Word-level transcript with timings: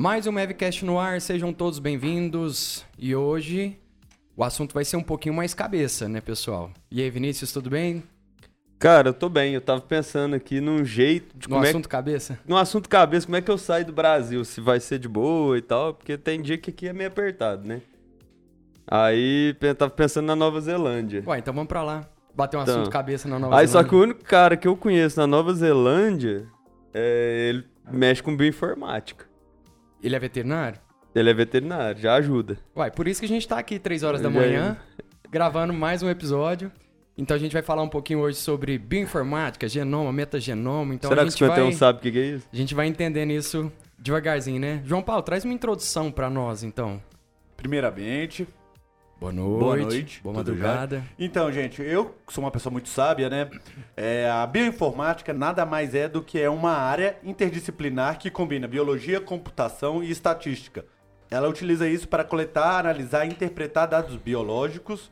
Mais 0.00 0.26
um 0.26 0.32
Mavcast 0.32 0.82
no 0.82 0.98
ar, 0.98 1.20
sejam 1.20 1.52
todos 1.52 1.78
bem-vindos. 1.78 2.86
E 2.98 3.14
hoje 3.14 3.76
o 4.34 4.42
assunto 4.42 4.72
vai 4.72 4.82
ser 4.82 4.96
um 4.96 5.02
pouquinho 5.02 5.34
mais 5.34 5.52
cabeça, 5.52 6.08
né, 6.08 6.22
pessoal? 6.22 6.70
E 6.90 7.02
aí, 7.02 7.10
Vinícius, 7.10 7.52
tudo 7.52 7.68
bem? 7.68 8.02
Cara, 8.78 9.10
eu 9.10 9.12
tô 9.12 9.28
bem. 9.28 9.52
Eu 9.52 9.60
tava 9.60 9.82
pensando 9.82 10.34
aqui 10.34 10.58
num 10.58 10.82
jeito 10.86 11.36
de 11.36 11.46
No 11.46 11.56
como 11.56 11.66
assunto 11.68 11.84
é 11.84 11.88
cabeça? 11.90 12.38
que... 12.42 12.48
No 12.48 12.56
assunto 12.56 12.88
cabeça, 12.88 13.26
como 13.26 13.36
é 13.36 13.42
que 13.42 13.50
eu 13.50 13.58
saio 13.58 13.84
do 13.84 13.92
Brasil? 13.92 14.42
Se 14.42 14.58
vai 14.58 14.80
ser 14.80 14.98
de 14.98 15.06
boa 15.06 15.58
e 15.58 15.60
tal, 15.60 15.92
porque 15.92 16.16
tem 16.16 16.40
dia 16.40 16.56
que 16.56 16.70
aqui 16.70 16.88
é 16.88 16.94
meio 16.94 17.08
apertado, 17.10 17.68
né? 17.68 17.82
Aí 18.86 19.54
eu 19.60 19.74
tava 19.74 19.90
pensando 19.90 20.24
na 20.24 20.34
Nova 20.34 20.62
Zelândia. 20.62 21.22
Ué, 21.26 21.40
então 21.40 21.52
vamos 21.52 21.68
pra 21.68 21.82
lá. 21.82 22.08
Bater 22.34 22.56
um 22.56 22.62
Então. 22.62 22.74
assunto 22.76 22.90
cabeça 22.90 23.28
na 23.28 23.38
Nova 23.38 23.54
Aí 23.54 23.66
só 23.68 23.82
Zelândia. 23.82 23.88
que 23.90 23.94
o 23.96 24.00
único 24.02 24.24
cara 24.24 24.56
que 24.56 24.66
eu 24.66 24.78
conheço 24.78 25.20
na 25.20 25.26
Nova 25.26 25.52
Zelândia, 25.52 26.48
é, 26.94 27.48
ele 27.50 27.66
mexe 27.92 28.22
com 28.22 28.34
bioinformática. 28.34 29.28
Ele 30.02 30.16
é 30.16 30.18
veterinário? 30.18 30.80
Ele 31.14 31.28
é 31.28 31.34
veterinário, 31.34 32.00
já 32.00 32.14
ajuda. 32.14 32.58
Uai, 32.74 32.90
por 32.90 33.06
isso 33.06 33.20
que 33.20 33.26
a 33.26 33.28
gente 33.28 33.46
tá 33.46 33.58
aqui 33.58 33.78
3 33.78 34.02
horas 34.02 34.20
da 34.20 34.30
manhã, 34.30 34.78
gravando 35.28 35.72
mais 35.72 36.02
um 36.02 36.08
episódio. 36.08 36.72
Então 37.18 37.36
a 37.36 37.40
gente 37.40 37.52
vai 37.52 37.60
falar 37.60 37.82
um 37.82 37.88
pouquinho 37.88 38.20
hoje 38.20 38.38
sobre 38.38 38.78
bioinformática, 38.78 39.68
genoma, 39.68 40.12
metagenoma. 40.12 40.94
Então 40.94 41.10
Será 41.10 41.22
a 41.22 41.24
que 41.24 41.28
o 41.28 41.30
gente 41.32 41.46
vai... 41.46 41.72
Sabe 41.72 41.98
o 41.98 42.02
que 42.02 42.12
que 42.12 42.18
é 42.18 42.26
isso? 42.26 42.48
A 42.50 42.56
gente 42.56 42.74
vai 42.74 42.86
entendendo 42.86 43.30
isso 43.30 43.70
devagarzinho, 43.98 44.58
né? 44.58 44.80
João 44.86 45.02
Paulo, 45.02 45.22
traz 45.22 45.44
uma 45.44 45.52
introdução 45.52 46.10
pra 46.10 46.30
nós, 46.30 46.62
então. 46.62 47.02
Primeiramente, 47.56 48.48
Boa 49.20 49.32
noite. 49.32 49.60
Boa 49.60 49.76
noite, 49.76 50.20
Boa 50.22 50.34
madrugada. 50.36 51.04
então, 51.18 51.52
gente, 51.52 51.82
eu 51.82 52.16
sou 52.30 52.42
uma 52.42 52.50
pessoa 52.50 52.72
muito 52.72 52.88
sábia, 52.88 53.28
né? 53.28 53.50
É, 53.94 54.26
a 54.30 54.46
bioinformática 54.46 55.34
nada 55.34 55.66
mais 55.66 55.94
é 55.94 56.08
do 56.08 56.22
que 56.22 56.40
é 56.40 56.48
uma 56.48 56.72
área 56.72 57.18
interdisciplinar 57.22 58.18
que 58.18 58.30
combina 58.30 58.66
biologia, 58.66 59.20
computação 59.20 60.02
e 60.02 60.10
estatística. 60.10 60.86
Ela 61.30 61.48
utiliza 61.50 61.86
isso 61.86 62.08
para 62.08 62.24
coletar, 62.24 62.78
analisar 62.78 63.26
e 63.26 63.28
interpretar 63.28 63.86
dados 63.86 64.16
biológicos. 64.16 65.10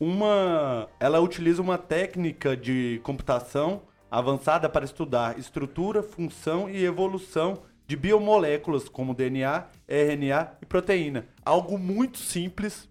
Uma, 0.00 0.88
ela 0.98 1.20
utiliza 1.20 1.62
uma 1.62 1.78
técnica 1.78 2.56
de 2.56 3.00
computação 3.04 3.82
avançada 4.10 4.68
para 4.68 4.84
estudar 4.84 5.38
estrutura, 5.38 6.02
função 6.02 6.68
e 6.68 6.84
evolução 6.84 7.62
de 7.86 7.94
biomoléculas 7.96 8.88
como 8.88 9.14
DNA, 9.14 9.66
RNA 9.86 10.48
e 10.60 10.66
proteína. 10.66 11.26
Algo 11.44 11.78
muito 11.78 12.18
simples, 12.18 12.88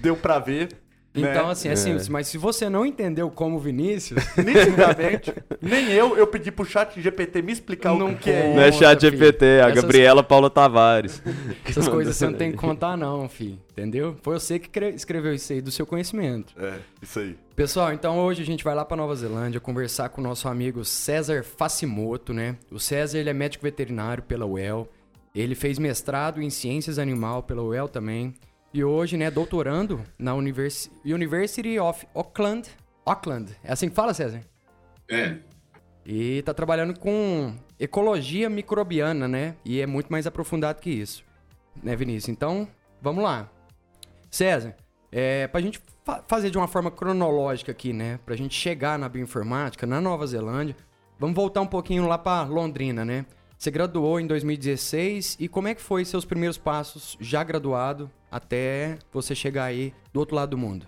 deu 0.00 0.16
pra 0.16 0.38
ver. 0.38 0.68
né? 1.14 1.30
Então, 1.30 1.48
assim, 1.48 1.68
é 1.70 1.76
simples, 1.76 2.08
mas 2.10 2.26
se 2.28 2.36
você 2.36 2.68
não 2.68 2.84
entendeu 2.84 3.30
como 3.30 3.56
o 3.56 3.58
Vinícius, 3.58 4.22
Nitidamente, 4.36 5.32
nem 5.62 5.90
eu, 5.90 6.14
eu 6.16 6.26
pedi 6.26 6.50
pro 6.52 6.64
chat 6.66 7.00
GPT 7.00 7.40
me 7.40 7.52
explicar 7.52 7.94
Não 7.94 8.10
o 8.10 8.16
que 8.16 8.28
é 8.30 8.54
Não 8.54 8.60
é 8.60 8.70
chat. 8.70 9.00
GPT, 9.00 9.44
é 9.46 9.62
a 9.62 9.68
Essas- 9.68 9.80
Gabriela 9.82 10.22
Paula 10.22 10.50
Tavares. 10.50 11.22
essas 11.64 11.88
coisas 11.88 12.14
você 12.16 12.26
não 12.26 12.34
tem 12.34 12.50
que 12.52 12.58
contar, 12.58 12.98
não, 12.98 13.26
filho. 13.30 13.58
Entendeu? 13.72 14.14
Foi 14.22 14.38
você 14.38 14.58
que 14.58 14.68
cre- 14.68 14.90
escreveu 14.94 15.32
isso 15.32 15.50
aí 15.54 15.62
do 15.62 15.70
seu 15.70 15.86
conhecimento. 15.86 16.52
É, 16.58 16.74
isso 17.00 17.18
aí. 17.18 17.34
Pessoal, 17.54 17.94
então 17.94 18.18
hoje 18.18 18.42
a 18.42 18.46
gente 18.46 18.62
vai 18.62 18.74
lá 18.74 18.84
pra 18.84 18.94
Nova 18.96 19.14
Zelândia 19.16 19.58
conversar 19.58 20.10
com 20.10 20.20
o 20.20 20.24
nosso 20.24 20.46
amigo 20.48 20.84
César 20.84 21.42
Facimoto, 21.42 22.34
né? 22.34 22.56
O 22.70 22.78
César, 22.78 23.16
ele 23.18 23.30
é 23.30 23.32
médico 23.32 23.64
veterinário 23.64 24.22
pela 24.22 24.44
UEL. 24.44 24.86
Ele 25.34 25.54
fez 25.54 25.78
mestrado 25.78 26.42
em 26.42 26.50
ciências 26.50 26.98
animal 26.98 27.42
pela 27.42 27.62
UEL 27.62 27.88
também. 27.88 28.34
E 28.76 28.84
hoje, 28.84 29.16
né, 29.16 29.30
doutorando 29.30 30.02
na 30.18 30.34
Univers- 30.34 30.90
University 31.02 31.78
of 31.78 32.06
Auckland. 32.14 32.68
Auckland. 33.06 33.56
É 33.64 33.72
assim 33.72 33.88
que 33.88 33.94
fala, 33.94 34.12
César? 34.12 34.42
É, 35.10 35.36
E 36.04 36.42
tá 36.42 36.52
trabalhando 36.52 36.98
com 37.00 37.54
ecologia 37.80 38.50
microbiana, 38.50 39.26
né? 39.26 39.56
E 39.64 39.80
é 39.80 39.86
muito 39.86 40.08
mais 40.12 40.26
aprofundado 40.26 40.78
que 40.82 40.90
isso. 40.90 41.24
Né, 41.82 41.96
Vinícius? 41.96 42.28
Então, 42.28 42.68
vamos 43.00 43.24
lá. 43.24 43.48
César, 44.30 44.76
é, 45.10 45.46
pra 45.46 45.62
gente 45.62 45.80
fa- 46.04 46.22
fazer 46.28 46.50
de 46.50 46.58
uma 46.58 46.68
forma 46.68 46.90
cronológica 46.90 47.72
aqui, 47.72 47.94
né? 47.94 48.20
Pra 48.26 48.36
gente 48.36 48.54
chegar 48.54 48.98
na 48.98 49.08
bioinformática, 49.08 49.86
na 49.86 50.02
Nova 50.02 50.26
Zelândia, 50.26 50.76
vamos 51.18 51.34
voltar 51.34 51.62
um 51.62 51.66
pouquinho 51.66 52.06
lá 52.06 52.18
pra 52.18 52.42
Londrina, 52.42 53.06
né? 53.06 53.24
Você 53.58 53.70
graduou 53.70 54.20
em 54.20 54.26
2016 54.26 55.36
e 55.40 55.48
como 55.48 55.68
é 55.68 55.74
que 55.74 55.80
foi 55.80 56.04
seus 56.04 56.24
primeiros 56.24 56.58
passos 56.58 57.16
já 57.20 57.42
graduado 57.42 58.10
até 58.30 58.98
você 59.12 59.34
chegar 59.34 59.64
aí 59.64 59.94
do 60.12 60.20
outro 60.20 60.36
lado 60.36 60.50
do 60.50 60.58
mundo? 60.58 60.86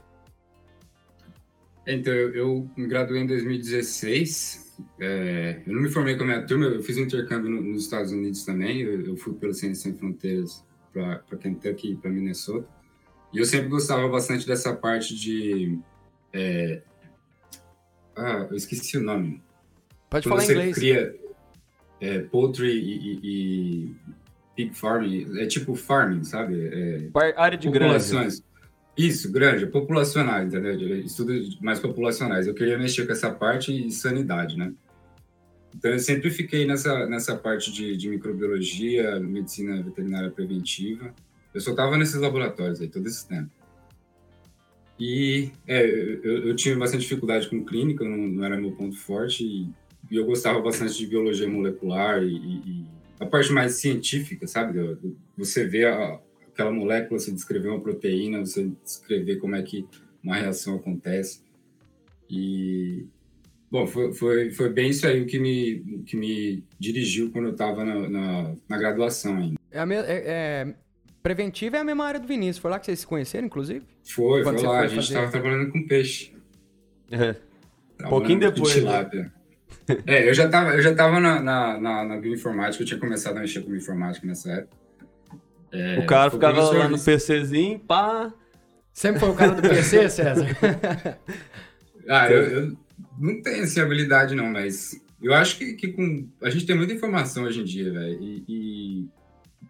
então 1.87 2.13
eu, 2.13 2.35
eu 2.35 2.71
me 2.77 2.87
graduei 2.87 3.23
em 3.23 3.27
2016. 3.27 4.77
é, 5.01 5.63
eu 5.67 5.73
não 5.73 5.81
me 5.81 5.89
formei 5.89 6.17
com 6.17 6.23
a 6.25 6.27
minha 6.27 6.47
turma, 6.47 6.67
eu 6.67 6.83
fiz 6.83 6.99
um 6.99 7.03
intercâmbio 7.03 7.51
no- 7.51 7.63
nos 7.63 7.85
Estados 7.85 8.13
Unidos 8.13 8.45
também. 8.45 8.81
Eu, 8.83 9.01
eu 9.07 9.17
fui 9.17 9.33
pelo 9.35 9.55
Ciências 9.55 9.79
Sem 9.79 9.95
Fronteiras 9.95 10.63
para 10.93 11.39
Kentucky 11.41 11.93
e 11.93 11.97
para 11.97 12.11
Minnesota. 12.11 12.69
E 13.33 13.39
eu 13.39 13.45
sempre 13.47 13.69
gostava 13.69 14.07
bastante 14.09 14.47
dessa 14.47 14.75
parte 14.77 15.15
de. 15.17 15.79
é, 16.35 16.83
ah, 18.15 18.47
eu 18.51 18.57
esqueci 18.57 18.99
o 18.99 19.03
nome. 19.03 19.43
Pode 20.11 20.29
Quando 20.29 20.41
falar 20.41 20.43
em 20.43 20.47
você 20.47 20.53
inglês. 20.53 20.75
cria 20.77 21.17
é, 22.01 22.19
poultry 22.21 22.69
e, 22.71 22.97
e- 22.97 23.21
e 23.23 23.95
pig 24.57 24.75
farming, 24.75 25.39
é 25.39 25.47
tipo 25.47 25.75
farming, 25.75 26.25
sabe? 26.25 26.61
É, 26.67 27.09
Área 27.37 27.57
de 27.59 27.69
granja. 27.71 27.95
populações. 27.95 28.43
Isso, 28.97 29.31
grande, 29.31 29.67
populacional, 29.67 30.43
entendeu? 30.43 30.77
De 30.77 31.05
Estudos 31.05 31.59
mais 31.61 31.79
populacionais. 31.79 32.49
Eu 32.49 32.55
queria 32.55 32.77
mexer 32.77 33.07
com 33.07 33.13
essa 33.13 33.31
parte 33.31 33.71
e 33.73 33.91
sanidade, 33.93 34.57
né? 34.59 34.73
Então 35.77 35.93
eu 35.93 35.99
sempre 36.01 36.31
fiquei 36.31 36.67
nessa, 36.67 37.07
nessa 37.07 37.37
parte 37.37 37.71
de, 37.73 37.97
de 37.97 38.09
microbiologia, 38.09 39.21
medicina 39.21 39.81
veterinária 39.81 40.31
preventiva. 40.31 41.15
Eu 41.55 41.61
só 41.61 41.71
estava 41.71 41.97
nesses 41.97 42.17
laboratórios 42.17 42.81
aí 42.81 42.89
todo 42.89 43.07
esse 43.07 43.27
tempo. 43.29 43.51
E 44.99 45.53
é, 45.67 45.85
eu, 45.87 46.49
eu 46.49 46.57
tinha 46.57 46.77
bastante 46.77 47.03
dificuldade 47.03 47.49
com 47.49 47.65
clínica, 47.65 48.05
não, 48.05 48.17
não 48.17 48.45
era 48.45 48.57
meu 48.57 48.73
ponto 48.73 48.97
forte, 48.97 49.45
e, 49.45 49.69
e 50.11 50.17
eu 50.17 50.25
gostava 50.25 50.61
bastante 50.61 50.97
de 50.97 51.07
biologia 51.07 51.49
molecular 51.49 52.23
e, 52.23 52.29
e- 52.37 52.63
e 52.67 52.87
a 53.21 53.27
parte 53.27 53.53
mais 53.53 53.73
científica, 53.75 54.47
sabe? 54.47 54.79
Você 55.37 55.67
vê 55.67 55.87
a, 55.87 56.21
aquela 56.53 56.71
molécula, 56.71 57.19
você 57.19 57.33
descrever 57.33 57.69
uma 57.69 57.81
proteína, 57.81 58.41
você 58.41 58.71
descrever 58.85 59.37
como 59.37 59.57
é 59.57 59.63
que 59.63 59.85
uma 60.23 60.37
reação 60.37 60.77
acontece. 60.77 61.41
E, 62.31 63.07
bom, 63.71 63.87
foi, 63.87 64.13
foi, 64.13 64.51
foi 64.51 64.69
bem 64.71 64.91
isso 64.91 65.07
aí 65.07 65.21
o 65.23 65.27
que 65.27 65.39
me, 65.39 66.03
que 66.07 66.17
me 66.17 66.63
dirigiu 66.79 67.31
quando 67.31 67.47
eu 67.47 67.53
estava 67.53 67.85
na, 67.85 68.09
na, 68.09 68.55
na 68.69 68.79
graduação 68.79 69.37
ainda. 69.37 69.59
É 69.71 69.81
a 69.81 69.87
me- 69.87 69.95
é- 69.97 70.05
é- 70.27 70.75
Preventiva 71.21 71.77
é 71.77 71.81
a 71.81 71.85
mesma 71.85 72.05
área 72.07 72.21
do 72.21 72.27
Vinícius. 72.29 72.59
Foi 72.59 72.71
lá 72.71 72.79
que 72.79 72.87
vocês 72.87 73.01
se 73.01 73.07
conheceram, 73.07 73.47
inclusive? 73.47 73.85
Foi, 74.05 74.43
Quando 74.45 74.61
foi 74.61 74.69
lá, 74.69 74.77
foi 74.79 74.85
a 74.85 74.89
gente 74.89 74.97
fazer? 75.01 75.15
estava 75.15 75.31
trabalhando 75.31 75.73
com 75.73 75.87
peixe. 75.87 76.33
É. 77.11 77.35
Pouquinho 78.09 78.39
com 78.41 78.47
depois, 78.47 78.83
né? 78.85 79.31
É, 80.07 80.29
eu 80.29 80.35
já 80.35 80.47
estava 80.47 80.75
eu 80.75 80.83
já 80.83 80.95
tava 80.95 81.19
na, 81.21 81.41
na, 81.41 81.81
na, 81.81 82.05
na 82.05 82.17
bioinformática, 82.17 82.83
eu 82.83 82.87
tinha 82.87 83.01
começado 83.01 83.37
a 83.37 83.41
mexer 83.41 83.61
com 83.63 83.71
bioinformática 83.71 84.27
nessa 84.27 84.51
época. 84.53 84.77
É, 85.73 85.99
o 85.99 86.07
cara 86.07 86.31
foi 86.31 86.39
ficava 86.39 86.55
professor 86.55 86.79
lá 86.79 86.89
no 86.89 86.99
PCzinho, 87.03 87.79
pá. 87.81 88.33
Sempre 88.93 89.21
foi 89.21 89.31
o 89.31 89.35
cara 89.35 89.53
do 89.53 89.63
PC, 89.63 90.09
César? 90.11 90.47
Ah, 92.09 92.31
eu, 92.31 92.43
eu 92.43 92.77
não 93.19 93.41
tenho 93.43 93.63
essa 93.65 93.83
habilidade, 93.83 94.35
não, 94.35 94.47
mas 94.47 95.01
eu 95.23 95.35
acho 95.35 95.59
que, 95.59 95.75
que 95.75 95.89
com. 95.89 96.29
A 96.43 96.51
gente 96.51 96.67
tem 96.67 96.77
muita 96.77 96.93
informação 96.93 97.45
hoje 97.45 97.61
em 97.61 97.65
dia, 97.65 97.93
velho. 97.93 98.19
E, 98.21 98.45
e 98.49 99.09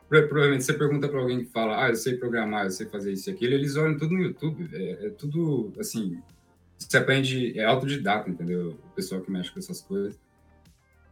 pro- 0.09 0.29
provavelmente 0.29 0.65
você 0.65 0.73
pergunta 0.73 1.09
pra 1.09 1.19
alguém 1.21 1.45
que 1.45 1.51
fala, 1.51 1.85
ah, 1.85 1.89
eu 1.91 1.97
sei 1.97 2.17
programar, 2.17 2.65
eu 2.65 2.71
sei 2.71 2.87
fazer 2.87 3.13
isso 3.13 3.29
e 3.29 3.33
aquilo, 3.33 3.55
eles 3.55 3.77
olham 3.77 3.99
tudo 3.99 4.15
no 4.15 4.23
YouTube, 4.23 4.65
velho. 4.65 5.07
É 5.07 5.11
tudo 5.11 5.73
assim. 5.79 6.19
Você 6.79 6.97
aprende, 6.97 7.59
é 7.59 7.65
autodidata, 7.65 8.31
entendeu? 8.31 8.79
O 8.85 8.95
pessoal 8.95 9.21
que 9.21 9.31
mexe 9.31 9.51
com 9.51 9.59
essas 9.59 9.81
coisas. 9.83 10.19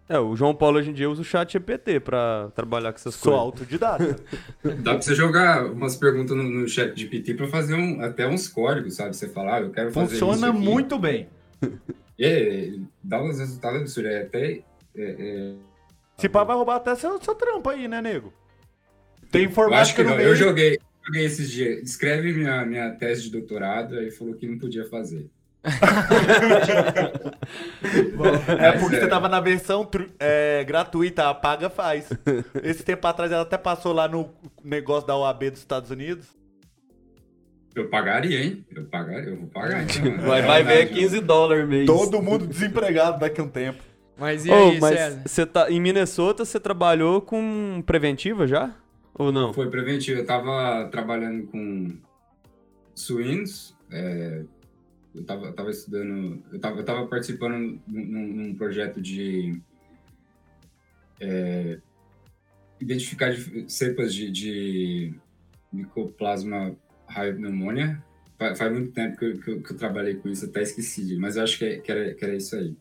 É, 0.08 0.16
o 0.20 0.36
João 0.36 0.54
Paulo 0.54 0.78
hoje 0.78 0.90
em 0.90 0.92
dia 0.92 1.10
usa 1.10 1.22
o 1.22 1.24
chat 1.24 1.52
GPT 1.52 1.98
pra 1.98 2.48
trabalhar 2.54 2.92
com 2.92 2.96
essas 2.98 3.16
Sou 3.16 3.32
coisas. 3.32 3.40
autodidata. 3.46 4.16
Dá 4.82 4.92
pra 4.92 5.02
você 5.02 5.14
jogar 5.16 5.66
umas 5.66 5.96
perguntas 5.96 6.36
no, 6.36 6.44
no 6.44 6.68
chat 6.68 6.94
de 6.94 7.06
PT 7.06 7.34
pra 7.34 7.48
fazer 7.48 7.74
um, 7.74 8.00
até 8.00 8.26
uns 8.28 8.46
códigos, 8.46 8.94
sabe? 8.94 9.16
Você 9.16 9.28
falar, 9.28 9.56
ah, 9.56 9.60
eu 9.62 9.70
quero 9.72 9.90
fazer 9.90 10.14
isso. 10.14 10.24
Funciona 10.24 10.52
muito 10.52 10.98
bem. 10.98 11.28
É, 12.19 12.72
dá 13.04 13.22
uns 13.22 13.38
resultados 13.38 13.78
absurdos. 13.82 14.10
É 14.10 14.22
até. 14.22 14.52
é- 14.52 14.62
é, 14.96 15.54
Se 16.16 16.30
pá, 16.30 16.44
vai 16.44 16.56
roubar 16.56 16.76
até 16.76 16.94
seu, 16.94 17.20
seu 17.22 17.34
trampo 17.34 17.69
aí, 17.69 17.86
né, 17.86 18.00
nego? 18.00 18.32
Tem 19.30 19.42
Eu 19.42 19.48
acho 19.48 19.52
informática 19.52 19.96
que 19.96 20.02
no 20.04 20.10
não. 20.10 20.16
meio. 20.16 20.28
Eu 20.30 20.34
joguei, 20.34 20.78
joguei 21.04 21.24
esses 21.26 21.50
dias. 21.50 21.82
Escreve 21.82 22.32
minha, 22.32 22.64
minha 22.64 22.90
tese 22.92 23.24
de 23.24 23.30
doutorado, 23.30 23.98
aí 23.98 24.10
falou 24.10 24.32
que 24.32 24.48
não 24.48 24.58
podia 24.58 24.86
fazer. 24.88 25.28
É 28.58 28.72
porque 28.72 28.96
É. 28.96 29.00
você 29.00 29.06
tava 29.08 29.28
na 29.28 29.40
versão 29.40 29.88
é, 30.18 30.64
gratuita, 30.64 31.34
paga 31.34 31.68
faz. 31.68 32.08
Esse 32.62 32.82
tempo 32.84 33.06
atrás 33.06 33.30
ela 33.32 33.42
até 33.42 33.58
passou 33.58 33.92
lá 33.92 34.08
no 34.08 34.30
negócio 34.64 35.06
da 35.06 35.16
OAB 35.16 35.50
dos 35.50 35.60
Estados 35.60 35.90
Unidos. 35.90 36.26
Eu 37.74 37.88
pagaria, 37.90 38.42
hein? 38.42 38.64
Eu 38.74 38.84
pagaria, 38.86 39.30
eu 39.30 39.36
vou 39.36 39.48
pagar. 39.48 39.82
Então, 39.82 40.16
Vai, 40.26 40.40
vai 40.42 40.62
ver 40.64 40.82
é 40.82 40.86
15 40.86 41.20
dólares 41.20 41.69
mês. 41.69 41.86
Todo 41.86 42.22
mundo 42.22 42.46
desempregado 42.46 43.20
daqui 43.20 43.40
a 43.40 43.44
um 43.44 43.48
tempo. 43.48 43.82
Mas 44.16 44.46
e 44.46 44.50
Ô, 44.50 44.54
aí, 44.54 44.80
mas 44.80 44.94
César? 44.98 45.22
você 45.26 45.44
tá 45.44 45.70
em 45.70 45.78
Minnesota, 45.78 46.42
você 46.44 46.58
trabalhou 46.58 47.20
com 47.20 47.82
preventiva 47.84 48.46
já? 48.46 48.70
Ou 49.12 49.30
não? 49.30 49.52
Foi 49.52 49.69
preventivo. 49.69 50.20
Eu 50.20 50.26
tava 50.26 50.88
trabalhando 50.90 51.46
com 51.48 51.98
suínos, 52.94 53.76
é, 53.92 54.42
eu 55.16 55.24
tava, 55.24 55.52
tava 55.52 55.70
estudando, 55.70 56.42
eu 56.52 56.58
tava, 56.58 56.80
eu 56.80 56.84
tava 56.84 57.06
participando 57.06 57.80
num, 57.86 58.26
num 58.26 58.54
projeto 58.54 59.00
de 59.00 59.58
é, 61.18 61.78
identificar 62.78 63.34
cepas 63.66 64.12
de, 64.14 64.30
de 64.30 65.14
micoplasma 65.72 66.76
pneumonia. 67.08 68.02
Faz, 68.38 68.58
faz 68.58 68.72
muito 68.72 68.92
tempo 68.92 69.16
que 69.16 69.24
eu, 69.24 69.38
que, 69.38 69.50
eu, 69.50 69.62
que 69.62 69.72
eu, 69.72 69.76
trabalhei 69.76 70.16
com 70.16 70.28
isso, 70.28 70.44
até 70.44 70.62
esqueci, 70.62 71.16
mas 71.16 71.36
eu 71.36 71.42
acho 71.42 71.58
que, 71.58 71.78
que, 71.78 71.90
era, 71.90 72.14
que 72.14 72.24
era 72.24 72.36
isso 72.36 72.54
aí. 72.54 72.76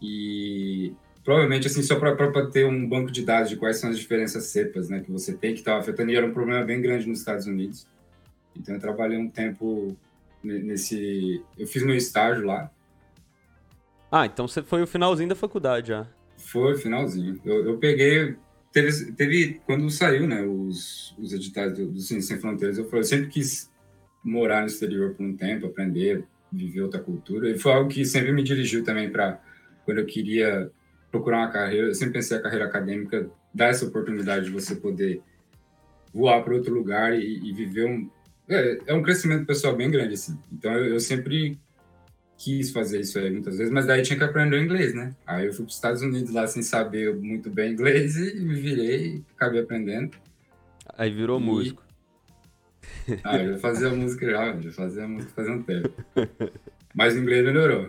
E 0.00 0.94
provavelmente, 1.22 1.66
assim, 1.66 1.82
só 1.82 1.96
para 1.98 2.50
ter 2.50 2.64
um 2.64 2.88
banco 2.88 3.12
de 3.12 3.22
dados 3.22 3.50
de 3.50 3.56
quais 3.56 3.76
são 3.76 3.90
as 3.90 3.98
diferenças 3.98 4.44
cepas 4.44 4.88
né, 4.88 5.00
que 5.00 5.12
você 5.12 5.34
tem, 5.34 5.52
que 5.52 5.60
estava 5.60 5.78
afetando, 5.78 6.10
e 6.10 6.16
era 6.16 6.26
um 6.26 6.32
problema 6.32 6.64
bem 6.64 6.80
grande 6.80 7.06
nos 7.06 7.18
Estados 7.18 7.46
Unidos. 7.46 7.86
Então, 8.56 8.74
eu 8.74 8.80
trabalhei 8.80 9.18
um 9.18 9.28
tempo 9.28 9.94
nesse. 10.42 11.42
Eu 11.58 11.66
fiz 11.66 11.82
meu 11.82 11.96
estágio 11.96 12.44
lá. 12.44 12.70
Ah, 14.10 14.26
então 14.26 14.46
você 14.46 14.62
foi 14.62 14.82
o 14.82 14.86
finalzinho 14.86 15.28
da 15.28 15.34
faculdade 15.34 15.88
já. 15.88 16.06
Foi, 16.36 16.76
finalzinho. 16.76 17.40
Eu, 17.44 17.66
eu 17.66 17.78
peguei. 17.78 18.36
Teve, 18.72 19.12
teve. 19.12 19.60
Quando 19.66 19.88
saiu, 19.90 20.26
né, 20.26 20.42
os, 20.42 21.14
os 21.18 21.32
editais 21.32 21.76
do, 21.76 21.86
do 21.86 22.00
Ciência 22.00 22.34
Sem 22.34 22.40
Fronteiras, 22.40 22.78
eu 22.78 22.84
falei, 22.84 23.00
eu 23.00 23.04
sempre 23.04 23.28
quis 23.28 23.70
morar 24.22 24.60
no 24.60 24.66
exterior 24.66 25.14
por 25.14 25.24
um 25.24 25.36
tempo, 25.36 25.66
aprender, 25.66 26.24
viver 26.52 26.82
outra 26.82 27.00
cultura. 27.00 27.50
E 27.50 27.58
foi 27.58 27.72
algo 27.72 27.88
que 27.88 28.04
sempre 28.04 28.32
me 28.32 28.42
dirigiu 28.42 28.84
também 28.84 29.10
para 29.10 29.40
quando 29.84 29.98
eu 29.98 30.06
queria 30.06 30.70
procurar 31.10 31.38
uma 31.38 31.50
carreira. 31.50 31.88
Eu 31.88 31.94
sempre 31.94 32.14
pensei 32.14 32.36
a 32.36 32.42
carreira 32.42 32.66
acadêmica 32.66 33.30
dá 33.54 33.66
essa 33.66 33.84
oportunidade 33.84 34.46
de 34.46 34.50
você 34.50 34.76
poder 34.76 35.22
voar 36.12 36.42
para 36.42 36.54
outro 36.54 36.74
lugar 36.74 37.18
e, 37.18 37.48
e 37.48 37.52
viver 37.52 37.86
um, 37.86 38.08
é, 38.48 38.78
é 38.86 38.94
um 38.94 39.02
crescimento 39.02 39.46
pessoal 39.46 39.76
bem 39.76 39.90
grande, 39.90 40.14
assim. 40.14 40.38
Então 40.52 40.72
eu, 40.72 40.94
eu, 40.94 41.00
sempre 41.00 41.58
quis 42.36 42.70
fazer 42.70 43.00
isso 43.00 43.18
aí 43.18 43.30
muitas 43.30 43.56
vezes, 43.56 43.72
mas 43.72 43.86
daí 43.86 44.02
tinha 44.02 44.18
que 44.18 44.24
aprender 44.24 44.60
inglês, 44.60 44.94
né? 44.94 45.14
Aí 45.26 45.46
eu 45.46 45.52
fui 45.52 45.64
para 45.64 45.70
os 45.70 45.76
Estados 45.76 46.02
Unidos 46.02 46.32
lá 46.32 46.46
sem 46.46 46.62
saber 46.62 47.14
muito 47.14 47.48
bem 47.48 47.72
inglês 47.72 48.16
e 48.16 48.40
me 48.40 48.54
virei 48.54 49.22
acabei 49.36 49.60
aprendendo. 49.60 50.16
Aí 50.96 51.10
virou 51.10 51.40
e... 51.40 51.42
músico. 51.42 51.82
Ah, 53.24 53.36
eu 53.36 53.54
já 53.54 53.58
fazia 53.58 53.90
música 53.90 54.30
já, 54.30 54.60
já 54.60 54.70
fazia 54.72 55.08
música 55.08 55.32
fazia 55.34 55.52
um 55.52 55.62
tempo. 55.62 55.92
Mas 56.94 57.14
o 57.14 57.18
inglês 57.18 57.44
melhorou. 57.44 57.88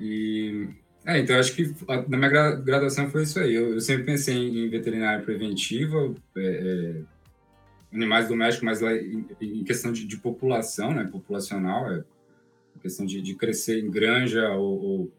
E. 0.00 0.68
É, 1.06 1.18
então 1.18 1.38
acho 1.38 1.54
que 1.54 1.74
na 2.08 2.16
minha 2.16 2.56
graduação 2.56 3.10
foi 3.10 3.22
isso 3.22 3.38
aí. 3.38 3.54
Eu, 3.54 3.74
eu 3.74 3.80
sempre 3.80 4.04
pensei 4.04 4.36
em 4.36 4.68
veterinária 4.68 5.24
preventiva, 5.24 6.14
é, 6.36 6.40
é, 6.40 7.02
animais 7.92 8.28
domésticos, 8.28 8.64
mas 8.64 8.80
lá 8.80 8.94
em, 8.94 9.64
questão 9.64 9.92
de, 9.92 10.06
de, 10.06 10.16
população, 10.16 10.94
né, 10.94 11.04
populacional, 11.04 11.92
é 11.92 12.04
questão 12.80 13.04
de, 13.04 13.20
de 13.20 13.34
crescer 13.34 13.78
em 13.78 13.90
granja 13.90 14.48
ou, 14.50 14.82
ou 14.82 15.12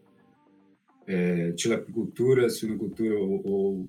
é, 1.06 1.52
tilapicultura, 1.52 2.48
suinocultura 2.48 3.14
ou, 3.14 3.46
ou 3.46 3.88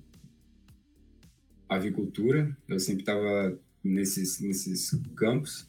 avicultura. 1.68 2.56
Eu 2.68 2.78
sempre 2.78 3.02
estava 3.02 3.58
nesses, 3.82 4.40
nesses 4.40 4.90
campos. 5.16 5.68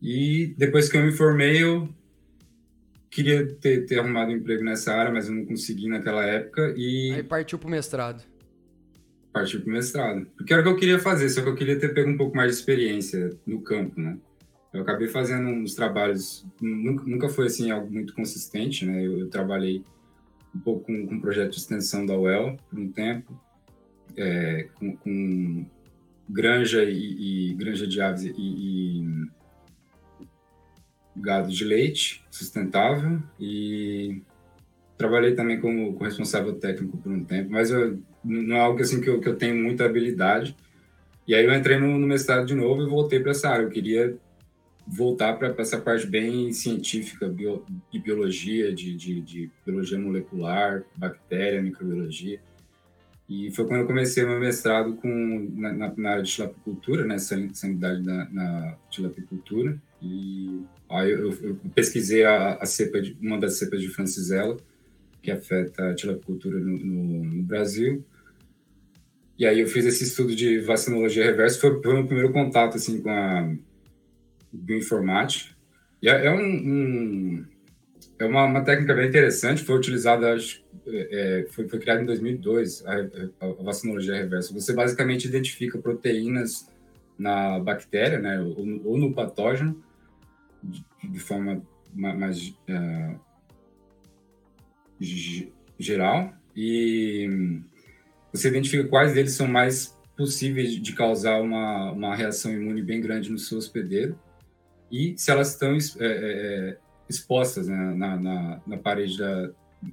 E 0.00 0.54
depois 0.56 0.88
que 0.88 0.96
eu 0.96 1.04
me 1.04 1.12
formei, 1.12 1.62
eu 1.62 1.88
queria 3.10 3.46
ter, 3.54 3.84
ter 3.84 3.98
arrumado 3.98 4.30
um 4.30 4.36
emprego 4.36 4.62
nessa 4.64 4.94
área, 4.94 5.12
mas 5.12 5.28
eu 5.28 5.34
não 5.34 5.44
consegui 5.44 5.88
naquela 5.88 6.24
época. 6.24 6.72
E... 6.76 7.12
Aí 7.12 7.22
partiu 7.22 7.58
para 7.58 7.66
o 7.66 7.70
mestrado 7.70 8.22
partir 9.32 9.58
para 9.60 9.70
o 9.70 9.72
mestrado. 9.72 10.26
Porque 10.36 10.52
era 10.52 10.62
o 10.62 10.64
que 10.64 10.70
eu 10.70 10.76
queria 10.76 10.98
fazer, 10.98 11.28
só 11.28 11.42
que 11.42 11.48
eu 11.48 11.54
queria 11.54 11.78
ter 11.78 11.94
pego 11.94 12.10
um 12.10 12.16
pouco 12.16 12.36
mais 12.36 12.52
de 12.52 12.58
experiência 12.58 13.36
no 13.46 13.60
campo, 13.60 14.00
né? 14.00 14.18
Eu 14.72 14.82
acabei 14.82 15.08
fazendo 15.08 15.48
uns 15.48 15.74
trabalhos, 15.74 16.46
nunca, 16.60 17.04
nunca 17.04 17.28
foi 17.28 17.46
assim 17.46 17.70
algo 17.70 17.90
muito 17.90 18.14
consistente, 18.14 18.84
né? 18.84 19.04
Eu, 19.04 19.18
eu 19.20 19.28
trabalhei 19.28 19.82
um 20.54 20.60
pouco 20.60 20.86
com, 20.86 21.06
com 21.06 21.14
um 21.14 21.20
projeto 21.20 21.52
de 21.52 21.58
extensão 21.58 22.04
da 22.04 22.16
UEL 22.16 22.58
por 22.68 22.78
um 22.78 22.90
tempo, 22.90 23.40
é, 24.16 24.68
com, 24.74 24.96
com, 24.96 25.66
granja 26.28 26.84
e, 26.84 27.50
e, 27.50 27.54
granja 27.54 27.86
de 27.86 28.00
aves 28.00 28.24
e, 28.24 28.32
e 28.36 29.28
gado 31.16 31.50
de 31.50 31.64
leite 31.64 32.24
sustentável 32.30 33.22
e 33.40 34.22
trabalhei 34.98 35.34
também 35.34 35.60
como, 35.60 35.92
como 35.94 36.04
responsável 36.04 36.52
técnico 36.54 36.98
por 36.98 37.10
um 37.10 37.24
tempo, 37.24 37.50
mas 37.50 37.70
eu 37.70 37.98
não 38.22 38.56
é 38.56 38.60
algo 38.60 38.80
assim 38.82 39.00
que 39.00 39.08
eu, 39.08 39.20
que 39.20 39.28
eu 39.28 39.36
tenho 39.36 39.54
muita 39.54 39.84
habilidade. 39.84 40.54
E 41.26 41.34
aí 41.34 41.44
eu 41.44 41.54
entrei 41.54 41.78
no, 41.78 41.98
no 41.98 42.06
mestrado 42.06 42.46
de 42.46 42.54
novo 42.54 42.82
e 42.82 42.88
voltei 42.88 43.20
para 43.20 43.30
essa 43.30 43.48
área. 43.48 43.62
Eu 43.62 43.70
queria 43.70 44.18
voltar 44.86 45.34
para 45.34 45.54
essa 45.58 45.78
parte 45.78 46.06
bem 46.06 46.52
científica 46.52 47.28
bio, 47.28 47.64
de 47.92 47.98
biologia, 47.98 48.74
de, 48.74 48.94
de, 48.94 49.20
de, 49.20 49.50
biologia 49.64 49.98
molecular, 49.98 50.82
bactéria, 50.96 51.62
microbiologia. 51.62 52.40
E 53.28 53.50
foi 53.50 53.66
quando 53.66 53.82
eu 53.82 53.86
comecei 53.86 54.24
meu 54.24 54.40
mestrado 54.40 54.94
com, 54.94 55.52
na, 55.54 55.94
na 55.94 56.10
área 56.10 56.22
de 56.22 56.30
tilapicultura, 56.30 57.04
né, 57.04 57.18
sanidade 57.18 58.02
na, 58.02 58.28
na 58.30 58.76
tilapicultura. 58.90 59.78
E 60.00 60.62
aí 60.88 61.10
eu, 61.10 61.30
eu 61.42 61.60
pesquisei 61.74 62.24
a, 62.24 62.54
a, 62.54 62.64
cepa 62.64 63.02
de, 63.02 63.16
uma 63.20 63.38
das 63.38 63.58
cepas 63.58 63.82
de 63.82 63.88
Francisella, 63.88 64.56
que 65.22 65.30
afeta 65.30 65.90
a 65.90 65.94
tilapicultura 65.94 66.58
no, 66.58 66.78
no, 66.78 67.24
no 67.24 67.42
Brasil. 67.42 68.04
E 69.38 69.46
aí 69.46 69.60
eu 69.60 69.68
fiz 69.68 69.84
esse 69.84 70.04
estudo 70.04 70.34
de 70.34 70.60
vacinologia 70.60 71.24
reversa, 71.24 71.60
foi, 71.60 71.80
foi 71.82 71.92
o 71.92 71.96
meu 71.96 72.06
primeiro 72.06 72.32
contato 72.32 72.76
assim 72.76 73.00
com 73.00 73.10
a 73.10 73.54
bioinformática. 74.52 75.54
E 76.02 76.08
é, 76.08 76.26
é 76.26 76.30
um, 76.30 76.40
um 76.40 77.44
é 78.18 78.24
uma, 78.24 78.44
uma, 78.44 78.64
técnica 78.64 78.94
bem 78.94 79.08
interessante, 79.08 79.62
foi 79.62 79.76
utilizada, 79.76 80.34
acho, 80.34 80.64
é, 80.86 81.42
é 81.42 81.46
foi, 81.50 81.68
foi 81.68 81.78
criada 81.78 82.02
em 82.02 82.06
2002, 82.06 82.84
a, 82.84 82.92
a, 82.92 83.46
a, 83.46 83.62
vacinologia 83.62 84.16
reversa. 84.16 84.52
Você 84.52 84.72
basicamente 84.72 85.28
identifica 85.28 85.78
proteínas 85.78 86.68
na 87.16 87.60
bactéria, 87.60 88.18
né, 88.18 88.40
ou, 88.40 88.80
ou 88.84 88.98
no 88.98 89.12
patógeno, 89.12 89.80
de, 90.62 90.84
de 91.04 91.20
forma 91.20 91.62
mais 91.94 92.48
uh, 92.48 93.20
geral, 95.78 96.32
e 96.56 97.60
você 98.32 98.48
identifica 98.48 98.88
quais 98.88 99.14
deles 99.14 99.32
são 99.32 99.46
mais 99.46 99.96
possíveis 100.16 100.72
de 100.72 100.92
causar 100.92 101.40
uma, 101.40 101.92
uma 101.92 102.16
reação 102.16 102.52
imune 102.52 102.82
bem 102.82 103.00
grande 103.00 103.30
no 103.30 103.38
seu 103.38 103.58
hospedeiro 103.58 104.18
e 104.90 105.14
se 105.16 105.30
elas 105.30 105.52
estão 105.52 105.72
é, 105.74 105.76
é, 105.76 106.08
é, 106.08 106.78
expostas 107.08 107.68
né, 107.68 107.94
na, 107.94 108.16
na, 108.16 108.60
na, 108.66 108.76
parede 108.76 109.18
da 109.18 109.50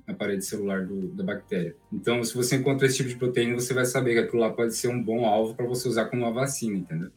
na 0.08 0.16
parede 0.16 0.44
celular 0.44 0.84
do, 0.84 1.10
da 1.10 1.24
bactéria. 1.24 1.76
Então, 1.94 2.24
se 2.24 2.36
você 2.36 2.56
encontra 2.56 2.88
esse 2.88 2.98
tipo 2.98 3.10
de 3.10 3.16
proteína, 3.16 3.54
você 3.54 3.72
vai 3.72 3.86
saber 3.86 4.14
que 4.14 4.20
aquilo 4.20 4.42
lá 4.42 4.50
pode 4.50 4.74
ser 4.74 4.88
um 4.88 5.02
bom 5.02 5.26
alvo 5.26 5.54
para 5.54 5.68
você 5.68 5.88
usar 5.88 6.06
como 6.06 6.24
uma 6.24 6.34
vacina, 6.34 6.78
entendeu? 6.78 7.12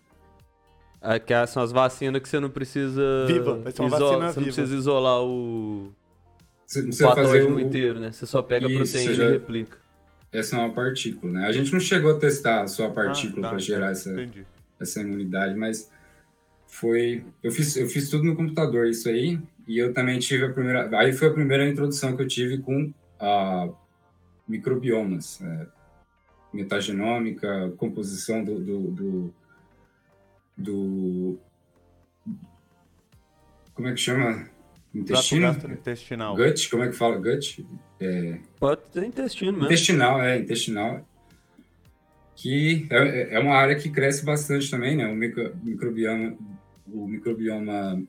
É 1.01 1.19
que 1.19 1.47
são 1.47 1.63
as 1.63 1.73
vacinas 1.73 2.21
que 2.21 2.29
você 2.29 2.41
não 2.41 2.51
precisa. 2.51 3.25
Viva, 3.27 3.59
vai 3.59 3.73
ser 3.73 3.81
uma 3.81 3.89
vacina 3.89 4.09
Você 4.09 4.17
viva. 4.19 4.35
não 4.35 4.43
precisa 4.43 4.77
isolar 4.77 5.23
o. 5.23 5.93
Você 6.69 6.81
não 6.81 6.89
precisa 6.89 7.15
fazer 7.15 7.51
o 7.51 7.59
inteiro, 7.59 7.99
né? 7.99 8.13
Você 8.13 8.27
só 8.27 8.43
pega 8.43 8.67
Isso, 8.67 8.75
a 8.75 8.79
proteína 8.79 9.15
já... 9.15 9.25
e 9.25 9.33
replica 9.33 9.89
essa 10.33 10.57
é 10.57 10.59
uma 10.59 10.73
partícula, 10.73 11.33
né? 11.33 11.47
A 11.47 11.53
gente 11.53 11.73
não 11.73 11.81
chegou 11.81 12.15
a 12.15 12.19
testar 12.19 12.67
só 12.67 12.87
a 12.87 12.91
partícula 12.91 13.41
ah, 13.41 13.43
tá, 13.43 13.49
para 13.51 13.59
gerar 13.59 13.87
tá, 13.87 13.93
essa, 13.93 14.29
essa 14.79 15.01
imunidade, 15.01 15.55
mas 15.55 15.91
foi. 16.67 17.25
Eu 17.43 17.51
fiz, 17.51 17.77
eu 17.77 17.89
fiz 17.89 18.11
tudo 18.11 18.25
no 18.25 18.37
computador, 18.37 18.87
isso 18.87 19.09
aí, 19.09 19.41
e 19.67 19.79
eu 19.79 19.93
também 19.95 20.19
tive 20.19 20.45
a 20.45 20.53
primeira. 20.53 20.99
Aí 20.99 21.13
foi 21.13 21.29
a 21.29 21.33
primeira 21.33 21.67
introdução 21.67 22.15
que 22.15 22.23
eu 22.23 22.29
tive 22.29 22.59
com 22.59 22.93
a 23.19 23.69
microbiomas, 24.47 25.41
é, 25.43 25.67
metagenômica, 26.53 27.73
composição 27.77 28.45
do, 28.45 28.61
do, 28.61 28.91
do, 28.91 29.35
do 30.57 31.39
como 33.75 33.89
é 33.89 33.93
que 33.93 34.01
chama? 34.01 34.47
Intestino? 34.95 35.49
Intestinal. 35.49 36.37
Gut, 36.37 36.71
como 36.71 36.83
é 36.83 36.89
que 36.89 36.95
fala? 36.95 37.17
Gut? 37.17 37.67
É... 38.01 38.39
Pode 38.59 38.83
ser 38.93 39.05
intestino 39.05 39.53
mesmo. 39.53 39.67
Intestinal, 39.67 40.23
é, 40.23 40.39
intestinal. 40.39 41.07
Que 42.35 42.87
é, 42.91 43.35
é 43.35 43.39
uma 43.39 43.55
área 43.55 43.77
que 43.77 43.91
cresce 43.91 44.25
bastante 44.25 44.71
também, 44.71 44.97
né? 44.97 45.07
O 45.07 45.15
micro, 45.15 45.55
microbioma, 45.63 46.37
o 46.87 47.07
microbioma 47.07 48.03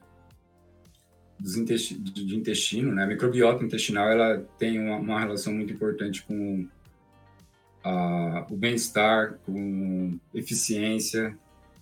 dos 1.39 1.55
intesti 1.55 1.95
de 1.95 2.35
intestino, 2.35 2.93
né? 2.93 3.03
A 3.03 3.07
microbiota 3.07 3.63
intestinal, 3.63 4.09
ela 4.09 4.37
tem 4.57 4.79
uma, 4.79 4.97
uma 4.97 5.19
relação 5.19 5.53
muito 5.53 5.73
importante 5.73 6.23
com 6.23 6.67
a, 7.83 8.45
o 8.49 8.55
bem-estar, 8.55 9.39
com 9.45 10.17
eficiência, 10.33 11.37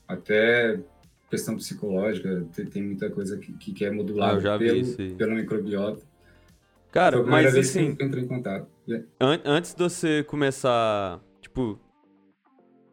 até 0.08 0.80
questão 1.30 1.56
psicológica, 1.56 2.46
tem, 2.56 2.66
tem 2.66 2.84
muita 2.84 3.10
coisa 3.10 3.38
que, 3.38 3.54
que 3.54 3.86
é 3.86 3.92
modulada 3.92 4.56
ah, 4.56 4.58
pelo, 4.58 5.16
pelo 5.16 5.36
microbiota. 5.36 6.02
Cara, 6.92 7.22
mas 7.24 7.56
assim. 7.56 7.96
Que 7.96 8.04
eu 8.04 8.08
entrei 8.08 8.24
em 8.24 8.28
contato. 8.28 8.68
An 9.20 9.40
antes 9.46 9.74
de 9.74 9.84
você 9.84 10.24
começar, 10.24 11.20
tipo, 11.42 11.80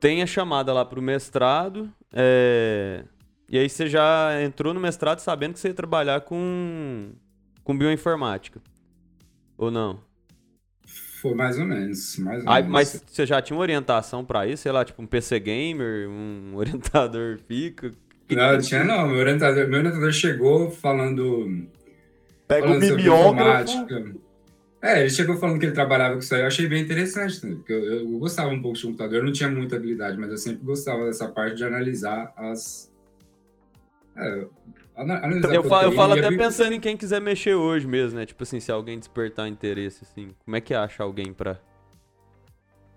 tem 0.01 0.23
a 0.23 0.27
chamada 0.27 0.73
lá 0.73 0.85
pro 0.85 1.01
mestrado, 1.01 1.91
é, 2.13 3.05
e 3.49 3.59
aí 3.59 3.69
você 3.69 3.89
já 3.89 4.43
entrou 4.43 4.75
no 4.75 4.81
mestrado 4.81 5.21
sabendo 5.21 5.55
que 5.55 5.61
você 5.61 5.69
ia 5.69 5.75
trabalhar 5.75 6.23
com, 6.23 7.13
com 7.63 7.77
bioinformática. 7.77 8.61
Ou 9.57 9.71
não? 9.71 10.01
Foi 11.23 11.35
mais 11.35 11.59
ou 11.59 11.65
menos. 11.65 12.19
Mais 12.19 12.45
ou 12.45 12.51
Aí, 12.51 12.63
menos. 12.63 12.73
mas 12.73 13.05
você 13.07 13.25
já 13.25 13.41
tinha 13.41 13.57
uma 13.57 13.63
orientação 13.63 14.25
pra 14.25 14.47
isso? 14.47 14.65
Sei 14.65 14.73
lá, 14.73 14.85
tipo 14.85 15.01
um 15.01 15.07
PC 15.07 15.41
gamer, 15.41 16.09
um 16.09 16.53
orientador 16.57 17.39
fica. 17.47 17.91
Não, 18.31 18.59
tinha 18.59 18.85
não. 18.85 19.09
Meu 19.09 19.19
orientador, 19.19 19.69
meu 19.69 19.79
orientador 19.81 20.13
chegou 20.13 20.71
falando. 20.71 21.67
Pega 22.49 22.65
o 22.67 22.69
falando 22.69 22.85
sobre 22.87 23.03
mimeógrafo. 23.03 23.73
informática. 23.73 24.15
É, 24.83 25.01
ele 25.01 25.11
chegou 25.11 25.37
falando 25.37 25.59
que 25.59 25.67
ele 25.67 25.73
trabalhava 25.73 26.15
com 26.15 26.21
isso 26.21 26.35
aí. 26.35 26.43
Eu 26.43 26.47
achei 26.47 26.67
bem 26.67 26.83
interessante, 26.83 27.45
né? 27.47 27.55
Porque 27.55 27.73
eu, 27.73 28.01
eu 28.01 28.19
gostava 28.19 28.51
um 28.51 28.61
pouco 28.61 28.77
de 28.77 28.83
computador. 28.85 29.17
Eu 29.19 29.25
não 29.25 29.33
tinha 29.33 29.49
muita 29.49 29.77
habilidade, 29.77 30.19
mas 30.19 30.31
eu 30.31 30.37
sempre 30.37 30.63
gostava 30.65 31.07
dessa 31.07 31.27
parte 31.29 31.57
de 31.57 31.65
analisar 31.65 32.33
as. 32.37 32.93
É, 34.17 34.47
ana- 34.97 35.19
analisar 35.25 35.55
Eu 35.55 35.65
falo, 35.65 35.89
eu 35.89 35.93
falo 35.93 36.13
até 36.13 36.31
pensando 36.37 36.73
em 36.75 36.81
quem 36.81 36.97
quiser 36.97 37.21
mexer 37.21 37.55
hoje 37.55 37.87
mesmo, 37.87 38.19
né? 38.19 38.27
Tipo 38.27 38.43
assim, 38.43 38.61
se 38.61 38.71
alguém 38.71 38.99
despertar 38.99 39.49
interesse, 39.49 40.01
assim. 40.05 40.35
Como 40.45 40.55
é 40.57 40.61
que 40.61 40.75
acha 40.75 41.03
alguém 41.03 41.33
pra. 41.33 41.59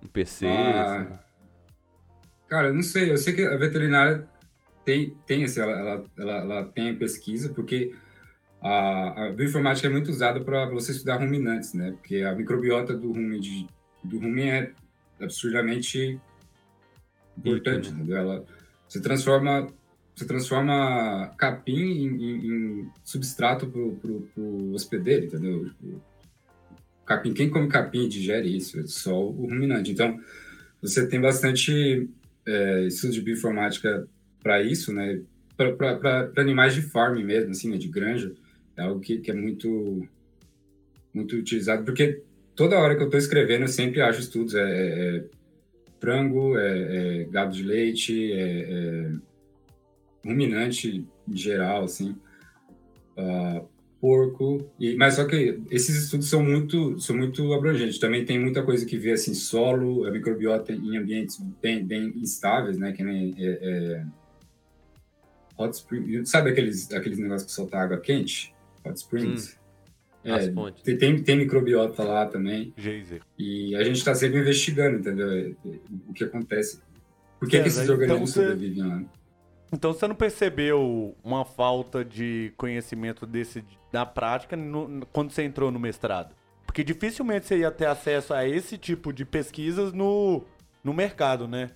Um 0.04 0.08
PC? 0.08 0.46
Ah, 0.46 0.84
assim? 0.84 1.08
Cara, 2.50 2.68
eu 2.68 2.74
não 2.74 2.84
sei. 2.84 3.12
Eu 3.12 3.18
sei 3.18 3.34
que 3.34 3.44
a 3.46 3.56
veterinária 3.58 4.28
tem, 4.88 5.17
tem 5.25 5.44
assim, 5.44 5.60
ela, 5.60 5.72
ela, 5.74 6.06
ela, 6.17 6.34
ela 6.38 6.63
tem 6.63 6.96
pesquisa, 6.96 7.50
porque 7.50 7.94
a, 8.62 9.25
a 9.25 9.32
bioinformática 9.34 9.86
é 9.86 9.91
muito 9.91 10.10
usada 10.10 10.39
para 10.39 10.65
você 10.70 10.94
estudar 10.94 11.17
ruminantes, 11.17 11.74
né? 11.74 11.91
Porque 11.91 12.22
a 12.22 12.34
microbiota 12.34 12.96
do 12.96 13.12
rumen, 13.12 13.38
de, 13.38 13.67
do 14.01 14.17
rumen 14.17 14.50
é 14.50 14.72
absurdamente 15.20 16.17
importante, 17.38 17.89
Rica, 17.89 18.01
né? 18.06 18.17
Ela, 18.17 18.46
você 18.88 19.01
transforma 19.01 19.67
você 20.15 20.25
transforma 20.25 21.36
capim 21.38 21.75
em, 21.75 22.08
em- 22.08 22.48
em 22.48 22.89
substrato 23.03 23.67
pro, 23.67 23.91
pro 23.98 24.72
hospedeiro, 24.72 25.25
entendeu? 25.25 25.65
Tipo, 25.65 26.01
capim, 27.06 27.34
quem 27.34 27.50
come 27.50 27.67
capim 27.67 28.08
digere 28.08 28.56
isso? 28.56 28.79
É 28.79 28.88
só 28.88 29.22
o 29.22 29.32
ruminante. 29.48 29.91
Então, 29.91 30.17
você 30.82 31.06
tem 31.08 31.20
bastante 31.20 32.10
é, 32.46 32.88
estudo 32.88 33.12
de 33.12 33.22
bioinformática 33.22 34.08
para 34.48 34.62
isso, 34.63 34.94
né? 34.94 35.22
Para 35.58 36.32
animais 36.38 36.74
de 36.74 36.82
farm 36.82 37.22
mesmo, 37.22 37.51
assim, 37.51 37.70
né? 37.70 37.77
de 37.77 37.89
granja. 37.89 38.34
É 38.77 38.84
algo 38.84 39.01
que, 39.01 39.18
que 39.18 39.30
é 39.30 39.34
muito, 39.34 40.08
muito 41.13 41.36
utilizado, 41.36 41.84
porque 41.84 42.24
toda 42.56 42.80
hora 42.80 42.96
que 42.96 43.01
eu 43.01 43.08
estou 43.08 43.20
escrevendo, 43.20 43.63
eu 43.63 43.68
sempre 43.68 44.01
acho 44.01 44.22
estudos. 44.22 44.56
É, 44.56 44.62
é- 44.62 45.18
é 45.18 45.24
frango, 46.00 46.58
é, 46.58 47.22
é 47.22 47.24
gado 47.25 47.54
de 47.56 47.63
leite, 47.63 48.32
é, 48.32 48.60
é 48.70 49.12
ruminante 50.24 51.04
em 51.27 51.36
geral, 51.36 51.84
assim. 51.84 52.16
ah, 53.18 53.63
porco, 54.00 54.70
e, 54.80 54.96
mas 54.96 55.16
só 55.16 55.25
que 55.25 55.60
esses 55.72 56.04
estudos 56.04 56.30
são 56.30 56.44
muito, 56.44 57.00
são 57.00 57.18
muito 57.18 57.51
abrangentes. 57.54 57.98
Também 58.00 58.24
tem 58.25 58.39
muita 58.39 58.63
coisa 58.63 58.86
que 58.86 58.98
vê 58.98 59.12
assim 59.13 59.34
solo, 59.34 60.06
a 60.06 60.12
microbiota 60.12 60.72
em 60.72 60.98
ambientes 60.98 61.38
bem, 61.62 61.84
bem 61.84 62.13
instáveis, 62.18 62.77
né? 62.77 62.92
Que 62.94 63.04
nem 63.04 63.34
é, 63.39 63.46
é, 63.62 64.06
hot 65.58 65.76
spring, 65.76 66.26
sabe 66.26 66.50
aqueles 66.52 66.92
aqueles 66.94 67.18
negócios 67.20 67.46
que 67.50 67.52
soltam 67.56 67.80
água 67.80 67.98
quente, 68.00 68.54
hot 68.86 68.96
springs. 68.98 69.58
As 70.26 70.48
É, 70.48 70.54
tem, 70.84 70.98
tem, 70.98 71.24
tem 71.24 71.38
microbiota 71.38 72.04
lá 72.04 72.26
também. 72.26 72.74
Geyser. 72.76 73.22
E 73.38 73.74
a 73.78 73.84
gente 73.84 73.96
está 73.98 74.14
sempre 74.14 74.40
investigando, 74.40 74.98
entendeu? 75.00 75.32
É, 75.32 75.40
é, 75.50 75.80
O 76.10 76.14
que 76.14 76.24
acontece. 76.26 76.82
Por 77.40 77.48
que, 77.48 77.62
que 77.62 77.70
César, 77.70 77.84
esses 77.84 77.84
então 77.84 77.96
organismos 77.96 78.32
você- 78.32 78.42
sobrevivem 78.50 78.84
lá? 78.84 79.04
Então 79.72 79.94
você 79.94 80.08
não 80.08 80.16
percebeu 80.16 81.16
uma 81.24 81.46
falta 81.46 82.04
de 82.04 82.52
conhecimento 82.58 83.26
desse 83.26 83.64
na 83.94 84.06
prática 84.06 84.56
no- 84.58 85.06
quando 85.14 85.32
você 85.32 85.44
entrou 85.44 85.72
no 85.72 85.80
mestrado? 85.80 86.36
Porque 86.66 86.84
dificilmente 86.84 87.46
você 87.46 87.60
ia 87.60 87.72
ter 87.72 87.86
acesso 87.86 88.34
a 88.34 88.46
esse 88.48 88.78
tipo 88.78 89.14
de 89.14 89.24
pesquisas 89.24 89.94
no, 89.94 90.44
no 90.84 90.94
mercado, 90.94 91.48
né? 91.48 91.70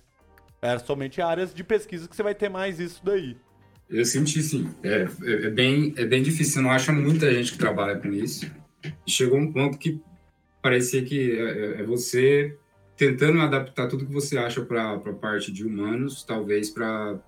Era 0.60 0.78
somente 0.78 1.22
áreas 1.22 1.54
de 1.54 1.64
pesquisa 1.64 2.06
que 2.08 2.14
você 2.14 2.22
vai 2.22 2.34
ter 2.34 2.48
mais 2.50 2.78
isso 2.78 3.00
daí. 3.04 3.36
Eu 3.92 4.04
senti 4.06 4.42
sim. 4.42 4.70
É, 4.82 5.06
é, 5.22 5.32
é 5.46 5.50
bem, 5.50 5.92
é 5.98 6.04
bem 6.06 6.22
difícil. 6.22 6.54
Você 6.54 6.60
não 6.60 6.70
acha 6.70 6.90
muita 6.92 7.32
gente 7.32 7.52
que 7.52 7.58
trabalha 7.58 7.98
com 7.98 8.08
isso. 8.08 8.50
Chegou 9.06 9.38
um 9.38 9.52
ponto 9.52 9.76
que 9.78 10.00
parecia 10.62 11.04
que 11.04 11.32
é, 11.32 11.42
é- 11.42 11.80
é 11.80 11.84
você 11.84 12.56
tentando 12.96 13.40
adaptar 13.40 13.88
tudo 13.88 14.06
que 14.06 14.12
você 14.12 14.38
acha 14.38 14.64
para 14.64 14.92
a 14.94 14.98
parte 15.12 15.52
de 15.52 15.64
humanos, 15.64 16.22
talvez 16.24 16.70
para 16.70 17.18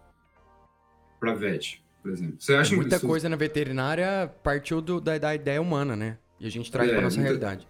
para 1.20 1.34
vet, 1.34 1.82
por 2.02 2.12
exemplo. 2.12 2.36
Você 2.38 2.54
acha 2.54 2.74
Muita 2.76 2.96
isso- 2.96 3.06
coisa 3.06 3.28
na 3.28 3.36
veterinária 3.36 4.30
partiu 4.42 4.80
do- 4.82 5.00
da, 5.00 5.16
da 5.16 5.34
ideia 5.34 5.60
humana, 5.60 5.96
né? 5.96 6.18
E 6.38 6.46
a 6.46 6.50
gente 6.50 6.70
traz 6.70 6.88
É, 6.90 6.92
pra 6.92 7.02
nossa 7.02 7.16
muita- 7.16 7.28
realidade. 7.30 7.66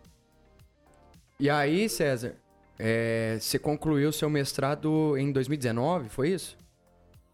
E 1.39 1.49
aí, 1.51 1.89
César, 1.89 2.35
é, 2.79 3.39
você 3.41 3.59
concluiu 3.59 4.11
seu 4.13 4.29
mestrado 4.29 5.17
em 5.17 5.31
2019, 5.33 6.09
foi 6.09 6.31
isso? 6.31 6.57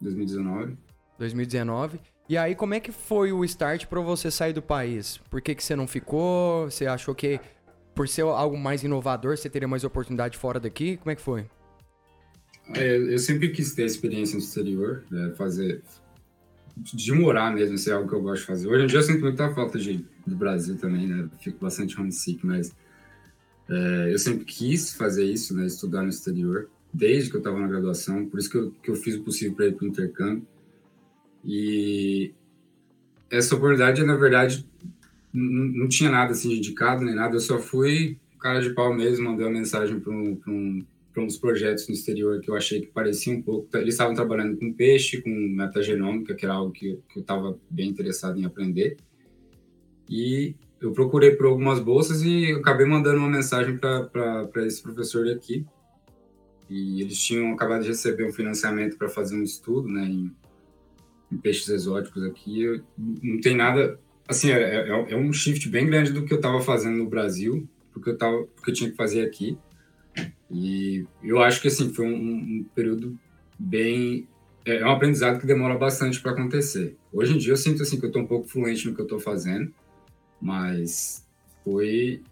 2019. 0.00 0.76
2019. 1.20 2.00
E 2.28 2.36
aí, 2.36 2.54
como 2.54 2.74
é 2.74 2.80
que 2.80 2.90
foi 2.90 3.32
o 3.32 3.44
start 3.44 3.86
pra 3.86 4.00
você 4.00 4.30
sair 4.30 4.52
do 4.52 4.62
país? 4.62 5.18
Por 5.30 5.40
que, 5.40 5.54
que 5.54 5.62
você 5.62 5.76
não 5.76 5.86
ficou? 5.86 6.70
Você 6.70 6.86
achou 6.86 7.14
que 7.14 7.40
por 7.94 8.08
ser 8.08 8.22
algo 8.22 8.56
mais 8.56 8.82
inovador, 8.82 9.36
você 9.36 9.50
teria 9.50 9.68
mais 9.68 9.84
oportunidade 9.84 10.38
fora 10.38 10.58
daqui? 10.58 10.96
Como 10.96 11.10
é 11.10 11.14
que 11.14 11.22
foi? 11.22 11.44
É, 12.74 12.96
eu 12.96 13.18
sempre 13.18 13.50
quis 13.50 13.74
ter 13.74 13.84
experiência 13.84 14.34
no 14.34 14.42
exterior, 14.42 15.04
né, 15.10 15.32
fazer 15.36 15.82
de 16.76 17.12
morar 17.12 17.52
mesmo, 17.52 17.74
isso 17.74 17.90
é 17.90 17.92
algo 17.92 18.08
que 18.08 18.14
eu 18.14 18.22
gosto 18.22 18.40
de 18.40 18.46
fazer. 18.46 18.68
Hoje 18.68 18.84
em 18.84 18.86
dia 18.86 18.98
eu 19.00 19.02
sinto 19.02 19.20
muita 19.20 19.52
falta 19.52 19.78
de, 19.78 20.04
do 20.26 20.36
Brasil 20.36 20.78
também, 20.78 21.06
né? 21.06 21.28
Fico 21.40 21.58
bastante 21.60 22.00
homesick, 22.00 22.46
mas 22.46 22.72
é, 23.68 24.12
eu 24.12 24.18
sempre 24.18 24.44
quis 24.44 24.94
fazer 24.94 25.24
isso, 25.24 25.54
né? 25.54 25.66
Estudar 25.66 26.02
no 26.02 26.08
exterior, 26.08 26.70
desde 26.94 27.28
que 27.28 27.36
eu 27.36 27.40
estava 27.40 27.58
na 27.58 27.66
graduação, 27.66 28.24
por 28.26 28.38
isso 28.38 28.48
que 28.48 28.56
eu, 28.56 28.70
que 28.82 28.90
eu 28.90 28.94
fiz 28.94 29.16
o 29.16 29.22
possível 29.22 29.54
para 29.54 29.66
ir 29.66 29.74
para 29.74 29.84
o 29.84 29.88
intercâmbio. 29.88 30.46
E 31.44 32.32
essa 33.30 33.54
oportunidade, 33.54 34.04
na 34.04 34.16
verdade, 34.16 34.66
não 35.32 35.88
tinha 35.88 36.10
nada 36.10 36.32
assim 36.32 36.54
indicado 36.54 37.04
nem 37.04 37.14
nada, 37.14 37.36
eu 37.36 37.40
só 37.40 37.58
fui 37.58 38.18
cara 38.40 38.60
de 38.60 38.70
pau 38.70 38.92
mesmo, 38.92 39.30
mandei 39.30 39.46
uma 39.46 39.52
mensagem 39.52 40.00
para 40.00 40.12
um, 40.12 40.40
um 40.48 40.84
uns 41.16 41.36
projetos 41.36 41.88
no 41.88 41.94
exterior 41.94 42.40
que 42.40 42.50
eu 42.50 42.56
achei 42.56 42.80
que 42.80 42.86
parecia 42.86 43.34
um 43.34 43.42
pouco. 43.42 43.68
Eles 43.76 43.94
estavam 43.94 44.14
trabalhando 44.14 44.56
com 44.56 44.72
peixe, 44.72 45.20
com 45.20 45.30
metagenômica, 45.30 46.34
que 46.34 46.44
era 46.44 46.54
algo 46.54 46.72
que, 46.72 46.98
que 47.08 47.18
eu 47.18 47.20
estava 47.20 47.58
bem 47.68 47.88
interessado 47.88 48.38
em 48.38 48.44
aprender. 48.44 48.96
E 50.08 50.54
eu 50.80 50.92
procurei 50.92 51.32
por 51.32 51.46
algumas 51.46 51.78
bolsas 51.78 52.22
e 52.22 52.52
acabei 52.52 52.86
mandando 52.86 53.18
uma 53.18 53.28
mensagem 53.28 53.76
para 53.76 54.66
esse 54.66 54.82
professor 54.82 55.26
daqui. 55.26 55.66
E 56.68 57.02
eles 57.02 57.18
tinham 57.18 57.52
acabado 57.52 57.82
de 57.82 57.88
receber 57.88 58.24
um 58.26 58.32
financiamento 58.32 58.96
para 58.96 59.08
fazer 59.08 59.36
um 59.36 59.42
estudo 59.42 59.88
né, 59.88 60.06
em, 60.06 60.32
em 61.30 61.36
peixes 61.36 61.68
exóticos 61.68 62.22
aqui. 62.24 62.82
Não 62.96 63.40
tem 63.40 63.56
nada. 63.56 63.98
Assim, 64.28 64.50
é, 64.50 64.60
é, 64.60 65.12
é 65.12 65.16
um 65.16 65.32
shift 65.32 65.68
bem 65.68 65.86
grande 65.86 66.12
do 66.12 66.24
que 66.24 66.32
eu 66.32 66.36
estava 66.36 66.60
fazendo 66.60 66.96
no 66.96 67.08
Brasil, 67.08 67.68
porque 67.92 68.10
eu, 68.10 68.16
tava, 68.16 68.44
porque 68.54 68.70
eu 68.70 68.74
tinha 68.74 68.90
que 68.90 68.96
fazer 68.96 69.22
aqui. 69.22 69.58
E 70.50 71.04
eu 71.22 71.40
acho 71.40 71.60
que 71.60 71.68
assim 71.68 71.92
foi 71.92 72.06
um, 72.06 72.14
um 72.14 72.66
período 72.74 73.18
bem 73.58 74.26
é, 74.64 74.76
é 74.76 74.86
um 74.86 74.90
aprendizado 74.90 75.40
que 75.40 75.46
demora 75.46 75.76
bastante 75.76 76.20
para 76.20 76.32
acontecer. 76.32 76.96
Hoje 77.12 77.34
em 77.34 77.38
dia 77.38 77.52
eu 77.52 77.56
sinto 77.56 77.82
assim 77.82 77.98
que 77.98 78.04
eu 78.04 78.08
estou 78.08 78.22
um 78.22 78.26
pouco 78.26 78.48
fluente 78.48 78.86
no 78.86 78.94
que 78.94 79.00
eu 79.00 79.04
estou 79.04 79.20
fazendo, 79.20 79.72
mas 80.40 81.26
foi 81.64 82.22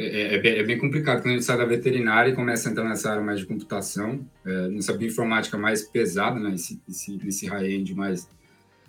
é, 0.00 0.34
é, 0.34 0.38
bem, 0.38 0.52
é, 0.58 0.62
bem, 0.62 0.78
complicado 0.78 1.22
quando 1.22 1.30
a 1.30 1.32
gente 1.32 1.44
sai 1.44 1.56
da 1.56 1.64
veterinária 1.64 2.30
e 2.30 2.34
começa 2.34 2.68
a 2.68 2.72
entrar 2.72 2.84
nessa 2.84 3.10
área 3.10 3.22
mais 3.22 3.40
de 3.40 3.46
computação, 3.46 4.20
é, 4.44 4.68
nessa 4.68 4.92
bioinformática 4.92 5.56
mais 5.58 5.82
pesada, 5.82 6.38
né, 6.38 6.54
esse, 6.54 6.80
esse, 6.88 7.46
high-end 7.46 7.94
mais 7.94 8.28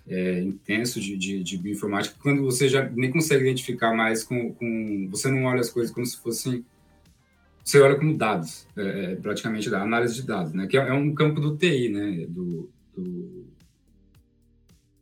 é, 0.07 0.41
intenso 0.41 0.99
de, 0.99 1.17
de, 1.17 1.43
de, 1.43 1.57
bioinformática, 1.57 2.15
quando 2.21 2.43
você 2.43 2.67
já 2.67 2.89
nem 2.89 3.11
consegue 3.11 3.43
identificar 3.43 3.93
mais 3.93 4.23
com, 4.23 4.53
com, 4.53 5.07
você 5.09 5.29
não 5.29 5.45
olha 5.45 5.61
as 5.61 5.69
coisas 5.69 5.93
como 5.93 6.05
se 6.05 6.21
fossem 6.21 6.63
você 7.69 7.79
olha 7.81 7.95
como 7.95 8.17
dados, 8.17 8.65
é, 8.75 9.15
praticamente 9.15 9.73
análise 9.73 10.15
de 10.15 10.23
dados, 10.23 10.53
né? 10.53 10.65
Que 10.65 10.75
é, 10.75 10.87
é, 10.87 10.93
um 10.93 11.13
campo 11.13 11.39
do 11.39 11.55
TI, 11.55 11.89
né? 11.89 12.25
Do, 12.27 12.67
do... 12.97 13.38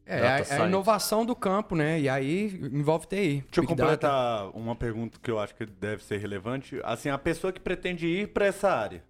É, 0.10 0.26
a, 0.26 0.64
a, 0.64 0.68
inovação 0.68 1.26
do 1.26 1.36
campo, 1.36 1.76
né? 1.76 2.00
E 2.00 2.08
aí 2.08 2.60
envolve 2.72 3.08
TI. 3.08 3.16
Deixa 3.18 3.46
eu 3.58 3.64
completar 3.66 4.46
data. 4.46 4.58
uma 4.58 4.74
pergunta 4.74 5.20
que 5.22 5.30
eu 5.30 5.38
acho 5.38 5.54
que 5.54 5.66
deve 5.66 6.02
ser 6.02 6.18
relevante. 6.18 6.80
Assim, 6.84 7.10
a 7.10 7.18
pessoa 7.18 7.52
que 7.52 7.60
pretende 7.60 8.08
ir 8.08 8.30
para 8.30 8.46
essa 8.46 8.70
área, 8.70 9.04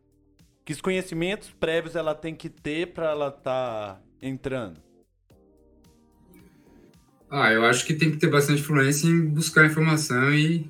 que 0.66 0.74
os 0.74 0.82
conhecimentos 0.82 1.52
prévios 1.52 1.96
ela 1.96 2.16
tem 2.16 2.34
que 2.34 2.50
ter 2.50 2.94
para 2.94 3.12
ela 3.12 3.28
estar 3.28 3.42
tá 3.44 4.02
entrando? 4.20 4.82
Ah, 7.30 7.52
eu 7.52 7.64
acho 7.64 7.86
que 7.86 7.94
tem 7.94 8.10
que 8.10 8.18
ter 8.18 8.28
bastante 8.28 8.62
influência 8.62 9.08
em 9.08 9.26
buscar 9.28 9.66
informação 9.68 10.34
e 10.34 10.68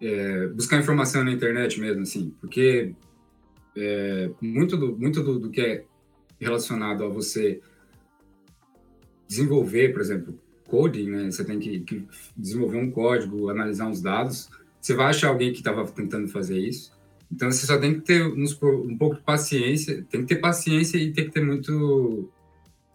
é, 0.00 0.46
buscar 0.48 0.78
informação 0.78 1.24
na 1.24 1.32
internet 1.32 1.80
mesmo, 1.80 2.02
assim, 2.02 2.30
porque 2.40 2.94
é, 3.76 4.30
muito, 4.40 4.76
do, 4.76 4.96
muito 4.96 5.22
do, 5.22 5.38
do 5.38 5.50
que 5.50 5.60
é 5.60 5.84
relacionado 6.38 7.04
a 7.04 7.08
você 7.08 7.60
desenvolver, 9.32 9.92
por 9.92 10.02
exemplo, 10.02 10.38
coding, 10.66 11.10
né? 11.10 11.30
Você 11.30 11.44
tem 11.44 11.58
que, 11.58 11.80
que, 11.80 12.04
desenvolver 12.36 12.76
um 12.76 12.90
código, 12.90 13.48
analisar 13.48 13.86
uns 13.86 14.02
dados. 14.02 14.50
Você 14.80 14.94
vai 14.94 15.06
achar 15.06 15.28
alguém 15.28 15.52
que 15.52 15.58
estava 15.58 15.86
tentando 15.86 16.28
fazer 16.28 16.58
isso. 16.58 16.92
Então 17.30 17.50
você 17.50 17.66
só 17.66 17.78
tem 17.78 17.94
que 17.94 18.00
ter 18.00 18.26
uns, 18.26 18.60
um 18.62 18.96
pouco 18.96 19.16
de 19.16 19.22
paciência, 19.22 20.04
tem 20.10 20.20
que 20.20 20.34
ter 20.34 20.36
paciência 20.36 20.98
e 20.98 21.12
tem 21.12 21.24
que 21.24 21.30
ter 21.30 21.42
muito, 21.42 22.28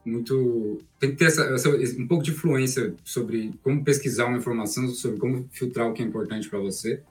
muito, 0.06 0.80
tem 1.00 1.10
que 1.10 1.18
ter 1.18 1.26
essa, 1.26 1.44
essa, 1.46 1.70
um 1.70 2.08
pouco 2.08 2.24
de 2.24 2.32
influência 2.32 2.94
sobre 3.04 3.52
como 3.64 3.84
pesquisar 3.84 4.26
uma 4.26 4.38
informação, 4.38 4.88
sobre 4.90 5.20
como 5.20 5.50
filtrar 5.52 5.90
o 5.90 5.94
que 5.94 6.04
é 6.04 6.06
importante 6.06 6.48
para 6.48 6.60
você. 6.60 7.02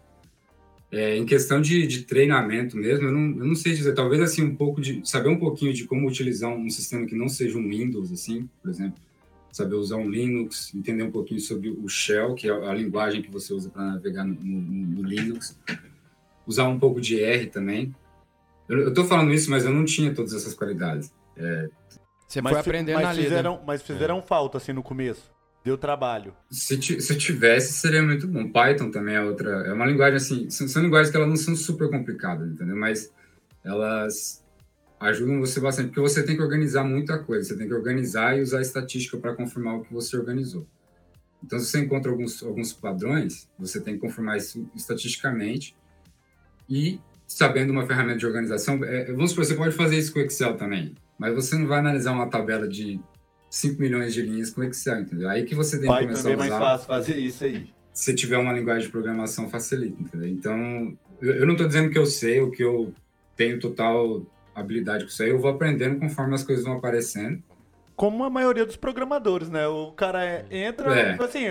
É, 0.92 1.16
em 1.16 1.26
questão 1.26 1.60
de, 1.60 1.84
de, 1.84 2.02
treinamento 2.02 2.76
mesmo, 2.76 3.06
eu 3.06 3.12
não, 3.12 3.38
eu 3.38 3.44
não, 3.44 3.56
sei 3.56 3.74
dizer, 3.74 3.92
talvez 3.92 4.22
assim 4.22 4.44
um 4.44 4.54
pouco 4.54 4.80
de 4.80 5.00
saber 5.04 5.28
um 5.28 5.38
pouquinho 5.38 5.72
de 5.72 5.84
como 5.84 6.06
utilizar 6.06 6.48
um 6.48 6.70
sistema 6.70 7.04
que 7.06 7.16
não 7.16 7.28
seja 7.28 7.58
um 7.58 7.68
Windows, 7.68 8.12
assim, 8.12 8.48
por 8.62 8.70
exemplo, 8.70 9.00
saber 9.56 9.74
usar 9.74 9.96
um 9.96 10.08
Linux, 10.08 10.74
entender 10.74 11.02
um 11.02 11.10
pouquinho 11.10 11.40
sobre 11.40 11.70
o 11.70 11.88
Shell, 11.88 12.34
que 12.34 12.46
é 12.46 12.52
a 12.52 12.74
linguagem 12.74 13.22
que 13.22 13.30
você 13.30 13.54
usa 13.54 13.70
para 13.70 13.82
navegar 13.82 14.24
no, 14.24 14.34
no, 14.34 14.86
no, 14.86 15.02
Linux, 15.02 15.58
usar 16.46 16.68
um 16.68 16.78
pouco 16.78 17.00
de 17.00 17.18
R 17.22 17.46
também. 17.46 17.94
Eu 18.68 18.88
estou 18.88 19.04
falando 19.06 19.32
isso, 19.32 19.50
mas 19.50 19.64
eu 19.64 19.72
não 19.72 19.84
tinha 19.84 20.14
todas 20.14 20.34
essas 20.34 20.52
qualidades. 20.52 21.10
É... 21.36 21.68
Você 22.28 22.42
mas, 22.42 22.52
foi 22.52 22.60
aprendendo 22.60 23.00
mas 23.00 23.16
fizeram, 23.16 23.62
Mas 23.66 23.82
fizeram 23.82 24.18
é. 24.18 24.22
falta 24.22 24.58
assim 24.58 24.72
no 24.72 24.82
começo. 24.82 25.34
Deu 25.64 25.78
trabalho. 25.78 26.34
Se, 26.50 26.80
se 27.00 27.16
tivesse, 27.16 27.72
seria 27.72 28.02
muito 28.02 28.28
bom. 28.28 28.50
Python 28.50 28.90
também 28.90 29.14
é 29.14 29.22
outra. 29.22 29.66
É 29.66 29.72
uma 29.72 29.86
linguagem 29.86 30.16
assim. 30.16 30.50
São, 30.50 30.68
são 30.68 30.82
linguagens 30.82 31.10
que 31.10 31.16
elas 31.16 31.28
não 31.28 31.36
são 31.36 31.56
super 31.56 31.88
complicadas, 31.88 32.48
entendeu? 32.48 32.76
Mas 32.76 33.12
elas 33.64 34.44
ajudam 34.98 35.40
você 35.40 35.60
bastante, 35.60 35.88
porque 35.88 36.00
você 36.00 36.22
tem 36.22 36.36
que 36.36 36.42
organizar 36.42 36.84
muita 36.84 37.18
coisa. 37.18 37.48
Você 37.48 37.56
tem 37.56 37.68
que 37.68 37.74
organizar 37.74 38.36
e 38.36 38.42
usar 38.42 38.60
estatística 38.60 39.16
para 39.18 39.34
confirmar 39.34 39.76
o 39.76 39.82
que 39.82 39.92
você 39.92 40.16
organizou. 40.16 40.66
Então, 41.44 41.58
se 41.58 41.66
você 41.66 41.80
encontra 41.80 42.10
alguns, 42.10 42.42
alguns 42.42 42.72
padrões, 42.72 43.48
você 43.58 43.80
tem 43.80 43.94
que 43.94 44.00
confirmar 44.00 44.36
isso 44.36 44.68
estatisticamente. 44.74 45.76
E, 46.68 46.98
sabendo 47.26 47.70
uma 47.70 47.86
ferramenta 47.86 48.18
de 48.18 48.26
organização, 48.26 48.82
é, 48.84 49.12
vamos 49.12 49.30
supor, 49.30 49.44
você 49.44 49.54
pode 49.54 49.76
fazer 49.76 49.96
isso 49.96 50.12
com 50.12 50.20
Excel 50.20 50.56
também, 50.56 50.94
mas 51.18 51.34
você 51.34 51.56
não 51.56 51.66
vai 51.66 51.78
analisar 51.78 52.12
uma 52.12 52.28
tabela 52.28 52.66
de 52.66 52.98
5 53.50 53.80
milhões 53.80 54.12
de 54.12 54.22
linhas 54.22 54.50
com 54.50 54.64
Excel, 54.64 55.00
entendeu? 55.00 55.28
Aí 55.28 55.44
que 55.44 55.54
você 55.54 55.78
tem 55.78 55.88
que 55.88 56.00
começar 56.00 56.30
a 56.30 56.32
usar. 56.32 56.44
é 56.46 56.48
mais 56.48 56.50
fácil 56.50 56.86
fazer 56.86 57.16
isso 57.18 57.44
aí. 57.44 57.70
Se 57.92 58.14
tiver 58.14 58.38
uma 58.38 58.52
linguagem 58.52 58.86
de 58.86 58.90
programação, 58.90 59.48
facilita, 59.48 60.02
entendeu? 60.02 60.28
Então, 60.28 60.98
eu, 61.20 61.34
eu 61.36 61.46
não 61.46 61.52
estou 61.52 61.66
dizendo 61.66 61.90
que 61.90 61.98
eu 61.98 62.06
sei, 62.06 62.40
o 62.40 62.50
que 62.50 62.62
eu 62.62 62.92
tenho 63.36 63.60
total 63.60 64.26
habilidade 64.60 65.04
com 65.04 65.10
isso 65.10 65.22
aí, 65.22 65.30
eu 65.30 65.38
vou 65.38 65.50
aprendendo 65.50 65.98
conforme 65.98 66.34
as 66.34 66.42
coisas 66.42 66.64
vão 66.64 66.76
aparecendo. 66.76 67.42
Como 67.94 68.24
a 68.24 68.28
maioria 68.28 68.66
dos 68.66 68.76
programadores, 68.76 69.48
né? 69.48 69.66
O 69.66 69.90
cara 69.92 70.22
é, 70.22 70.44
entra, 70.50 70.94
é. 70.94 71.10
Tipo 71.12 71.24
assim, 71.24 71.44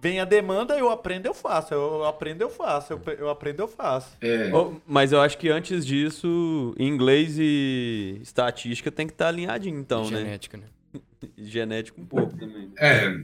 vem 0.00 0.20
a 0.20 0.24
demanda, 0.24 0.78
eu 0.78 0.88
aprendo, 0.88 1.26
eu 1.26 1.34
faço. 1.34 1.74
Eu 1.74 2.04
aprendo, 2.04 2.42
eu 2.42 2.48
faço. 2.48 2.92
Eu, 2.92 3.02
eu 3.18 3.28
aprendo, 3.28 3.60
eu 3.60 3.66
faço. 3.66 4.16
É. 4.20 4.52
Oh, 4.54 4.74
mas 4.86 5.10
eu 5.10 5.20
acho 5.20 5.36
que 5.36 5.48
antes 5.48 5.84
disso, 5.84 6.76
inglês 6.78 7.36
e 7.40 8.20
estatística 8.22 8.88
tem 8.92 9.08
que 9.08 9.12
estar 9.12 9.24
tá 9.24 9.28
alinhadinho, 9.30 9.80
então, 9.80 10.06
e 10.06 10.12
né? 10.12 10.18
Genética, 10.18 10.58
né? 10.58 10.64
Genético 11.36 12.00
um 12.00 12.06
pouco 12.06 12.36
também. 12.36 12.70
É, 12.78 13.18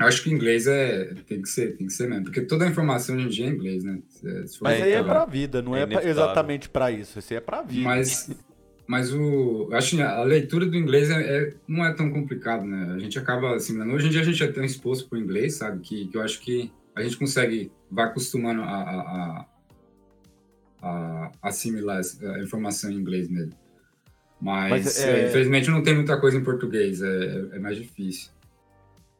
acho 0.00 0.24
que 0.24 0.30
inglês 0.30 0.66
é, 0.66 1.14
tem 1.28 1.40
que 1.40 1.48
ser, 1.48 1.76
tem 1.76 1.86
que 1.86 1.92
ser 1.92 2.08
mesmo, 2.08 2.24
porque 2.24 2.40
toda 2.40 2.64
a 2.64 2.68
informação 2.68 3.16
hoje 3.16 3.26
em 3.26 3.28
dia 3.28 3.46
é 3.46 3.48
inglês, 3.50 3.84
né? 3.84 3.98
Mas 4.60 4.82
aí 4.82 4.92
é 4.92 5.02
pra 5.02 5.24
vida, 5.24 5.62
não 5.62 5.76
é, 5.76 5.82
é 5.82 5.86
pra, 5.86 6.04
exatamente 6.04 6.68
para 6.68 6.90
isso, 6.90 7.18
isso 7.18 7.32
aí 7.32 7.36
é 7.36 7.40
pra 7.40 7.62
vida. 7.62 7.84
Mas, 7.84 8.28
mas 8.86 9.12
o, 9.12 9.68
acho 9.72 9.96
que 9.96 10.02
a 10.02 10.22
leitura 10.22 10.66
do 10.66 10.76
inglês 10.76 11.10
é, 11.10 11.20
é, 11.20 11.54
não 11.66 11.84
é 11.84 11.92
tão 11.92 12.10
complicado, 12.10 12.64
né? 12.64 12.94
A 12.94 12.98
gente 12.98 13.18
acaba 13.18 13.54
assim, 13.54 13.80
hoje 13.80 14.08
em 14.08 14.10
dia 14.10 14.20
a 14.20 14.24
gente 14.24 14.42
é 14.42 14.48
tão 14.48 14.64
exposto 14.64 15.08
pro 15.08 15.18
inglês, 15.18 15.54
sabe? 15.54 15.80
Que, 15.80 16.08
que 16.08 16.16
eu 16.16 16.22
acho 16.22 16.40
que 16.40 16.72
a 16.94 17.02
gente 17.02 17.16
consegue, 17.16 17.70
vai 17.90 18.06
acostumando 18.06 18.62
a, 18.62 18.66
a, 18.66 19.46
a, 20.82 21.32
a 21.42 21.48
assimilar 21.48 22.00
a 22.22 22.42
informação 22.42 22.90
em 22.90 22.96
inglês 22.96 23.28
mesmo. 23.28 23.54
Mas, 24.40 24.70
Mas 24.70 25.00
é... 25.00 25.28
infelizmente 25.28 25.70
não 25.70 25.82
tem 25.82 25.94
muita 25.94 26.20
coisa 26.20 26.36
em 26.36 26.42
português, 26.42 27.00
é, 27.00 27.48
é 27.52 27.58
mais 27.60 27.76
difícil. 27.76 28.30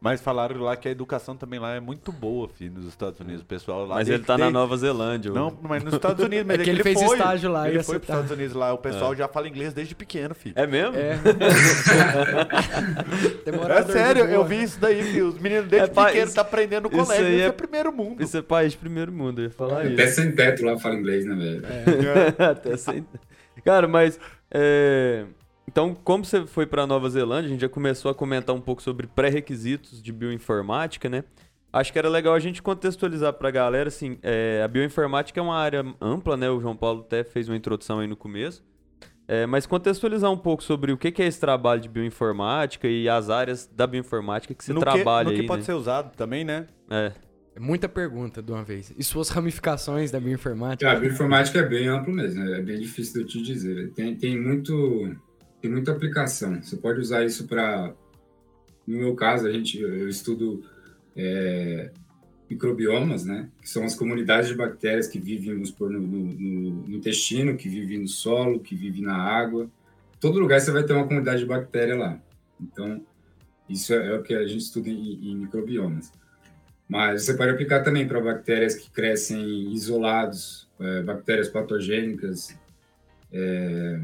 Mas 0.02 0.20
falaram 0.20 0.60
lá 0.60 0.76
que 0.76 0.88
a 0.88 0.90
educação 0.90 1.36
também 1.36 1.60
lá 1.60 1.76
é 1.76 1.80
muito 1.80 2.10
boa, 2.10 2.48
filho, 2.48 2.72
nos 2.72 2.86
Estados 2.86 3.20
Unidos. 3.20 3.42
O 3.42 3.44
pessoal 3.44 3.86
lá. 3.86 3.94
Mas 3.94 4.08
ele 4.08 4.24
tá 4.24 4.36
na 4.36 4.50
Nova 4.50 4.76
Zelândia. 4.76 5.30
Não, 5.30 5.56
mas 5.62 5.84
nos 5.84 5.94
Estados 5.94 6.24
Unidos. 6.24 6.32
Mas 6.44 6.58
é 6.58 6.64
que 6.64 6.70
ele, 6.70 6.80
ele 6.80 6.82
fez 6.82 7.00
foi, 7.00 7.16
estágio 7.16 7.52
lá. 7.52 7.68
Ele 7.68 7.80
foi 7.84 8.00
para 8.00 8.02
os 8.02 8.08
Estados 8.08 8.32
Unidos 8.32 8.56
lá. 8.56 8.72
O 8.72 8.78
pessoal 8.78 9.12
é. 9.12 9.16
já 9.16 9.28
fala 9.28 9.46
inglês 9.46 9.72
desde 9.72 9.94
pequeno, 9.94 10.34
filho. 10.34 10.54
É 10.56 10.66
mesmo? 10.66 10.96
É. 10.96 11.12
é 13.78 13.82
sério, 13.84 14.24
eu 14.24 14.44
vi 14.44 14.64
isso 14.64 14.80
daí, 14.80 15.04
filho. 15.04 15.28
Os 15.28 15.38
meninos 15.38 15.68
desde 15.68 15.88
é, 15.88 16.04
pequeno 16.04 16.26
isso, 16.26 16.34
tá 16.34 16.40
aprendendo 16.40 16.82
no 16.84 16.90
colégio. 16.90 17.24
Isso, 17.24 17.34
isso 17.34 17.44
é, 17.44 17.46
é, 17.46 17.52
primeiro 17.52 17.92
mundo. 17.92 18.20
Isso 18.20 18.36
é 18.36 18.42
país 18.42 18.72
de 18.72 18.78
primeiro 18.78 19.12
mundo, 19.12 19.40
eu 19.40 19.44
ia 19.44 19.50
falar 19.50 19.84
isso. 19.84 19.94
Até 19.94 20.08
sem 20.08 20.32
teto 20.32 20.64
lá 20.64 20.76
fala 20.80 20.96
inglês, 20.96 21.24
né, 21.24 21.36
velho? 21.36 21.64
É. 21.64 22.42
Até 22.50 22.76
sem. 22.76 23.06
Cara, 23.64 23.86
mas. 23.86 24.18
É... 24.50 25.26
Então, 25.72 25.94
como 26.04 26.22
você 26.22 26.46
foi 26.46 26.66
para 26.66 26.86
Nova 26.86 27.08
Zelândia, 27.08 27.46
a 27.46 27.50
gente 27.50 27.62
já 27.62 27.68
começou 27.68 28.10
a 28.10 28.14
comentar 28.14 28.54
um 28.54 28.60
pouco 28.60 28.82
sobre 28.82 29.06
pré-requisitos 29.06 30.02
de 30.02 30.12
bioinformática, 30.12 31.08
né? 31.08 31.24
Acho 31.72 31.90
que 31.90 31.98
era 31.98 32.10
legal 32.10 32.34
a 32.34 32.38
gente 32.38 32.60
contextualizar 32.60 33.32
para 33.32 33.48
a 33.48 33.50
galera, 33.50 33.88
assim, 33.88 34.18
é, 34.22 34.60
a 34.62 34.68
bioinformática 34.68 35.40
é 35.40 35.42
uma 35.42 35.56
área 35.56 35.82
ampla, 35.98 36.36
né? 36.36 36.50
O 36.50 36.60
João 36.60 36.76
Paulo 36.76 37.00
até 37.00 37.24
fez 37.24 37.48
uma 37.48 37.56
introdução 37.56 38.00
aí 38.00 38.06
no 38.06 38.14
começo. 38.14 38.62
É, 39.26 39.46
mas 39.46 39.64
contextualizar 39.64 40.30
um 40.30 40.36
pouco 40.36 40.62
sobre 40.62 40.92
o 40.92 40.98
que 40.98 41.22
é 41.22 41.26
esse 41.26 41.40
trabalho 41.40 41.80
de 41.80 41.88
bioinformática 41.88 42.86
e 42.86 43.08
as 43.08 43.30
áreas 43.30 43.66
da 43.66 43.86
bioinformática 43.86 44.52
que 44.52 44.62
se 44.62 44.74
no 44.74 44.80
trabalha 44.80 45.30
que, 45.30 45.36
no 45.36 45.40
que 45.40 45.46
pode 45.46 45.62
né? 45.62 45.66
ser 45.66 45.72
usado 45.72 46.14
também, 46.14 46.44
né? 46.44 46.66
É. 46.90 47.12
É 47.56 47.60
muita 47.60 47.88
pergunta 47.88 48.42
de 48.42 48.52
uma 48.52 48.62
vez. 48.62 48.92
E 48.98 49.02
suas 49.02 49.30
ramificações 49.30 50.10
da 50.10 50.20
bioinformática? 50.20 50.86
É, 50.86 50.94
a 50.94 51.00
bioinformática 51.00 51.60
é 51.60 51.66
bem 51.66 51.88
amplo 51.88 52.12
mesmo, 52.12 52.44
né? 52.44 52.58
é 52.58 52.62
bem 52.62 52.78
difícil 52.78 53.14
de 53.14 53.20
eu 53.20 53.26
te 53.26 53.42
dizer. 53.42 53.90
Tem, 53.94 54.14
tem 54.14 54.38
muito 54.38 55.16
tem 55.62 55.70
muita 55.70 55.92
aplicação. 55.92 56.60
Você 56.60 56.76
pode 56.76 56.98
usar 56.98 57.24
isso 57.24 57.46
para. 57.46 57.94
No 58.84 58.98
meu 58.98 59.14
caso, 59.14 59.46
a 59.46 59.52
gente, 59.52 59.80
eu 59.80 60.08
estudo 60.08 60.64
é, 61.16 61.92
microbiomas, 62.50 63.24
né? 63.24 63.48
Que 63.60 63.70
são 63.70 63.84
as 63.84 63.94
comunidades 63.94 64.48
de 64.48 64.56
bactérias 64.56 65.06
que 65.06 65.20
vivem 65.20 65.54
no, 65.54 65.88
no, 65.88 66.00
no, 66.00 66.70
no, 66.88 66.96
intestino, 66.96 67.56
que 67.56 67.68
vivem 67.68 68.00
no 68.00 68.08
solo, 68.08 68.58
que 68.58 68.74
vivem 68.74 69.02
na 69.02 69.16
água. 69.16 69.70
Todo 70.18 70.40
lugar 70.40 70.60
você 70.60 70.72
vai 70.72 70.82
ter 70.82 70.94
uma 70.94 71.06
comunidade 71.06 71.38
de 71.38 71.46
bactéria 71.46 71.96
lá. 71.96 72.20
Então, 72.60 73.00
isso 73.68 73.94
é, 73.94 74.08
é 74.08 74.18
o 74.18 74.22
que 74.22 74.34
a 74.34 74.44
gente 74.44 74.64
estuda 74.64 74.88
em, 74.88 75.30
em 75.30 75.36
microbiomas. 75.36 76.12
Mas 76.88 77.24
você 77.24 77.34
pode 77.34 77.52
aplicar 77.52 77.84
também 77.84 78.06
para 78.06 78.20
bactérias 78.20 78.74
que 78.74 78.90
crescem 78.90 79.72
isolados, 79.72 80.68
é, 80.80 81.02
bactérias 81.02 81.48
patogênicas, 81.48 82.58
é, 83.32 84.00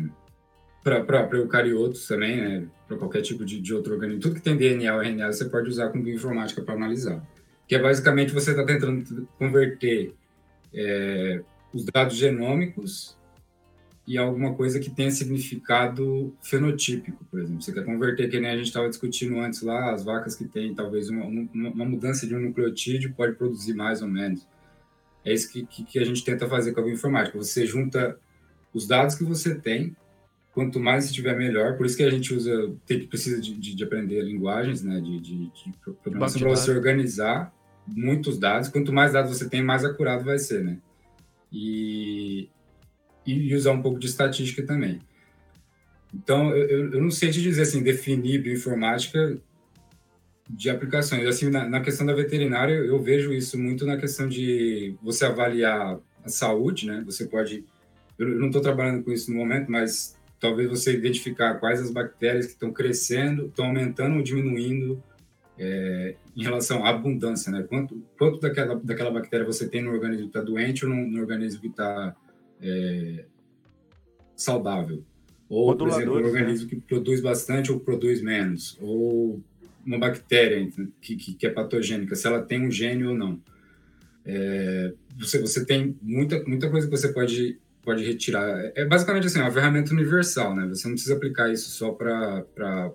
para 0.83 1.29
eucariotos 1.33 2.07
também, 2.07 2.37
né? 2.37 2.67
Para 2.87 2.97
qualquer 2.97 3.23
tipo 3.23 3.45
de, 3.45 3.61
de, 3.61 3.75
outro 3.75 3.95
organismo. 3.95 4.21
Tudo 4.21 4.37
que 4.37 4.41
tem 4.41 4.57
DNA 4.57 4.95
ou 4.95 5.03
RNA 5.03 5.33
você 5.33 5.45
pode 5.45 5.69
usar 5.69 5.91
com 5.91 6.01
bioinformática 6.01 6.63
para 6.63 6.75
analisar. 6.75 7.23
Que 7.67 7.75
é 7.75 7.79
basicamente 7.79 8.33
você 8.33 8.53
está 8.53 8.65
tentando 8.65 9.29
converter 9.39 10.15
é, 10.73 11.43
os 11.73 11.85
dados 11.85 12.17
genômicos 12.17 13.19
e 14.07 14.17
alguma 14.17 14.55
coisa 14.55 14.81
que 14.81 14.89
tenha 14.89 15.11
significado 15.11 16.35
fenotípico, 16.41 17.23
por 17.27 17.41
exemplo. 17.41 17.61
Você 17.61 17.73
quer 17.73 17.85
converter, 17.85 18.31
que 18.31 18.41
nem 18.41 18.51
a 18.51 18.57
gente 18.57 18.69
estava 18.69 18.89
discutindo 18.89 19.39
antes 19.39 19.61
lá, 19.61 19.93
as 19.93 20.03
vacas 20.03 20.35
que 20.35 20.47
têm 20.47 20.75
talvez 20.75 21.11
uma, 21.11 21.27
uma, 21.27 21.49
uma, 21.53 21.85
mudança 21.85 22.27
de 22.27 22.35
um 22.35 22.41
nucleotídeo 22.41 23.13
pode 23.13 23.35
produzir 23.35 23.75
mais 23.75 24.01
ou 24.01 24.09
menos. 24.09 24.49
É 25.23 25.35
isso 25.35 25.53
que, 25.53 25.67
que, 25.67 25.85
que 25.85 25.99
a 25.99 26.05
gente 26.05 26.25
tenta 26.25 26.49
fazer 26.49 26.73
com 26.73 26.81
a 26.81 26.85
bioinformática. 26.85 27.37
Você 27.37 27.67
junta 27.67 28.19
os 28.73 28.87
dados 28.87 29.15
que 29.15 29.25
você 29.25 29.55
tem 29.55 29.95
quanto 30.59 30.81
mais 30.81 31.05
você 31.05 31.13
tiver 31.13 31.37
melhor. 31.37 31.77
Por 31.77 31.87
isso 31.87 31.97
que 31.97 32.03
a 32.03 32.11
gente 32.11 32.35
usa, 32.35 32.75
tem, 32.85 33.07
precisa 33.07 33.41
de, 33.41 33.55
de, 33.55 33.77
de 33.77 33.85
aprender 33.85 34.21
linguagens, 34.23 34.83
né, 34.83 35.01
de, 35.01 35.21
de, 35.21 35.37
de 35.53 35.73
programação 36.03 36.41
para 36.41 36.51
você 36.51 36.73
organizar 36.73 37.55
muitos 37.87 38.41
dados. 38.41 38.69
Quanto 38.69 38.93
mais 38.93 39.13
dados 39.13 39.39
você 39.39 39.49
tem, 39.49 39.63
mais 39.63 39.85
acurado 39.85 40.25
vai 40.25 40.37
ser, 40.37 40.65
né? 40.65 40.79
E, 41.53 42.49
e 43.25 43.55
usar 43.55 43.71
um 43.71 43.81
pouco 43.81 44.01
de 44.01 44.09
estatística 44.09 44.67
também. 44.67 45.01
Então, 46.13 46.51
eu, 46.51 46.93
eu 46.93 47.01
não 47.01 47.11
sei 47.13 47.31
te 47.31 47.41
dizer 47.41 47.63
assim, 47.63 47.81
definir 47.81 48.43
bioinformática 48.43 49.39
de 50.51 50.71
aplicações. 50.71 51.25
Assim, 51.25 51.51
na, 51.51 51.69
na, 51.69 51.81
questão 51.81 52.05
da 52.05 52.15
veterinária, 52.15 52.75
eu 52.75 53.01
vejo 53.01 53.33
isso 53.33 53.57
muito 53.57 53.87
na 53.87 53.97
questão 53.97 54.29
de 54.29 54.97
você 55.01 55.25
avaliar 55.25 56.01
a 56.25 56.29
saúde, 56.29 56.85
né? 56.85 57.01
Você 57.07 57.27
pode. 57.27 57.65
Eu 58.19 58.27
não 58.41 58.49
estou 58.49 58.61
trabalhando 58.61 59.05
com 59.05 59.13
isso 59.13 59.31
no 59.31 59.39
momento, 59.39 59.71
mas 59.71 60.18
talvez 60.41 60.69
você 60.69 60.93
identificar 60.93 61.55
quais 61.55 61.81
as 61.81 61.91
bactérias 61.91 62.47
que 62.47 62.53
estão 62.53 62.73
crescendo, 62.73 63.47
estão 63.47 63.67
aumentando 63.67 64.17
ou 64.17 64.23
diminuindo 64.23 65.03
é, 65.59 66.15
em 66.37 66.43
relação 66.43 66.85
à 66.85 66.91
abundância, 66.91 67.51
né? 67.51 67.65
Quanto, 67.69 68.01
quanto 68.17 68.41
daquela, 68.41 68.77
daquela 68.77 69.11
bactéria 69.11 69.45
você 69.45 69.69
tem 69.69 69.83
no 69.83 69.91
organismo 69.91 70.31
que 70.31 70.39
está 70.39 70.41
doente 70.41 70.87
ou 70.87 70.95
no, 70.95 71.07
no 71.07 71.21
organismo 71.21 71.61
que 71.61 71.69
está 71.69 72.15
é, 72.63 73.25
saudável. 74.37 75.03
Ou, 75.49 75.75
por 75.77 75.89
exemplo, 75.89 76.15
um 76.15 76.21
né? 76.21 76.27
organismo 76.27 76.69
que 76.69 76.77
produz 76.77 77.21
bastante 77.21 77.73
ou 77.73 77.81
produz 77.81 78.21
menos. 78.21 78.77
Ou 78.81 79.43
uma 79.85 79.99
bactéria 79.99 80.69
que, 81.01 81.17
que, 81.17 81.35
que 81.35 81.47
é 81.47 81.51
patogênica, 81.51 82.15
se 82.15 82.27
ela 82.27 82.43
tem 82.43 82.67
um 82.67 82.71
gene 82.71 83.05
ou 83.05 83.15
não. 83.15 83.41
É, 84.25 84.93
você, 85.19 85.41
você 85.41 85.65
tem 85.65 85.97
muita, 86.03 86.45
muita 86.45 86.69
coisa 86.69 86.87
que 86.87 86.95
você 86.95 87.11
pode, 87.13 87.59
pode 87.89 88.05
retirar. 88.05 88.71
É 88.75 88.85
basicamente 88.85 89.27
assim, 89.27 89.41
uma 89.41 89.51
ferramenta 89.51 89.95
universal, 89.95 90.55
né? 90.55 90.69
Você 90.69 90.87
não 90.87 90.95
precisa 90.95 91.17
aplicar 91.17 91.51
isso 91.51 91.71
só 91.71 91.91
para 91.93 92.93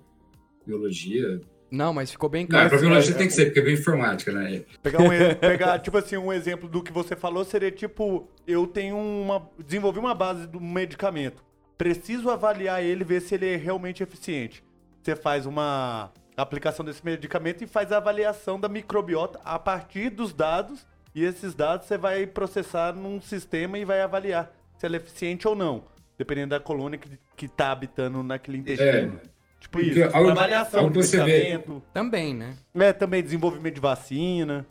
biologia. 0.68 1.42
Não, 1.72 1.92
mas 1.92 2.12
ficou 2.12 2.30
bem 2.30 2.44
Não, 2.44 2.50
claro. 2.52 2.70
para 2.70 2.78
biologia 2.78 3.16
é- 3.16 3.18
tem 3.18 3.26
que 3.26 3.34
ser, 3.34 3.46
porque 3.46 3.60
é 3.60 3.64
bioinformática, 3.64 4.32
né? 4.32 4.64
Pegar, 4.84 5.00
um, 5.02 5.10
pegar, 5.40 5.80
tipo 5.82 5.98
assim, 5.98 6.16
um 6.16 6.32
exemplo 6.32 6.70
do 6.70 6.84
que 6.84 6.92
você 6.92 7.16
falou 7.16 7.44
seria 7.44 7.72
tipo, 7.72 8.30
eu 8.46 8.68
tenho 8.68 8.96
uma. 8.96 9.50
desenvolvi 9.66 9.98
uma 9.98 10.14
base 10.14 10.46
do 10.46 10.62
medicamento. 10.62 11.44
Preciso 11.76 12.30
avaliar 12.30 12.84
ele, 12.84 13.04
ver 13.04 13.22
se 13.22 13.34
ele 13.34 13.48
é 13.48 13.56
realmente 13.56 14.04
eficiente. 14.04 14.64
Você 15.02 15.16
faz 15.16 15.48
uma 15.48 16.12
aplicação 16.38 16.86
desse 16.86 17.04
medicamento 17.04 17.64
e 17.64 17.68
faz 17.68 17.92
a 17.92 17.98
avaliação 17.98 18.60
da 18.60 18.70
microbiota 18.70 19.40
a 19.44 19.58
partir 19.58 20.12
dos 20.12 20.34
dados. 20.34 20.86
E 21.16 21.24
esses 21.24 21.56
dados 21.56 21.88
você 21.88 21.98
vai 21.98 22.28
processar 22.28 22.94
num 22.94 23.20
sistema 23.20 23.80
e 23.80 23.86
vai 23.86 24.02
avaliar 24.02 24.52
se 24.84 24.86
ela 24.86 24.98
é 24.98 24.98
eficiente 24.98 25.48
ou 25.48 25.56
não. 25.56 25.86
Dependendo 26.18 26.50
da 26.50 26.60
colônia 26.60 27.00
que, 27.00 27.10
que 27.36 27.48
tá 27.48 27.72
habitando 27.72 28.22
naquele 28.22 28.58
intestino. 28.58 29.20
Tipo 29.60 29.80
Porque 29.80 30.02
isso. 30.02 30.16
algo- 30.16 30.30
avaliação 30.32 30.82
algo 30.82 30.94
do 30.94 31.00
que 31.00 31.06
você 31.08 31.18
vê- 31.24 31.26
medicamento. 31.26 31.84
Também, 31.94 32.34
né? 32.36 32.58
É, 32.76 32.92
também 32.94 33.24
desenvolvimento 33.24 33.76
de 33.76 33.80
vacina. 33.82 34.66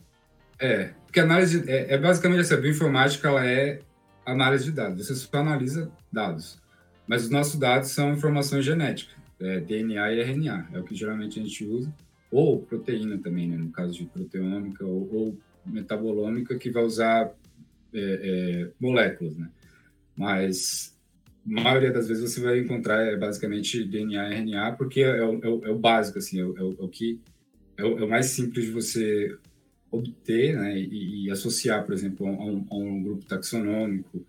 É, 0.58 0.90
porque 1.06 1.18
análise 1.18 1.64
é, 1.68 1.94
é 1.94 1.98
basicamente 1.98 2.40
essa 2.40 2.56
bioinformática, 2.56 3.26
ela 3.26 3.44
é 3.46 3.80
análise 4.24 4.64
de 4.64 4.72
dados. 4.72 5.04
Você 5.06 5.14
só 5.14 5.38
analisa 5.38 5.90
dados. 6.12 6.60
Mas 7.06 7.24
os 7.24 7.30
nossos 7.30 7.58
dados 7.58 7.88
são 7.90 8.12
informações 8.12 8.64
genéticas, 8.64 9.16
é, 9.40 9.58
DNA 9.60 10.12
e 10.12 10.20
RNA, 10.20 10.68
é 10.72 10.78
o 10.78 10.84
que 10.84 10.94
geralmente 10.94 11.40
a 11.40 11.42
gente 11.42 11.64
usa. 11.64 11.92
Ou 12.30 12.60
proteína 12.60 13.18
também, 13.18 13.48
né, 13.48 13.56
no 13.56 13.70
caso 13.70 13.92
de 13.94 14.04
proteômica, 14.04 14.84
ou, 14.86 15.08
ou 15.12 15.38
metabolômica, 15.66 16.56
que 16.56 16.70
vai 16.70 16.84
usar 16.84 17.30
é, 17.92 18.62
é, 18.64 18.68
moléculas, 18.80 19.36
né? 19.36 19.48
Mas 20.16 20.96
a 21.46 21.60
maioria 21.62 21.90
das 21.92 22.08
vezes 22.08 22.30
você 22.32 22.40
vai 22.40 22.58
encontrar 22.60 23.02
é, 23.02 23.16
basicamente 23.16 23.84
DNA 23.84 24.28
e 24.30 24.34
RNA, 24.34 24.72
porque 24.72 25.00
é, 25.00 25.24
o- 25.24 25.40
é 25.42 25.48
o- 25.48 25.64
é 25.66 25.70
o 25.70 25.78
básico, 25.78 26.18
assim, 26.18 26.40
é 26.40 26.44
o, 26.44 26.56
é 26.56 26.62
o- 26.62 26.84
é 26.84 26.88
que 26.88 27.20
é 27.76 27.84
o, 27.84 27.98
é 27.98 28.04
o 28.04 28.08
mais 28.08 28.26
simples 28.26 28.66
de 28.66 28.70
você 28.72 29.36
obter 29.90 30.56
né, 30.56 30.78
e, 30.78 31.24
e 31.26 31.30
associar, 31.30 31.84
por 31.84 31.92
exemplo, 31.94 32.26
a 32.26 32.30
um, 32.30 32.66
a 32.70 32.74
um 32.76 33.02
grupo 33.02 33.24
taxonômico. 33.26 34.24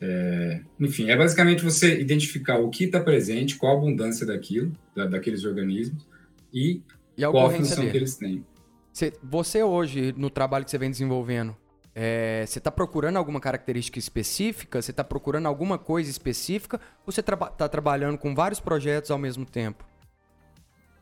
É, 0.00 0.60
enfim, 0.78 1.08
é 1.10 1.16
basicamente 1.16 1.62
você 1.64 1.98
identificar 1.98 2.58
o 2.58 2.68
que 2.68 2.84
está 2.84 3.00
presente, 3.00 3.56
qual 3.56 3.74
a 3.74 3.78
abundância 3.78 4.26
daquilo, 4.26 4.72
da, 4.94 5.06
daqueles 5.06 5.44
organismos 5.44 6.06
e 6.52 6.82
E 7.16 7.24
a 7.24 7.30
qual 7.30 7.46
a 7.46 7.50
função 7.50 7.76
que 7.78 7.86
dele. 7.86 7.98
eles 7.98 8.16
têm. 8.16 8.44
Você, 8.92 9.12
você 9.22 9.62
hoje, 9.62 10.12
no 10.16 10.28
trabalho 10.30 10.64
que 10.64 10.70
você 10.70 10.78
vem 10.78 10.90
desenvolvendo, 10.90 11.56
é, 11.98 12.44
você 12.46 12.58
está 12.58 12.70
procurando 12.70 13.16
alguma 13.16 13.40
característica 13.40 13.98
específica? 13.98 14.82
Você 14.82 14.90
está 14.90 15.02
procurando 15.02 15.46
alguma 15.46 15.78
coisa 15.78 16.10
específica? 16.10 16.78
Ou 17.06 17.10
você 17.10 17.20
está 17.20 17.68
trabalhando 17.70 18.18
com 18.18 18.34
vários 18.34 18.60
projetos 18.60 19.10
ao 19.10 19.16
mesmo 19.16 19.46
tempo? 19.46 19.82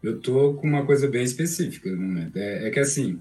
Eu 0.00 0.20
tô 0.20 0.54
com 0.54 0.68
uma 0.68 0.86
coisa 0.86 1.08
bem 1.08 1.24
específica 1.24 1.90
no 1.90 2.00
momento. 2.00 2.36
É, 2.36 2.68
é 2.68 2.70
que 2.70 2.78
assim, 2.78 3.20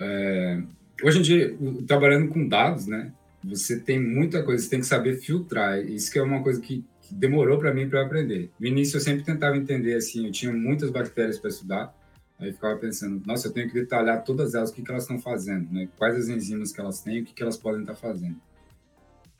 é, 0.00 0.62
hoje 1.02 1.18
em 1.18 1.22
dia, 1.22 1.54
trabalhando 1.86 2.28
com 2.28 2.48
dados, 2.48 2.86
né? 2.86 3.12
Você 3.44 3.78
tem 3.78 4.00
muita 4.00 4.42
coisa, 4.42 4.64
você 4.64 4.70
tem 4.70 4.80
que 4.80 4.86
saber 4.86 5.20
filtrar. 5.20 5.78
Isso 5.80 6.10
que 6.10 6.18
é 6.18 6.22
uma 6.22 6.42
coisa 6.42 6.62
que, 6.62 6.82
que 7.02 7.14
demorou 7.14 7.58
para 7.58 7.74
mim 7.74 7.90
para 7.90 8.00
aprender. 8.00 8.50
No 8.58 8.66
início 8.66 8.96
eu 8.96 9.02
sempre 9.02 9.22
tentava 9.22 9.54
entender 9.54 9.96
assim, 9.96 10.24
eu 10.24 10.32
tinha 10.32 10.50
muitas 10.50 10.88
bactérias 10.88 11.38
para 11.38 11.50
estudar. 11.50 11.94
Aí 12.38 12.52
ficava 12.52 12.76
pensando, 12.78 13.22
nossa, 13.24 13.48
eu 13.48 13.52
tenho 13.52 13.68
que 13.68 13.74
detalhar 13.74 14.24
todas 14.24 14.54
elas, 14.54 14.70
o 14.70 14.74
que, 14.74 14.82
que 14.82 14.90
elas 14.90 15.04
estão 15.04 15.20
fazendo, 15.20 15.72
né? 15.72 15.88
Quais 15.96 16.16
as 16.16 16.28
enzimas 16.28 16.72
que 16.72 16.80
elas 16.80 17.00
têm, 17.00 17.22
o 17.22 17.24
que, 17.24 17.32
que 17.32 17.42
elas 17.42 17.56
podem 17.56 17.82
estar 17.82 17.94
fazendo. 17.94 18.36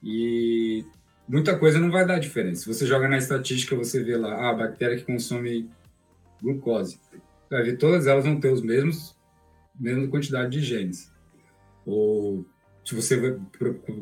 E 0.02 0.84
muita 1.28 1.58
coisa 1.58 1.80
não 1.80 1.90
vai 1.90 2.06
dar 2.06 2.18
diferença. 2.18 2.62
Se 2.62 2.68
você 2.68 2.86
joga 2.86 3.08
na 3.08 3.18
estatística, 3.18 3.74
você 3.74 4.02
vê 4.02 4.16
lá, 4.16 4.34
ah, 4.34 4.50
a 4.50 4.54
bactéria 4.54 4.96
que 4.96 5.04
consome 5.04 5.68
glucose. 6.40 7.00
Vai 7.50 7.62
ver, 7.62 7.78
todas 7.78 8.06
elas 8.06 8.24
vão 8.24 8.38
ter 8.38 8.52
os 8.52 8.62
mesmos, 8.62 9.16
mesma 9.78 10.06
quantidade 10.08 10.52
de 10.52 10.60
genes. 10.60 11.12
Ou 11.84 12.46
se 12.84 12.94
você 12.94 13.38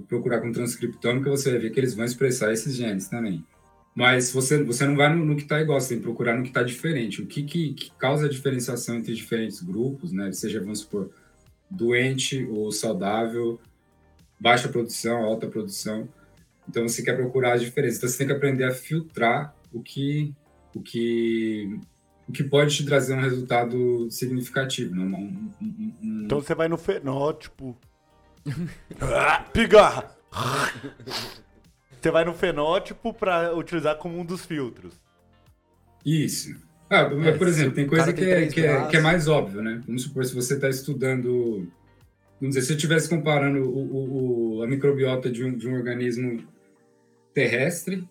procurar 0.09 0.41
com 0.41 0.53
transcriptômica, 0.53 1.31
você 1.31 1.53
vai 1.53 1.61
ver 1.61 1.71
que 1.71 1.81
eles 1.81 1.95
vão 1.95 2.05
expressar 2.05 2.53
esses 2.53 2.75
genes 2.75 3.09
também. 3.09 3.45
Mas 3.95 4.33
você, 4.33 4.63
você 4.63 4.87
não 4.87 4.97
vai 4.97 5.15
no, 5.15 5.25
no 5.25 5.37
que 5.37 5.43
está 5.43 5.61
igual, 5.61 5.79
você 5.81 5.91
tem 5.91 5.99
que 5.99 6.05
procurar 6.05 6.35
no 6.37 6.43
que 6.43 6.49
está 6.49 6.63
diferente. 6.63 7.21
O 7.21 7.27
que, 7.27 7.43
que, 7.43 7.75
que 7.75 7.91
causa 7.99 8.25
a 8.27 8.29
diferenciação 8.29 8.97
entre 8.97 9.15
diferentes 9.15 9.61
grupos, 9.63 10.13
né? 10.13 10.33
Seja, 10.33 10.61
vamos 10.61 10.81
supor, 10.81 11.11
doente 11.69 12.45
ou 12.51 12.73
saudável, 12.73 13.61
baixa 14.41 14.69
produção, 14.69 15.23
alta 15.25 15.47
produção. 15.47 16.09
Então 16.69 16.89
você 16.89 17.03
quer 17.03 17.17
procurar 17.17 17.55
as 17.55 17.61
diferenças. 17.61 17.99
Então 17.99 18.09
você 18.09 18.19
tem 18.19 18.27
que 18.29 18.33
aprender 18.33 18.65
a 18.65 18.73
filtrar 18.73 19.55
o 19.73 19.83
que, 19.83 20.33
o 20.75 20.81
que, 20.81 21.79
o 22.27 22.33
que 22.33 22.45
pode 22.45 22.75
te 22.75 22.87
trazer 22.87 23.15
um 23.15 23.21
resultado 23.21 24.11
significativo. 24.11 24.95
Né? 24.95 25.03
Um, 25.05 25.51
um- 25.61 25.93
um- 26.03 26.23
Então 26.25 26.41
você 26.41 26.55
vai 26.55 26.69
no 26.69 26.79
fenótipo. 26.79 27.77
Ah, 29.01 29.45
Pigarra! 29.53 30.17
Você 32.03 32.11
vai 32.11 32.25
no 32.25 32.35
fenótipo 32.35 33.15
pra 33.15 33.55
utilizar 33.55 33.97
como 33.97 34.19
um 34.19 34.25
dos 34.25 34.45
filtros. 34.45 35.01
Isso. 36.05 36.53
Ah, 36.91 37.09
É, 37.25 37.31
por 37.38 37.47
exemplo, 37.47 37.75
tem 37.75 37.87
coisa 37.87 38.12
que 38.12 38.21
tem 38.21 38.29
é, 38.33 38.47
que, 38.49 38.61
é, 38.61 38.87
que 38.88 38.97
é 38.97 39.01
mais 39.01 39.29
óbvio, 39.29 39.62
né? 39.62 39.81
Vamos 39.87 40.03
supor, 40.03 40.25
se 40.25 40.35
você 40.35 40.55
está 40.55 40.69
estudando. 40.69 41.69
Vamos 42.41 42.57
dizer, 42.57 42.62
se 42.62 42.73
eu 42.73 42.77
estivesse 42.77 43.09
comparando 43.09 43.61
o, 43.62 43.77
o- 43.79 44.57
o- 44.59 44.62
a 44.65 44.67
microbiota 44.67 45.31
de 45.31 45.45
um, 45.45 45.57
de 45.57 45.69
um 45.69 45.75
organismo 45.75 46.43
terrestre 47.33 48.05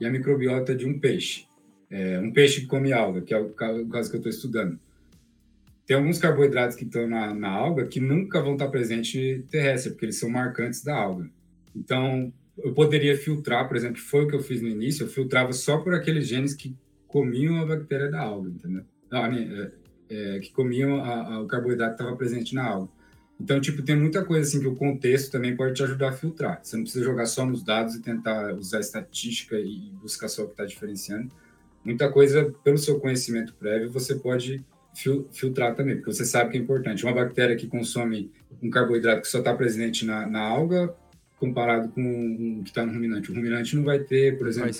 e 0.00 0.04
a 0.06 0.10
microbiota 0.10 0.74
de 0.74 0.84
um 0.84 0.98
peixe. 0.98 1.46
É, 1.88 2.18
um 2.18 2.32
peixe 2.32 2.62
que 2.62 2.66
come 2.66 2.92
alga, 2.92 3.20
que 3.20 3.32
é 3.32 3.38
o 3.38 3.50
ca- 3.50 3.72
o 3.72 3.86
caso 3.88 4.10
que 4.10 4.16
eu 4.16 4.18
estou 4.18 4.30
estudando. 4.30 4.76
Tem 5.86 5.96
alguns 5.96 6.18
carboidratos 6.18 6.74
que 6.76 6.84
estão 6.84 7.06
na, 7.06 7.32
na 7.32 7.48
alga 7.48 7.86
que 7.86 8.00
nunca 8.00 8.42
vão 8.42 8.54
estar 8.54 8.66
presentes 8.70 9.44
terrestre, 9.52 9.92
porque 9.92 10.06
eles 10.06 10.18
são 10.18 10.28
marcantes 10.28 10.82
da 10.82 10.96
alga. 10.96 11.30
Então, 11.76 12.32
eu 12.64 12.72
poderia 12.72 13.16
filtrar, 13.16 13.66
por 13.68 13.76
exemplo, 13.76 14.00
foi 14.00 14.24
o 14.24 14.28
que 14.28 14.34
eu 14.34 14.42
fiz 14.42 14.60
no 14.62 14.68
início, 14.68 15.04
eu 15.04 15.08
filtrava 15.08 15.52
só 15.52 15.78
por 15.78 15.94
aqueles 15.94 16.26
genes 16.26 16.54
que 16.54 16.74
comiam 17.06 17.60
a 17.60 17.66
bactéria 17.66 18.10
da 18.10 18.20
alga, 18.20 18.48
entendeu? 18.50 18.84
I 19.12 19.28
mean, 19.28 19.70
é, 20.10 20.36
é, 20.36 20.38
que 20.38 20.50
comiam 20.52 21.02
a- 21.02 21.34
a- 21.34 21.40
o 21.40 21.46
carboidrato 21.46 21.96
que 21.96 22.02
estava 22.02 22.16
presente 22.16 22.54
na 22.54 22.64
alga. 22.64 22.90
Então, 23.40 23.60
tipo, 23.60 23.82
tem 23.82 23.96
muita 23.96 24.24
coisa 24.24 24.46
assim 24.46 24.60
que 24.60 24.68
o 24.68 24.76
contexto 24.76 25.32
também 25.32 25.56
pode 25.56 25.74
te 25.74 25.82
ajudar 25.82 26.10
a 26.10 26.12
filtrar. 26.12 26.60
Você 26.62 26.76
não 26.76 26.82
precisa 26.84 27.04
jogar 27.04 27.24
só 27.26 27.46
nos 27.46 27.62
dados 27.64 27.94
e 27.94 28.02
tentar 28.02 28.54
usar 28.54 28.80
estatística 28.80 29.58
e 29.58 29.90
buscar 30.00 30.28
só 30.28 30.42
o 30.42 30.46
que 30.46 30.52
está 30.52 30.66
diferenciando. 30.66 31.30
Muita 31.82 32.10
coisa, 32.12 32.54
pelo 32.62 32.76
seu 32.76 33.00
conhecimento 33.00 33.54
prévio, 33.54 33.90
você 33.90 34.14
pode 34.14 34.62
fil- 34.94 35.26
filtrar 35.32 35.74
também, 35.74 35.96
porque 35.96 36.12
você 36.12 36.26
sabe 36.26 36.50
que 36.50 36.58
é 36.58 36.60
importante. 36.60 37.02
Uma 37.04 37.14
bactéria 37.14 37.56
que 37.56 37.66
consome 37.66 38.30
um 38.62 38.68
carboidrato 38.68 39.22
que 39.22 39.28
só 39.28 39.38
está 39.38 39.54
presente 39.54 40.04
na, 40.04 40.26
na 40.26 40.40
alga, 40.40 40.94
comparado 41.40 41.88
com 41.88 42.58
o 42.60 42.62
que 42.62 42.68
está 42.68 42.84
no 42.84 42.92
ruminante. 42.92 43.32
O 43.32 43.34
ruminante 43.34 43.74
não 43.74 43.82
vai 43.82 43.98
ter, 43.98 44.38
por 44.38 44.46
exemplo, 44.46 44.70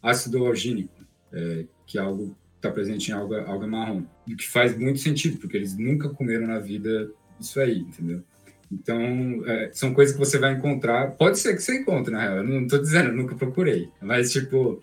ácido 0.00 0.46
algínico, 0.46 1.04
é, 1.32 1.64
que 1.84 1.98
é 1.98 2.00
algo 2.00 2.28
que 2.28 2.58
está 2.58 2.70
presente 2.70 3.10
em 3.10 3.12
alga, 3.12 3.42
alga 3.42 3.66
marrom. 3.66 4.04
E 4.26 4.36
que 4.36 4.48
faz 4.48 4.78
muito 4.78 5.00
sentido, 5.00 5.38
porque 5.38 5.56
eles 5.56 5.76
nunca 5.76 6.08
comeram 6.08 6.46
na 6.46 6.60
vida 6.60 7.10
isso 7.40 7.58
aí, 7.60 7.80
entendeu? 7.80 8.22
Então, 8.70 9.42
é, 9.44 9.70
são 9.72 9.92
coisas 9.92 10.14
que 10.14 10.20
você 10.20 10.38
vai 10.38 10.54
encontrar. 10.54 11.10
Pode 11.10 11.38
ser 11.38 11.54
que 11.54 11.62
você 11.62 11.80
encontre, 11.80 12.12
na 12.12 12.22
real. 12.22 12.36
Eu 12.36 12.44
não 12.44 12.62
estou 12.62 12.80
dizendo, 12.80 13.08
eu 13.08 13.16
nunca 13.16 13.34
procurei. 13.34 13.90
Mas, 14.00 14.32
tipo, 14.32 14.80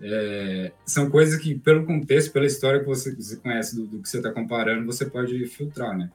é, 0.00 0.72
são 0.86 1.10
coisas 1.10 1.40
que, 1.40 1.54
pelo 1.54 1.84
contexto, 1.84 2.32
pela 2.32 2.46
história 2.46 2.80
que 2.80 2.86
você, 2.86 3.14
você 3.14 3.36
conhece 3.36 3.76
do, 3.76 3.86
do 3.86 4.02
que 4.02 4.08
você 4.08 4.16
está 4.16 4.32
comparando, 4.32 4.86
você 4.86 5.06
pode 5.06 5.46
filtrar, 5.46 5.96
né? 5.96 6.10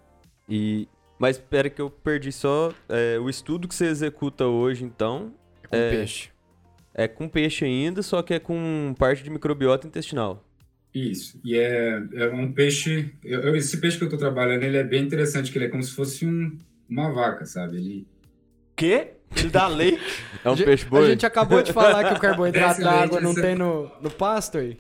E... 0.50 0.88
Mas 1.24 1.38
espera 1.38 1.70
que 1.70 1.82
eu 1.82 1.90
perdi 1.90 2.34
só 2.34 2.74
é, 2.90 3.18
o 3.18 3.30
estudo 3.30 3.66
que 3.66 3.74
você 3.74 3.86
executa 3.86 4.46
hoje, 4.46 4.84
então, 4.84 5.34
É 5.64 5.68
com 5.70 5.76
É. 5.78 5.90
peixe. 5.90 6.30
é 6.94 7.08
com 7.08 7.30
peixe 7.30 7.64
ainda, 7.64 8.04
só 8.04 8.22
que 8.22 8.34
é 8.34 8.40
com 8.40 8.94
parte 9.00 9.24
de 9.24 9.30
microbiota 9.30 9.88
intestinal. 9.88 10.44
Isso. 10.94 11.40
E 11.46 11.58
é, 11.58 12.04
é 12.14 12.28
um 12.30 12.52
peixe. 12.52 13.10
eu- 13.24 13.56
esse 13.56 13.78
peixe 13.78 13.98
que 13.98 14.04
eu 14.04 14.08
estou 14.08 14.20
trabalhando, 14.20 14.64
ele 14.64 14.76
é 14.76 14.84
bem 14.84 15.02
interessante, 15.02 15.50
que 15.50 15.58
ele 15.58 15.66
é 15.66 15.70
como 15.70 15.82
se 15.82 15.94
fosse 15.96 16.26
um, 16.28 16.58
uma 16.90 17.10
vaca, 17.14 17.46
sabe? 17.46 17.78
Ele, 17.78 18.08
Quê? 18.76 19.12
Ele 19.38 19.50
dá 19.50 19.66
leite? 19.68 20.02
É 20.44 20.50
um 20.50 20.54
A 20.54 20.58
peixe 20.58 20.86
A 20.86 20.90
boi? 20.90 21.06
gente 21.08 21.26
acabou 21.26 21.64
de 21.64 21.72
falar 21.72 22.04
que 22.04 22.14
o 22.16 22.20
carboidrato 22.20 22.82
da 22.82 22.92
água 22.92 23.22
não 23.22 23.34
tem 23.34 23.56
no, 23.56 23.90
no 24.02 24.12
pasto 24.12 24.58
aí. 24.58 24.78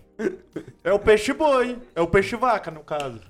É 0.84 0.92
o 0.92 1.00
peixe 1.00 1.32
boi. 1.32 1.78
É 1.96 2.02
o 2.02 2.08
peixe 2.08 2.36
vaca, 2.36 2.70
no 2.70 2.82
caso. 2.84 3.22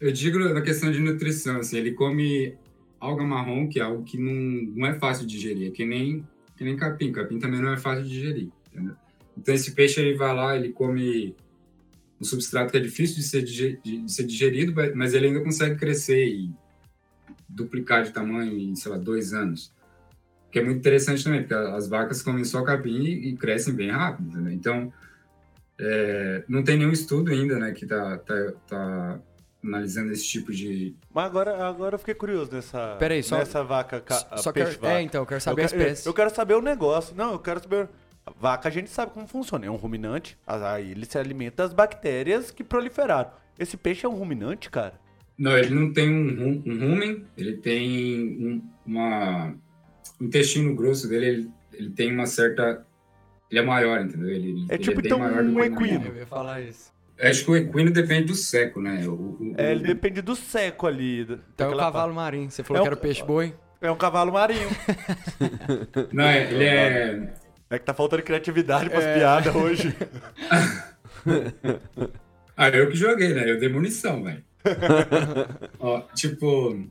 Eu 0.00 0.12
digo 0.12 0.38
na 0.38 0.60
questão 0.60 0.90
de 0.90 1.00
nutrição, 1.00 1.58
assim, 1.58 1.78
ele 1.78 1.92
come 1.92 2.54
alga 3.00 3.24
marrom, 3.24 3.68
que 3.68 3.80
é 3.80 3.82
algo 3.82 4.04
que 4.04 4.18
não, 4.18 4.32
não 4.74 4.86
é 4.86 4.98
fácil 4.98 5.26
de 5.26 5.36
digerir, 5.36 5.68
é 5.68 5.70
que 5.70 5.84
nem 5.84 6.26
que 6.56 6.64
nem 6.64 6.76
capim. 6.76 7.12
Capim 7.12 7.38
também 7.38 7.60
não 7.60 7.72
é 7.72 7.76
fácil 7.76 8.04
de 8.04 8.10
digerir, 8.10 8.48
entendeu? 8.72 8.96
Então 9.36 9.54
esse 9.54 9.72
peixe 9.72 10.00
ele 10.00 10.16
vai 10.16 10.34
lá, 10.34 10.56
ele 10.56 10.70
come 10.72 11.34
um 12.20 12.24
substrato 12.24 12.70
que 12.70 12.78
é 12.78 12.80
difícil 12.80 13.16
de 13.16 13.22
ser, 13.22 13.42
de 13.42 14.10
ser 14.10 14.24
digerido, 14.24 14.74
mas 14.94 15.12
ele 15.12 15.26
ainda 15.26 15.40
consegue 15.40 15.76
crescer 15.76 16.26
e 16.26 16.50
duplicar 17.48 18.04
de 18.04 18.12
tamanho 18.12 18.58
em, 18.58 18.74
sei 18.74 18.90
lá, 18.90 18.98
dois 18.98 19.34
anos. 19.34 19.72
Que 20.50 20.60
é 20.60 20.64
muito 20.64 20.78
interessante 20.78 21.22
também, 21.22 21.40
porque 21.42 21.54
as 21.54 21.88
vacas 21.88 22.22
comem 22.22 22.44
só 22.44 22.62
capim 22.62 23.02
e, 23.02 23.36
crescem 23.36 23.74
bem 23.74 23.90
rápido? 23.90 24.50
Então, 24.50 24.90
é, 25.78 26.44
não 26.48 26.62
tem 26.62 26.78
nenhum 26.78 26.92
estudo 26.92 27.30
ainda, 27.30 27.58
né, 27.58 27.72
que 27.72 27.84
tá, 27.84 28.16
tá, 28.18 28.52
tá 28.66 29.20
analisando 29.66 30.12
esse 30.12 30.24
tipo 30.24 30.52
de. 30.52 30.94
Mas 31.12 31.26
agora, 31.26 31.66
agora 31.66 31.94
eu 31.94 31.98
fiquei 31.98 32.14
curioso 32.14 32.52
nessa, 32.52 32.96
Peraí, 32.98 33.22
só, 33.22 33.38
nessa 33.38 33.62
vaca, 33.62 34.02
só 34.36 34.52
peixe 34.52 34.72
quero, 34.72 34.82
vaca. 34.82 34.98
É, 34.98 35.02
então, 35.02 35.22
eu 35.22 35.26
quero 35.26 35.40
saber 35.40 35.62
eu 35.62 35.66
a 35.66 35.68
quero, 35.68 35.82
espécie. 35.82 36.08
Eu 36.08 36.14
quero 36.14 36.34
saber 36.34 36.54
o 36.54 36.62
negócio. 36.62 37.14
Não, 37.14 37.32
eu 37.32 37.38
quero 37.38 37.60
saber. 37.60 37.88
A 38.24 38.30
vaca 38.30 38.68
a 38.68 38.72
gente 38.72 38.90
sabe 38.90 39.12
como 39.12 39.26
funciona. 39.26 39.66
É 39.66 39.70
um 39.70 39.76
ruminante. 39.76 40.36
Aí 40.46 40.90
ele 40.90 41.06
se 41.06 41.16
alimenta 41.16 41.62
das 41.62 41.72
bactérias 41.72 42.50
que 42.50 42.64
proliferaram. 42.64 43.30
Esse 43.58 43.76
peixe 43.76 44.04
é 44.04 44.08
um 44.08 44.14
ruminante, 44.14 44.68
cara? 44.68 44.94
Não, 45.38 45.56
ele 45.56 45.74
não 45.74 45.92
tem 45.92 46.10
um, 46.10 46.34
rum, 46.34 46.62
um 46.66 46.78
rumen, 46.78 47.24
ele 47.36 47.56
tem 47.58 48.36
um, 48.40 48.62
uma. 48.86 49.54
O 50.18 50.24
intestino 50.24 50.74
grosso 50.74 51.08
dele, 51.08 51.26
ele, 51.26 51.50
ele 51.74 51.90
tem 51.90 52.12
uma 52.12 52.26
certa. 52.26 52.86
Ele 53.50 53.60
é 53.60 53.62
maior, 53.62 54.00
entendeu? 54.00 54.28
Ele, 54.28 54.66
É 54.68 54.74
ele 54.74 54.82
tipo 54.82 55.00
bem 55.00 55.06
então 55.06 55.18
maior 55.18 55.44
do 55.44 55.50
um 55.50 55.62
equino. 55.62 56.06
Eu 56.06 56.16
ia 56.16 56.26
falar 56.26 56.62
isso. 56.62 56.90
Acho 57.20 57.44
que 57.44 57.50
o 57.50 57.56
equino 57.56 57.90
depende 57.90 58.24
do 58.26 58.34
seco, 58.34 58.80
né? 58.80 59.06
O, 59.06 59.12
o- 59.12 59.54
É, 59.56 59.70
ele 59.72 59.84
o- 59.84 59.86
depende 59.86 60.20
do 60.20 60.36
seco 60.36 60.86
ali. 60.86 61.22
Então 61.54 61.70
é 61.72 61.74
o 61.74 61.78
cavalo 61.78 62.14
marinho. 62.14 62.50
Você 62.50 62.62
falou 62.62 62.80
É 62.80 62.82
que 62.82 62.88
um- 62.88 62.92
era 62.92 62.94
o 62.94 63.00
peixe-boi? 63.02 63.48
parte. 63.48 63.60
É 63.80 63.90
um 63.90 63.96
cavalo 63.96 64.32
marinho. 64.32 64.68
Não, 66.12 66.24
é- 66.24 66.50
ele 66.52 66.64
é. 66.64 67.32
É 67.68 67.80
que 67.80 67.84
tá 67.84 67.92
faltando 67.92 68.22
criatividade 68.22 68.88
pras 68.88 69.02
É. 69.04 69.14
piadas 69.18 69.54
hoje. 69.54 69.92
Ah, 72.56 72.68
eu 72.70 72.88
que 72.88 72.96
joguei, 72.96 73.34
né? 73.34 73.50
Eu 73.50 73.58
dei 73.58 73.68
munição, 73.68 74.22
velho. 74.24 74.42
Ó, 75.78 76.00
tipo, 76.14 76.86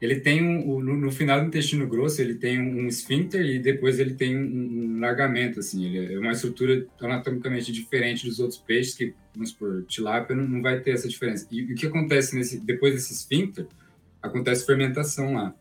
ele 0.00 0.20
tem 0.20 0.42
um, 0.42 0.80
no, 0.80 0.96
no 0.96 1.10
final 1.10 1.40
do 1.40 1.46
intestino 1.48 1.86
grosso, 1.86 2.22
ele 2.22 2.34
tem 2.34 2.58
um, 2.58 2.82
um 2.84 2.86
esfíncter 2.86 3.44
e 3.44 3.58
depois 3.58 4.00
ele 4.00 4.14
tem 4.14 4.36
um, 4.36 4.96
um 4.96 5.00
largamento, 5.00 5.60
assim. 5.60 5.84
Ele 5.84 6.14
é 6.14 6.18
uma 6.18 6.32
estrutura 6.32 6.86
anatomicamente 7.00 7.70
diferente 7.70 8.26
dos 8.26 8.40
outros 8.40 8.58
peixes 8.58 8.94
que, 8.94 9.14
vamos 9.34 9.50
supor, 9.50 9.84
tilápia 9.86 10.34
não, 10.34 10.48
não 10.48 10.62
vai 10.62 10.80
ter 10.80 10.92
essa 10.92 11.06
diferença. 11.08 11.46
E, 11.50 11.64
o 11.72 11.74
que 11.74 11.86
acontece 11.86 12.34
nesse, 12.34 12.58
depois 12.58 12.94
desse 12.94 13.12
esfíncter? 13.12 13.66
Acontece 14.22 14.64
fermentação 14.66 15.34
lá. 15.34 15.54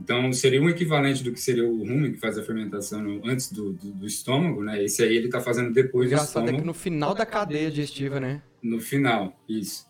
Então, 0.00 0.32
seria 0.32 0.60
um 0.60 0.68
equivalente 0.68 1.22
do 1.22 1.30
que 1.32 1.40
seria 1.40 1.64
o 1.64 1.78
rumen, 1.78 2.12
que 2.12 2.18
faz 2.18 2.36
a 2.36 2.42
fermentação 2.42 3.00
no- 3.02 3.24
antes 3.26 3.52
do, 3.52 3.72
do, 3.72 3.92
do 3.92 4.06
estômago, 4.06 4.62
né? 4.62 4.82
Esse 4.82 5.02
aí 5.04 5.16
ele 5.16 5.28
tá 5.28 5.40
fazendo 5.40 5.72
depois 5.72 6.08
do 6.08 6.14
engraçado 6.14 6.42
é 6.42 6.46
estômago. 6.46 6.58
que 6.62 6.66
no 6.66 6.74
final 6.74 7.14
da 7.14 7.24
cadeia 7.24 7.70
digestiva, 7.70 8.18
né? 8.18 8.42
No 8.62 8.80
final, 8.80 9.40
isso. 9.48 9.86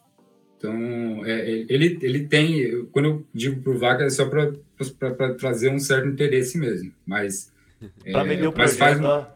Então, 0.64 1.26
é, 1.26 1.32
é, 1.40 1.66
ele, 1.68 1.98
ele 2.00 2.26
tem, 2.26 2.86
quando 2.90 3.04
eu 3.08 3.26
digo 3.34 3.60
pro 3.60 3.78
Vaca, 3.78 4.04
é 4.04 4.08
só 4.10 4.26
para 4.26 5.34
trazer 5.34 5.70
um 5.70 5.78
certo 5.78 6.08
interesse 6.08 6.56
mesmo, 6.56 6.90
mas... 7.06 7.52
Pra 8.10 8.22
é, 8.22 8.24
vender 8.24 8.46
o 8.46 8.54
mas 8.56 8.76
projeto. 8.76 9.02
faz, 9.02 9.26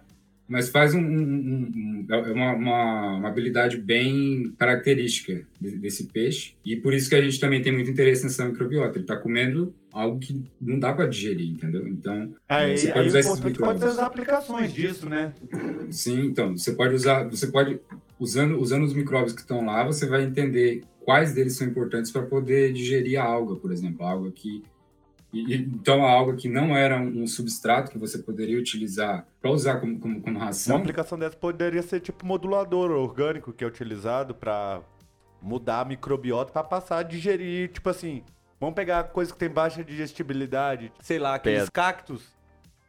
mas 0.48 0.68
faz 0.70 0.94
um, 0.94 1.00
um- 1.00 1.70
um- 1.70 2.06
é 2.08 2.32
uma, 2.32 2.52
uma, 2.54 3.16
uma 3.18 3.28
habilidade 3.28 3.76
bem 3.76 4.54
característica 4.58 5.42
de- 5.60 5.76
desse 5.76 6.04
peixe, 6.04 6.54
e 6.64 6.74
por 6.76 6.94
isso 6.94 7.10
que 7.10 7.14
a 7.14 7.20
gente 7.20 7.38
também 7.38 7.60
tem 7.60 7.70
muito 7.74 7.90
interesse 7.90 8.24
nessa 8.24 8.46
microbiota. 8.46 8.96
Ele 8.96 9.04
está 9.04 9.16
comendo 9.18 9.74
algo 9.92 10.18
que 10.18 10.42
não 10.58 10.78
dá 10.78 10.94
para 10.94 11.06
digerir, 11.06 11.50
entendeu? 11.50 11.86
Então, 11.86 12.32
Aí, 12.48 12.78
você 12.78 12.90
pode 12.90 13.04
o 13.04 13.08
usar 13.08 13.18
esses 13.20 13.32
importante 13.38 13.58
pode 13.58 13.84
as 13.84 13.98
aplicações 13.98 14.72
disso, 14.72 15.06
né? 15.06 15.34
Sim, 15.90 16.20
então, 16.24 16.56
você 16.56 16.72
pode 16.72 16.94
usar, 16.94 17.24
você 17.28 17.48
pode, 17.48 17.78
usando, 18.18 18.58
usando 18.58 18.84
os 18.84 18.94
micróbios 18.94 19.34
que 19.34 19.40
estão 19.42 19.66
lá, 19.66 19.84
você 19.84 20.06
vai 20.06 20.24
entender 20.24 20.82
quais 21.08 21.32
deles 21.32 21.56
são 21.56 21.66
importantes 21.66 22.10
para 22.10 22.20
poder 22.26 22.70
digerir 22.70 23.18
a 23.18 23.24
alga, 23.24 23.56
por 23.56 23.72
exemplo, 23.72 24.04
a 24.04 24.10
alga 24.10 24.30
que 24.30 24.62
e- 25.32 25.54
então 25.54 26.04
a 26.04 26.10
alga 26.10 26.34
que 26.36 26.50
não 26.50 26.76
era 26.76 27.00
um 27.00 27.26
substrato 27.26 27.90
que 27.90 27.96
você 27.96 28.18
poderia 28.18 28.58
utilizar 28.58 29.26
para 29.40 29.50
usar 29.50 29.80
como, 29.80 29.98
como, 29.98 30.20
como 30.20 30.36
Uma 30.36 30.44
ração, 30.44 30.76
aplicação 30.76 31.18
dessa 31.18 31.34
poderia 31.34 31.80
ser 31.80 32.00
tipo 32.00 32.26
modulador 32.26 32.90
orgânico 32.90 33.54
que 33.54 33.64
é 33.64 33.66
utilizado 33.66 34.34
pra 34.34 34.82
mudar 35.40 35.80
a 35.80 35.84
microbiota 35.86 36.52
pra 36.52 36.62
passar 36.62 36.98
a 36.98 37.02
digerir, 37.02 37.70
tipo 37.72 37.88
assim, 37.88 38.22
vamos 38.60 38.74
pegar 38.74 39.04
coisa 39.04 39.32
que 39.32 39.38
tem 39.38 39.48
baixa 39.48 39.82
digestibilidade, 39.82 40.92
sei 41.00 41.18
lá, 41.18 41.36
aqueles 41.36 41.60
Pedra. 41.60 41.72
cactos. 41.72 42.36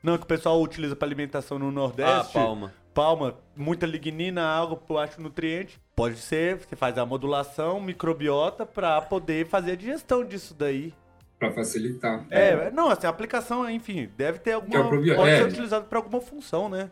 Não, 0.04 0.18
que 0.18 0.24
o 0.26 0.28
pessoal 0.28 0.62
utiliza 0.62 0.94
pra 0.94 1.08
alimentação 1.08 1.58
no 1.58 1.72
Nordeste. 1.72 2.12
Ah, 2.12 2.24
palma. 2.34 2.74
Palma, 2.94 3.38
muita 3.56 3.86
lignina, 3.86 4.44
água, 4.44 4.82
baixo 4.90 5.22
nutriente. 5.22 5.80
Pode 6.00 6.18
ser, 6.18 6.56
você 6.56 6.78
faz 6.78 6.98
a 6.98 7.06
modulação, 7.06 7.82
microbiota 7.82 8.66
pra 8.66 9.02
poder 9.02 9.46
fazer 9.48 9.74
a 9.74 9.76
digestão 9.76 10.24
disso 10.24 10.56
daí. 10.58 10.94
para 11.38 11.52
facilitar. 11.52 12.26
É, 12.30 12.72
não, 12.72 12.88
assim, 12.88 13.06
a 13.06 13.10
aplicação, 13.10 13.70
enfim, 13.70 14.08
deve 14.18 14.40
ter 14.40 14.54
alguma. 14.54 14.80
É 14.80 15.16
pode 15.16 15.30
é. 15.30 15.38
ser 15.40 15.48
utilizado 15.50 15.88
pra 15.88 16.00
alguma 16.00 16.22
função, 16.22 16.70
né? 16.70 16.90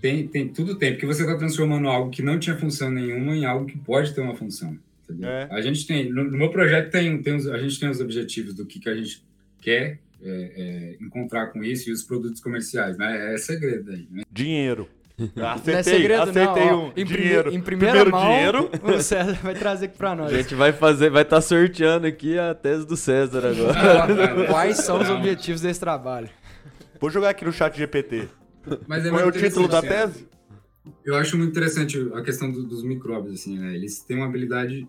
Tem, 0.00 0.26
tem, 0.26 0.48
tudo 0.48 0.74
tem, 0.76 0.92
porque 0.92 1.04
você 1.04 1.20
está 1.20 1.36
transformando 1.36 1.86
algo 1.86 2.10
que 2.10 2.22
não 2.22 2.38
tinha 2.38 2.56
função 2.56 2.90
nenhuma 2.90 3.36
em 3.36 3.44
algo 3.44 3.66
que 3.66 3.76
pode 3.76 4.14
ter 4.14 4.22
uma 4.22 4.34
função. 4.34 4.78
entendeu? 5.04 5.28
É. 5.28 5.48
A 5.50 5.60
gente 5.60 5.86
tem, 5.86 6.10
no, 6.10 6.24
no 6.24 6.38
meu 6.38 6.48
projeto 6.48 6.90
tem, 6.90 7.20
tem 7.20 7.36
os, 7.36 7.46
a 7.46 7.58
gente 7.58 7.78
tem 7.78 7.90
os 7.90 8.00
objetivos 8.00 8.54
do 8.54 8.64
que, 8.64 8.80
que 8.80 8.88
a 8.88 8.94
gente 8.94 9.22
quer 9.60 9.98
é, 10.22 10.96
é, 10.96 10.96
encontrar 11.04 11.48
com 11.48 11.62
isso 11.62 11.90
e 11.90 11.92
os 11.92 12.02
produtos 12.02 12.40
comerciais, 12.40 12.96
né? 12.96 13.34
É 13.34 13.36
segredo 13.36 13.90
aí, 13.90 14.08
né? 14.10 14.22
Dinheiro. 14.32 14.88
Acertei, 15.18 15.72
não 15.72 15.78
é 15.78 15.82
segredo, 15.82 16.22
acertei 16.22 16.66
não. 16.66 16.78
ó. 16.78 16.86
um. 16.88 16.92
em, 16.96 17.04
dinheiro. 17.04 17.50
em 17.54 17.60
primeira 17.60 18.00
Primeiro 18.04 18.10
mão, 18.10 18.26
dinheiro. 18.26 18.70
o 18.84 19.00
César 19.02 19.38
vai 19.42 19.54
trazer 19.54 19.86
aqui 19.86 19.96
pra 19.96 20.14
nós. 20.14 20.32
A 20.32 20.36
gente 20.36 20.54
vai 20.54 20.72
fazer, 20.72 21.08
vai 21.10 21.22
estar 21.22 21.40
sorteando 21.40 22.06
aqui 22.06 22.38
a 22.38 22.54
tese 22.54 22.86
do 22.86 22.96
César 22.96 23.46
agora. 23.46 24.44
Quais 24.52 24.76
são 24.78 25.00
os 25.00 25.08
objetivos 25.08 25.62
desse 25.62 25.80
trabalho? 25.80 26.28
Vou 27.00 27.08
jogar 27.10 27.30
aqui 27.30 27.44
no 27.44 27.52
chat 27.52 27.76
GPT. 27.76 28.28
Mas 28.86 29.06
é 29.06 29.10
Qual 29.10 29.20
é 29.20 29.24
o 29.26 29.32
título 29.32 29.68
da 29.68 29.80
tese? 29.80 30.28
Eu 31.04 31.16
acho 31.16 31.36
muito 31.38 31.50
interessante 31.50 31.98
a 32.14 32.20
questão 32.22 32.50
do- 32.50 32.62
dos 32.64 32.82
micróbios, 32.84 33.40
assim, 33.40 33.58
né? 33.58 33.74
Eles 33.74 34.00
têm 34.00 34.16
uma 34.18 34.26
habilidade, 34.26 34.86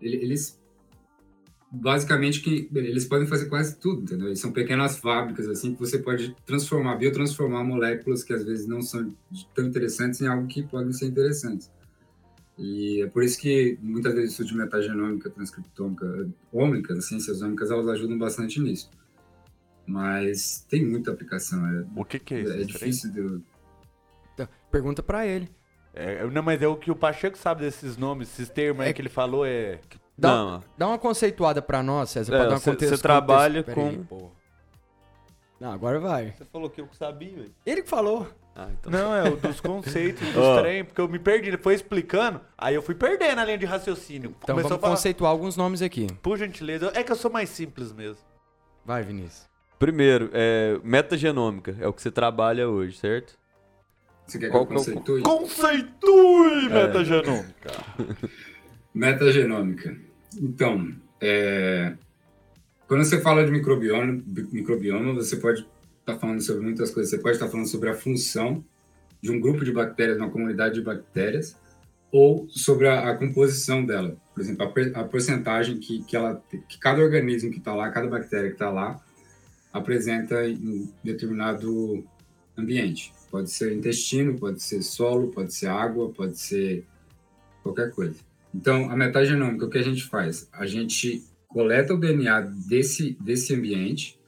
ele- 0.00 0.16
eles 0.16 0.58
basicamente 1.80 2.40
que 2.40 2.68
eles 2.74 3.04
podem 3.04 3.26
fazer 3.26 3.46
quase 3.46 3.76
tudo, 3.78 4.02
entendeu? 4.02 4.26
Eles 4.28 4.40
são 4.40 4.52
pequenas 4.52 4.98
fábricas 4.98 5.48
assim 5.48 5.74
que 5.74 5.80
você 5.80 5.98
pode 5.98 6.34
transformar, 6.46 6.96
biotransformar 6.96 7.64
moléculas 7.64 8.22
que 8.24 8.32
às 8.32 8.44
vezes 8.44 8.66
não 8.66 8.80
são 8.82 9.14
tão 9.54 9.66
interessantes 9.66 10.20
em 10.20 10.26
algo 10.26 10.46
que 10.46 10.62
podem 10.62 10.92
ser 10.92 11.06
interessantes. 11.06 11.70
E 12.58 13.02
é 13.02 13.06
por 13.06 13.22
isso 13.22 13.38
que 13.38 13.78
muitas 13.82 14.14
vezes 14.14 14.30
o 14.30 14.32
estudo 14.42 14.48
de 14.48 14.56
metagenômica, 14.56 15.28
transcriptômica, 15.28 16.28
ômicas, 16.52 16.98
as 16.98 17.04
ciências 17.06 17.42
ômicas, 17.42 17.70
elas 17.70 17.86
ajudam 17.88 18.16
bastante 18.16 18.58
nisso. 18.60 18.88
Mas 19.86 20.66
tem 20.68 20.84
muita 20.84 21.12
aplicação, 21.12 21.64
é, 21.66 21.84
O 21.94 22.04
que 22.04 22.18
que 22.18 22.34
é 22.34 22.40
isso? 22.42 22.52
é 22.52 22.64
difícil 22.64 23.12
de 23.12 23.18
eu- 23.20 23.42
Então, 24.34 24.48
Pergunta 24.70 25.02
pra 25.02 25.26
ele. 25.26 25.48
É, 25.94 26.26
não, 26.30 26.42
mas 26.42 26.60
é 26.60 26.66
o 26.68 26.76
que 26.76 26.90
o 26.90 26.96
Pacheco 26.96 27.38
sabe 27.38 27.62
desses 27.62 27.96
nomes, 27.96 28.28
esses 28.32 28.48
termos 28.50 28.82
aí 28.82 28.90
É- 28.90 28.92
que 28.92 29.00
ele 29.00 29.08
falou 29.08 29.46
é. 29.46 29.80
Dá, 30.18 30.28
Não, 30.28 30.64
dá 30.78 30.88
uma 30.88 30.98
conceituada 30.98 31.60
pra 31.60 31.82
nós, 31.82 32.10
César, 32.10 32.34
É, 32.34 32.38
pra 32.38 32.44
dar 32.46 32.54
uma 32.54 32.58
cê- 32.60 32.70
contexto. 32.70 32.96
cê 32.96 33.02
trabalha 33.02 33.62
contexto- 33.62 33.80
aí, 33.88 33.96
com- 33.98 34.04
porra. 34.04 34.30
Não, 35.60 35.72
agora 35.72 35.98
vai. 36.00 36.32
Você 36.36 36.44
falou 36.44 36.68
que 36.70 36.80
eu 36.80 36.88
sabia, 36.92 37.32
velho. 37.34 37.54
Ele 37.64 37.82
que 37.82 37.88
falou. 37.88 38.26
Ah, 38.54 38.68
então. 38.72 38.90
Não, 38.90 39.14
é 39.14 39.28
o 39.28 39.36
dos 39.36 39.60
conceitos, 39.60 40.20
dos 40.32 40.36
Ó. 40.42 40.60
trem, 40.60 40.84
porque 40.84 41.00
eu 41.00 41.08
me 41.08 41.18
perdi, 41.18 41.48
ele 41.48 41.58
foi 41.58 41.74
explicando, 41.74 42.40
aí 42.56 42.74
eu 42.74 42.80
fui 42.82 42.94
perdendo 42.94 43.38
a 43.40 43.44
linha 43.44 43.58
de 43.58 43.66
raciocínio. 43.66 44.34
Então 44.38 44.54
Começou 44.54 44.70
vamos 44.70 44.78
a 44.78 44.80
falar, 44.80 44.92
conceituar 44.96 45.30
alguns 45.30 45.56
nomes 45.56 45.82
aqui. 45.82 46.06
por 46.22 46.38
gentileza, 46.38 46.90
é 46.94 47.02
que 47.02 47.12
eu 47.12 47.16
sou 47.16 47.30
mais 47.30 47.50
simples 47.50 47.92
mesmo. 47.92 48.22
Vai, 48.84 49.02
Vinícius. 49.02 49.46
Primeiro, 49.78 50.30
é, 50.32 50.78
metagenômica 50.82 51.76
é 51.78 51.86
o 51.86 51.92
que 51.92 52.00
você 52.00 52.10
trabalha 52.10 52.66
hoje, 52.68 52.96
certo? 52.96 53.36
Você 54.26 54.38
quer 54.38 54.50
Qual 54.50 54.66
que 54.66 54.72
eu 54.72 54.76
é 54.76 54.78
conceitue? 54.78 55.22
Conceitue 55.22 56.68
metagenômica. 56.70 57.70
Metagenômica. 58.96 59.94
Então, 60.40 60.90
é, 61.20 61.94
quando 62.88 63.04
você 63.04 63.20
fala 63.20 63.44
de 63.44 63.50
microbioma, 63.50 64.22
microbioma 64.50 65.12
você 65.12 65.36
pode 65.36 65.68
estar 66.00 66.18
falando 66.18 66.40
sobre 66.40 66.62
muitas 66.62 66.90
coisas. 66.90 67.10
Você 67.10 67.18
pode 67.18 67.36
estar 67.36 67.46
falando 67.46 67.66
sobre 67.66 67.90
a 67.90 67.94
função 67.94 68.64
de 69.20 69.30
um 69.30 69.38
grupo 69.38 69.66
de 69.66 69.70
bactérias, 69.70 70.16
uma 70.16 70.30
comunidade 70.30 70.76
de 70.76 70.80
bactérias, 70.80 71.58
ou 72.10 72.48
sobre 72.48 72.88
a, 72.88 73.10
a 73.10 73.16
composição 73.18 73.84
dela. 73.84 74.16
Por 74.34 74.40
exemplo, 74.40 74.66
a, 74.66 75.00
a 75.00 75.04
porcentagem 75.04 75.78
que, 75.78 76.02
que, 76.04 76.16
ela, 76.16 76.42
que 76.66 76.78
cada 76.78 77.02
organismo 77.02 77.50
que 77.50 77.58
está 77.58 77.74
lá, 77.74 77.90
cada 77.90 78.08
bactéria 78.08 78.48
que 78.48 78.54
está 78.54 78.70
lá, 78.70 78.98
apresenta 79.74 80.48
em 80.48 80.90
determinado 81.04 82.02
ambiente. 82.56 83.12
Pode 83.30 83.50
ser 83.50 83.74
intestino, 83.74 84.38
pode 84.38 84.62
ser 84.62 84.80
solo, 84.80 85.28
pode 85.28 85.52
ser 85.52 85.66
água, 85.66 86.08
pode 86.08 86.38
ser 86.38 86.82
qualquer 87.62 87.90
coisa. 87.90 88.25
Então, 88.56 88.90
a 88.90 88.96
metagenômica, 88.96 89.66
o 89.66 89.70
que 89.70 89.76
a 89.76 89.82
gente 89.82 90.04
faz? 90.04 90.48
A 90.50 90.64
gente 90.64 91.22
coleta 91.46 91.92
o 91.92 92.00
DNA 92.00 92.40
desse, 92.40 93.16
desse 93.20 93.54
ambiente 93.54 94.18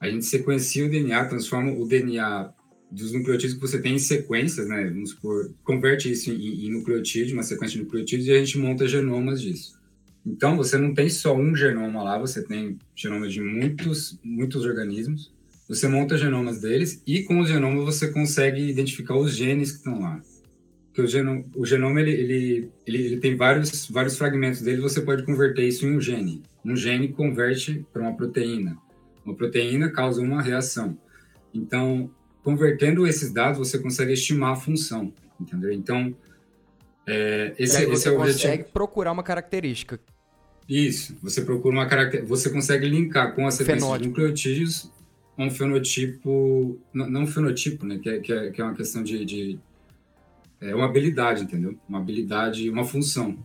A 0.00 0.08
gente 0.08 0.24
sequencia 0.24 0.86
o 0.86 0.88
DNA, 0.88 1.24
transforma 1.24 1.72
o 1.72 1.84
DNA 1.84 2.52
dos 2.88 3.12
nucleotídeos 3.12 3.54
que 3.54 3.60
você 3.60 3.82
tem 3.82 3.96
em 3.96 3.98
sequências, 3.98 4.68
né? 4.68 4.88
Vamos 4.88 5.10
supor, 5.10 5.52
converte 5.64 6.10
isso 6.10 6.30
em, 6.30 6.66
em 6.66 6.70
nucleotídeo, 6.70 7.34
uma 7.34 7.42
sequência 7.42 7.76
de 7.76 7.84
nucleotídeos, 7.84 8.28
e 8.28 8.32
a 8.32 8.38
gente 8.38 8.58
monta 8.58 8.86
genomas 8.86 9.42
disso. 9.42 9.76
Então, 10.24 10.56
você 10.56 10.78
não 10.78 10.94
tem 10.94 11.08
só 11.08 11.36
um 11.36 11.54
genoma 11.56 12.00
lá, 12.02 12.16
você 12.16 12.44
tem 12.44 12.78
genomas 12.94 13.32
de 13.32 13.40
muitos, 13.40 14.18
muitos 14.22 14.64
organismos. 14.64 15.32
Você 15.68 15.88
monta 15.88 16.16
genomas 16.16 16.60
deles 16.60 17.02
e 17.04 17.24
com 17.24 17.40
o 17.40 17.46
genoma 17.46 17.84
você 17.84 18.08
consegue 18.12 18.62
identificar 18.70 19.16
os 19.16 19.34
genes 19.34 19.72
que 19.72 19.78
estão 19.78 20.00
lá. 20.00 20.22
Porque 20.98 21.02
o 21.02 21.06
genoma, 21.06 21.44
o 21.54 21.64
genoma 21.64 22.00
ele, 22.00 22.10
ele, 22.10 22.70
ele, 22.84 23.04
ele, 23.04 23.16
tem 23.18 23.36
vários, 23.36 23.86
vários 23.88 24.18
fragmentos 24.18 24.60
dele, 24.60 24.80
você 24.80 25.00
pode 25.00 25.22
converter 25.22 25.62
isso 25.62 25.86
em 25.86 25.96
um 25.96 26.00
gene. 26.00 26.42
Um 26.64 26.74
gene 26.74 27.06
converte 27.06 27.86
para 27.92 28.02
uma 28.02 28.16
proteína. 28.16 28.76
Uma 29.24 29.32
proteína 29.36 29.92
causa 29.92 30.20
uma 30.20 30.42
reação. 30.42 30.98
Então, 31.54 32.10
convertendo 32.42 33.06
esses 33.06 33.32
dados, 33.32 33.58
você 33.58 33.78
consegue 33.78 34.12
estimar 34.12 34.54
a 34.54 34.56
função, 34.56 35.12
entendeu? 35.40 35.70
Então, 35.70 36.12
é, 37.06 37.54
esse, 37.56 37.80
esse 37.84 38.08
é 38.08 38.10
o 38.10 38.18
objetivo. 38.18 38.24
Você 38.24 38.48
consegue 38.48 38.64
procurar 38.72 39.12
uma 39.12 39.22
característica. 39.22 40.00
Isso, 40.68 41.16
você 41.22 41.42
procura 41.42 41.76
uma 41.76 41.86
característica, 41.86 42.28
você 42.28 42.50
consegue 42.50 42.88
linkar 42.88 43.36
com 43.36 43.46
a 43.46 43.52
sequência 43.52 43.76
Fenótipo. 43.76 44.02
de 44.02 44.08
nucleotídeos 44.08 44.90
um 45.38 45.50
fenotipo, 45.50 46.80
não, 46.92 47.08
não 47.08 47.22
um 47.22 47.26
fenotipo, 47.26 47.86
né, 47.86 47.98
que 48.02 48.08
é, 48.08 48.18
que 48.18 48.32
é, 48.32 48.50
que 48.50 48.60
é 48.60 48.64
uma 48.64 48.74
questão 48.74 49.04
de, 49.04 49.24
de, 49.24 49.58
é 50.60 50.74
uma 50.74 50.86
habilidade, 50.86 51.44
entendeu? 51.44 51.78
Uma 51.88 51.98
habilidade, 51.98 52.68
uma 52.68 52.84
função. 52.84 53.38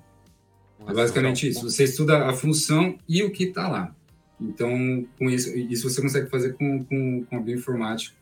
Uma 0.80 0.92
é 0.92 0.94
basicamente 0.94 1.48
isso. 1.48 1.70
Você 1.70 1.84
estuda 1.84 2.26
a 2.26 2.34
função 2.34 2.98
e 3.08 3.24
o 3.24 3.32
que 3.32 3.46
está 3.46 3.68
lá. 3.68 3.96
Então, 4.40 5.08
com 5.18 5.30
isso, 5.30 5.56
isso 5.56 5.90
você 5.90 6.02
consegue 6.02 6.30
fazer 6.30 6.54
com, 6.54 6.84
com, 6.84 7.24
com 7.26 7.38
a 7.38 7.40
bioinformática. 7.40 8.16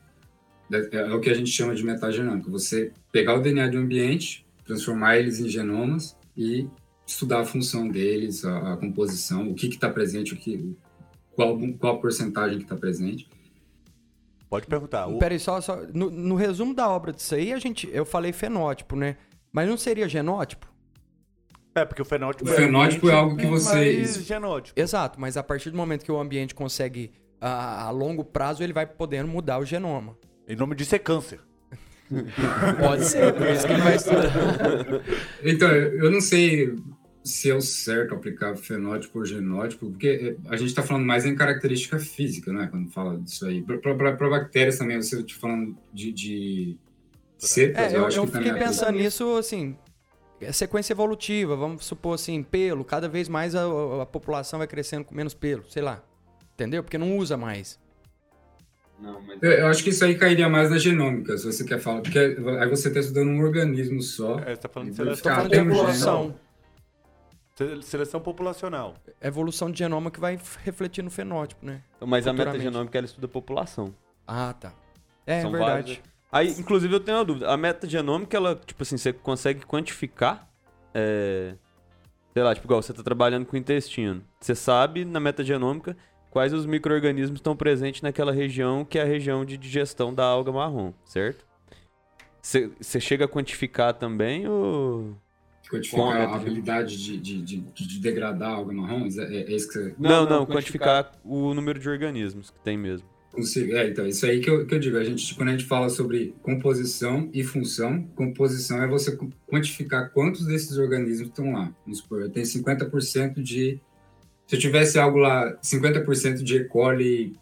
É, 0.71 0.97
é, 0.97 1.13
o 1.13 1.19
que 1.19 1.29
a 1.29 1.33
gente 1.33 1.49
chama 1.49 1.75
de 1.75 1.83
metagenômica. 1.83 2.49
Você 2.49 2.91
pegar 3.11 3.35
o 3.35 3.41
DNA 3.41 3.67
de 3.67 3.77
um 3.77 3.81
ambiente, 3.81 4.45
transformar 4.65 5.17
eles 5.17 5.39
em 5.39 5.49
genomas 5.49 6.15
e 6.37 6.67
estudar 7.05 7.41
a 7.41 7.45
função 7.45 7.87
deles, 7.87 8.45
a, 8.45 8.73
a 8.73 8.77
composição, 8.77 9.49
o 9.49 9.55
que 9.55 9.67
está 9.67 9.89
presente, 9.89 10.33
o 10.33 10.37
que, 10.37 10.73
qual, 11.33 11.57
qual 11.79 11.95
a 11.95 11.99
porcentagem 11.99 12.57
que 12.57 12.63
está 12.63 12.75
presente. 12.75 13.27
Pode 14.51 14.67
perguntar. 14.67 15.07
O... 15.07 15.17
Peraí, 15.17 15.39
só, 15.39 15.61
só 15.61 15.77
no, 15.93 16.11
no, 16.11 16.35
resumo 16.35 16.75
da 16.75 16.89
obra 16.89 17.13
disso 17.13 17.35
aí, 17.35 17.53
a 17.53 17.57
gente, 17.57 17.89
eu 17.93 18.03
falei 18.03 18.33
fenótipo, 18.33 18.97
né? 18.97 19.15
Mas 19.49 19.69
não 19.69 19.77
seria 19.77 20.09
genótipo? 20.09 20.67
É, 21.73 21.85
porque 21.85 22.01
o 22.01 22.05
fenótipo, 22.05 22.49
o 22.49 22.53
fenótipo 22.53 23.09
é, 23.09 23.13
algo 23.13 23.37
que 23.37 23.45
você. 23.45 24.03
Genótipo. 24.03 24.77
Exato, 24.77 25.21
mas 25.21 25.37
a 25.37 25.43
partir 25.43 25.69
do 25.69 25.77
momento 25.77 26.03
que 26.03 26.11
o 26.11 26.19
ambiente 26.19 26.53
consegue, 26.53 27.13
a, 27.39 27.85
a 27.85 27.91
longo 27.91 28.25
prazo, 28.25 28.61
ele 28.61 28.73
vai 28.73 28.85
podendo 28.85 29.29
mudar 29.29 29.57
o 29.57 29.63
genoma. 29.63 30.17
Em 30.45 30.55
nome 30.57 30.75
disso 30.75 30.95
é 30.95 30.99
câncer. 30.99 31.39
Pode 32.77 33.05
ser, 33.05 33.33
por 33.33 33.47
isso 33.47 33.65
que 33.65 33.71
ele 33.71 33.81
vai 33.81 33.95
estudar. 33.95 34.33
Então, 35.45 35.69
eu 35.69 36.11
não 36.11 36.19
sei 36.19 36.75
se 37.23 37.49
é 37.49 37.55
o 37.55 37.61
certo 37.61 38.15
aplicar 38.15 38.55
fenótipo 38.55 39.19
ou 39.19 39.25
genótipo, 39.25 39.89
porque 39.91 40.35
a 40.47 40.57
gente 40.57 40.69
está 40.69 40.81
falando 40.81 41.05
mais 41.05 41.25
em 41.25 41.35
característica 41.35 41.99
física, 41.99 42.51
né? 42.51 42.67
Quando 42.69 42.89
fala 42.89 43.17
disso 43.19 43.45
aí. 43.45 43.61
Para 43.61 44.29
bactérias 44.29 44.77
também, 44.77 45.01
você 45.01 45.19
está 45.19 45.39
falando 45.39 45.77
de, 45.93 46.11
de 46.11 46.77
cepas, 47.37 47.93
é, 47.93 47.95
eu, 47.95 48.01
eu, 48.01 48.05
acho 48.07 48.17
eu 48.17 48.25
que 48.25 48.37
fiquei 48.37 48.53
pensando 48.53 48.97
nisso, 48.97 49.37
assim, 49.37 49.75
é 50.39 50.51
sequência 50.51 50.93
evolutiva, 50.93 51.55
vamos 51.55 51.85
supor 51.85 52.15
assim, 52.15 52.41
pelo, 52.41 52.83
cada 52.83 53.07
vez 53.07 53.29
mais 53.29 53.53
a, 53.53 53.63
a, 54.01 54.05
população 54.05 54.57
vai 54.57 54.67
crescendo 54.67 55.05
com 55.05 55.13
menos 55.13 55.33
pelo, 55.33 55.69
sei 55.69 55.83
lá. 55.83 56.03
Entendeu? 56.55 56.83
Porque 56.83 56.97
não 56.97 57.17
usa 57.17 57.37
mais. 57.37 57.79
Não, 58.99 59.21
mas... 59.21 59.41
Eu 59.41 59.67
acho 59.67 59.83
que 59.83 59.89
isso 59.89 60.03
aí 60.05 60.15
cairia 60.15 60.47
mais 60.47 60.69
na 60.69 60.77
genômica, 60.77 61.37
se 61.37 61.45
você 61.45 61.63
quer 61.63 61.79
falar. 61.79 62.01
Porque 62.01 62.19
aí 62.19 62.69
você 62.69 62.87
está 62.87 62.99
estudando 62.99 63.29
um 63.29 63.41
organismo 63.41 64.01
só. 64.01 64.39
É, 64.39 64.45
você 64.45 64.51
está 64.51 64.69
falando 64.69 64.89
de 64.89 64.95
seleção. 64.95 65.47
de 65.47 65.55
evolução. 65.55 66.35
Seleção 67.81 68.19
populacional. 68.19 68.95
Evolução 69.21 69.71
de 69.71 69.79
genoma 69.79 70.11
que 70.11 70.19
vai 70.19 70.39
refletir 70.63 71.03
no 71.03 71.11
fenótipo, 71.11 71.65
né? 71.65 71.81
Então, 71.95 72.07
mas 72.07 72.27
a 72.27 72.33
metagenômica 72.33 72.97
ela 72.97 73.05
estuda 73.05 73.25
a 73.25 73.29
população. 73.29 73.93
Ah, 74.27 74.53
tá. 74.53 74.73
É, 75.25 75.41
São 75.41 75.49
é 75.55 75.57
verdade. 75.57 76.03
Aí, 76.31 76.49
inclusive, 76.57 76.93
eu 76.93 76.99
tenho 76.99 77.17
uma 77.17 77.25
dúvida. 77.25 77.51
A 77.51 77.57
metagenômica, 77.57 78.37
ela, 78.37 78.55
tipo 78.55 78.81
assim, 78.83 78.97
você 78.97 79.11
consegue 79.11 79.65
quantificar? 79.65 80.49
É... 80.93 81.55
Sei 82.33 82.41
lá, 82.41 82.55
tipo, 82.55 82.67
igual 82.67 82.81
você 82.81 82.91
está 82.91 83.03
trabalhando 83.03 83.45
com 83.45 83.55
o 83.55 83.59
intestino. 83.59 84.23
Você 84.39 84.55
sabe, 84.55 85.03
na 85.03 85.19
metagenômica, 85.19 85.97
quais 86.29 86.53
os 86.53 86.65
micro-organismos 86.65 87.39
estão 87.39 87.55
presentes 87.55 88.01
naquela 88.01 88.31
região 88.31 88.85
que 88.85 88.97
é 88.97 89.01
a 89.01 89.05
região 89.05 89.43
de 89.43 89.57
digestão 89.57 90.13
da 90.13 90.23
alga 90.23 90.51
marrom, 90.51 90.93
certo? 91.03 91.45
Você 92.41 92.99
chega 92.99 93.25
a 93.25 93.27
quantificar 93.27 93.93
também 93.93 94.47
ou... 94.47 95.15
Quantificar 95.71 96.29
a 96.29 96.35
habilidade 96.35 97.01
de, 97.01 97.17
de, 97.17 97.41
de, 97.41 97.57
de, 97.61 97.99
degradar 97.99 98.51
alga 98.51 98.73
marrom? 98.73 99.07
É, 99.07 99.35
é 99.37 99.55
isso 99.55 99.69
que 99.69 99.73
você... 99.75 99.95
Não, 99.97 100.25
não, 100.25 100.39
não 100.39 100.45
quantificar... 100.45 101.05
quantificar 101.05 101.21
o 101.23 101.53
número 101.53 101.79
de 101.79 101.87
organismos 101.87 102.49
que 102.49 102.59
tem 102.59 102.77
mesmo. 102.77 103.07
Consigo. 103.31 103.73
É, 103.73 103.87
então, 103.87 104.05
isso 104.05 104.25
aí 104.25 104.41
que 104.41 104.49
eu, 104.49 104.65
que 104.67 104.75
eu 104.75 104.79
digo. 104.79 104.97
A 104.97 105.03
gente, 105.05 105.33
quando 105.35 105.47
a 105.47 105.51
gente 105.53 105.63
fala 105.63 105.87
sobre 105.87 106.35
composição 106.41 107.29
e 107.33 107.41
função, 107.41 108.03
composição 108.13 108.83
é 108.83 108.87
você 108.87 109.17
quantificar 109.47 110.09
quantos 110.09 110.45
desses 110.45 110.77
organismos 110.77 111.29
estão 111.29 111.53
lá. 111.53 111.71
Vamos 111.85 111.99
supor, 111.99 112.23
eu 112.23 112.29
tenho 112.29 112.45
50% 112.45 113.41
de 113.41 113.79
se 114.51 114.57
eu 114.57 114.59
tivesse 114.59 114.99
algo 114.99 115.17
lá, 115.17 115.57
50% 115.63 116.43
de 116.43 116.57
E. 116.57 116.63
coli 116.65 117.33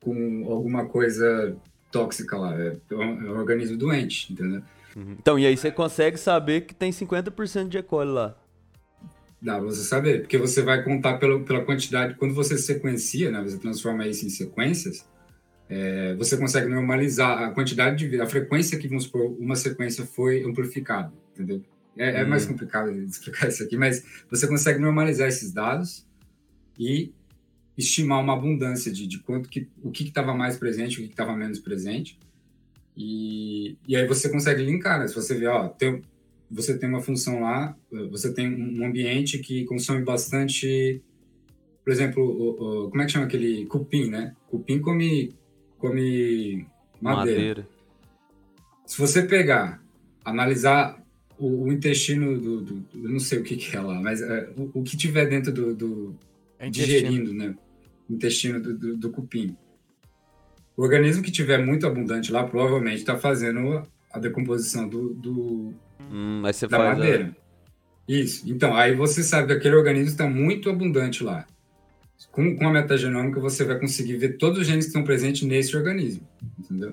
com 0.00 0.46
alguma 0.50 0.86
coisa 0.86 1.54
tóxica 1.92 2.38
lá, 2.38 2.58
é, 2.58 2.74
é 2.90 2.94
um, 2.94 3.38
organismo 3.38 3.76
doente, 3.76 4.32
entendeu? 4.32 4.62
Uhum. 4.96 5.16
Então, 5.18 5.38
e 5.38 5.46
aí 5.46 5.56
você 5.56 5.70
consegue 5.70 6.16
saber 6.16 6.62
que 6.62 6.74
tem 6.74 6.90
50% 6.90 7.68
de 7.68 7.78
E. 7.78 7.82
coli 7.82 8.10
lá. 8.10 8.36
Dá 9.40 9.54
pra 9.54 9.64
você 9.64 9.84
saber, 9.84 10.22
porque 10.22 10.36
você 10.36 10.62
vai 10.62 10.82
contar 10.82 11.18
pela, 11.18 11.38
pela 11.40 11.64
quantidade, 11.64 12.14
quando 12.14 12.34
você 12.34 12.58
sequencia, 12.58 13.30
né, 13.30 13.40
você 13.40 13.56
transforma 13.56 14.06
isso 14.06 14.26
em 14.26 14.28
sequências, 14.28 15.06
é, 15.68 16.14
você 16.16 16.36
consegue 16.36 16.68
normalizar 16.68 17.42
a 17.42 17.50
quantidade 17.52 18.08
de 18.08 18.20
a 18.20 18.26
frequência 18.26 18.78
que, 18.78 18.88
vamos 18.88 19.04
supor, 19.04 19.36
uma 19.38 19.54
sequência 19.54 20.04
foi 20.04 20.42
amplificada, 20.42 21.12
entendeu? 21.32 21.62
É, 21.96 22.20
é 22.20 22.24
mais 22.24 22.44
uhum. 22.44 22.52
complicado 22.52 22.90
explicar 23.02 23.48
isso 23.48 23.62
aqui, 23.62 23.76
mas 23.76 24.04
você 24.30 24.46
consegue 24.48 24.78
normalizar 24.78 25.28
esses 25.28 25.52
dados 25.52 26.06
e 26.78 27.12
estimar 27.76 28.20
uma 28.20 28.32
abundância 28.34 28.90
de, 28.90 29.06
de 29.06 29.18
quanto 29.20 29.48
que 29.48 29.68
o 29.82 29.90
que 29.90 30.04
estava 30.04 30.34
mais 30.34 30.56
presente, 30.56 31.00
o 31.00 31.04
que 31.04 31.10
estava 31.10 31.36
menos 31.36 31.60
presente. 31.60 32.18
E, 33.00 33.78
e 33.86 33.94
aí 33.94 34.04
você 34.08 34.28
consegue 34.28 34.64
linkar, 34.64 34.98
né? 34.98 35.06
Se 35.06 35.14
você 35.14 35.38
vê, 35.38 35.46
ó, 35.46 35.68
tem, 35.68 36.02
você 36.50 36.76
tem 36.76 36.88
uma 36.88 37.00
função 37.00 37.42
lá, 37.42 37.76
você 38.10 38.34
tem 38.34 38.48
um 38.52 38.84
ambiente 38.84 39.38
que 39.38 39.64
consome 39.64 40.02
bastante, 40.02 41.00
por 41.84 41.92
exemplo, 41.92 42.24
o, 42.24 42.86
o, 42.86 42.90
como 42.90 43.00
é 43.00 43.06
que 43.06 43.12
chama 43.12 43.26
aquele 43.26 43.66
cupim, 43.66 44.10
né? 44.10 44.34
Cupim 44.48 44.80
come 44.80 45.32
come 45.78 46.66
madeira. 47.00 47.38
madeira. 47.38 47.68
Se 48.84 48.98
você 48.98 49.22
pegar, 49.22 49.80
analisar 50.24 51.00
o, 51.38 51.66
o 51.66 51.72
intestino 51.72 52.36
do, 52.36 52.60
do, 52.62 52.74
do, 52.80 53.04
eu 53.04 53.10
não 53.10 53.20
sei 53.20 53.38
o 53.38 53.44
que, 53.44 53.56
que 53.56 53.76
é 53.76 53.80
lá, 53.80 54.00
mas 54.00 54.20
é, 54.20 54.50
o, 54.56 54.80
o, 54.80 54.82
que 54.82 54.96
tiver 54.96 55.26
dentro 55.26 55.52
do, 55.52 55.72
do 55.72 56.18
é 56.58 56.68
digerindo, 56.68 57.32
né? 57.32 57.54
O 58.10 58.14
intestino 58.14 58.60
do, 58.60 58.76
do, 58.76 58.96
do, 58.96 59.10
cupim. 59.10 59.56
O 60.78 60.82
organismo 60.84 61.24
que 61.24 61.32
tiver 61.32 61.58
muito 61.58 61.88
abundante 61.88 62.30
lá 62.30 62.44
provavelmente 62.44 62.98
está 62.98 63.18
fazendo 63.18 63.82
a 64.12 64.18
decomposição 64.20 64.88
do, 64.88 65.12
do 65.12 65.74
hum, 66.08 66.42
da 66.70 66.78
madeira. 66.78 67.34
A... 67.36 68.12
Isso. 68.12 68.48
Então, 68.48 68.76
aí 68.76 68.94
você 68.94 69.24
sabe 69.24 69.48
que 69.48 69.54
aquele 69.54 69.74
organismo 69.74 70.10
está 70.10 70.30
muito 70.30 70.70
abundante 70.70 71.24
lá. 71.24 71.44
Com, 72.30 72.54
com 72.54 72.68
a 72.68 72.72
metagenômica, 72.72 73.40
você 73.40 73.64
vai 73.64 73.76
conseguir 73.76 74.18
ver 74.18 74.36
todos 74.36 74.60
os 74.60 74.66
genes 74.68 74.84
que 74.84 74.90
estão 74.90 75.02
presentes 75.02 75.42
nesse 75.42 75.76
organismo, 75.76 76.22
entendeu? 76.56 76.92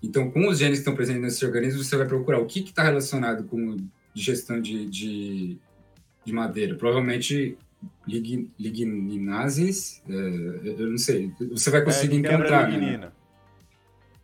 Então, 0.00 0.30
com 0.30 0.46
os 0.46 0.58
genes 0.58 0.78
que 0.78 0.82
estão 0.82 0.94
presentes 0.94 1.22
nesse 1.22 1.44
organismo, 1.44 1.82
você 1.82 1.96
vai 1.96 2.06
procurar 2.06 2.38
o 2.38 2.46
que 2.46 2.60
está 2.60 2.84
relacionado 2.84 3.42
com 3.42 3.76
digestão 4.14 4.60
de, 4.60 4.86
de, 4.86 5.58
de 6.24 6.32
madeira. 6.32 6.76
Provavelmente 6.76 7.58
lig, 8.06 8.48
lignases, 8.56 10.00
é, 10.08 10.12
eu 10.78 10.90
não 10.90 10.98
sei, 10.98 11.32
você 11.50 11.70
vai 11.70 11.82
conseguir 11.82 12.16
é, 12.16 12.18
encontrar. 12.20 12.70
Né? 12.70 13.10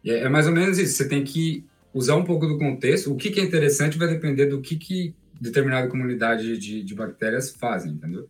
É, 0.05 0.21
é, 0.21 0.29
mais 0.29 0.47
ou 0.47 0.53
menos 0.53 0.79
isso, 0.79 0.95
você 0.95 1.09
tem 1.09 1.23
que 1.23 1.65
usar 1.95 2.17
um 2.17 2.25
pouco 2.25 2.47
do 2.47 2.59
contexto. 2.59 3.13
O 3.13 3.17
que, 3.17 3.31
que 3.31 3.41
é 3.41 3.43
interessante 3.43 3.99
vai 3.99 4.09
depender 4.09 4.47
do 4.47 4.61
que, 4.61 4.77
que 4.77 5.15
determinada 5.41 5.89
comunidade 5.89 6.57
de, 6.59 6.83
de 6.83 6.95
bactérias 6.95 7.51
fazem, 7.51 7.93
entendeu? 7.93 8.29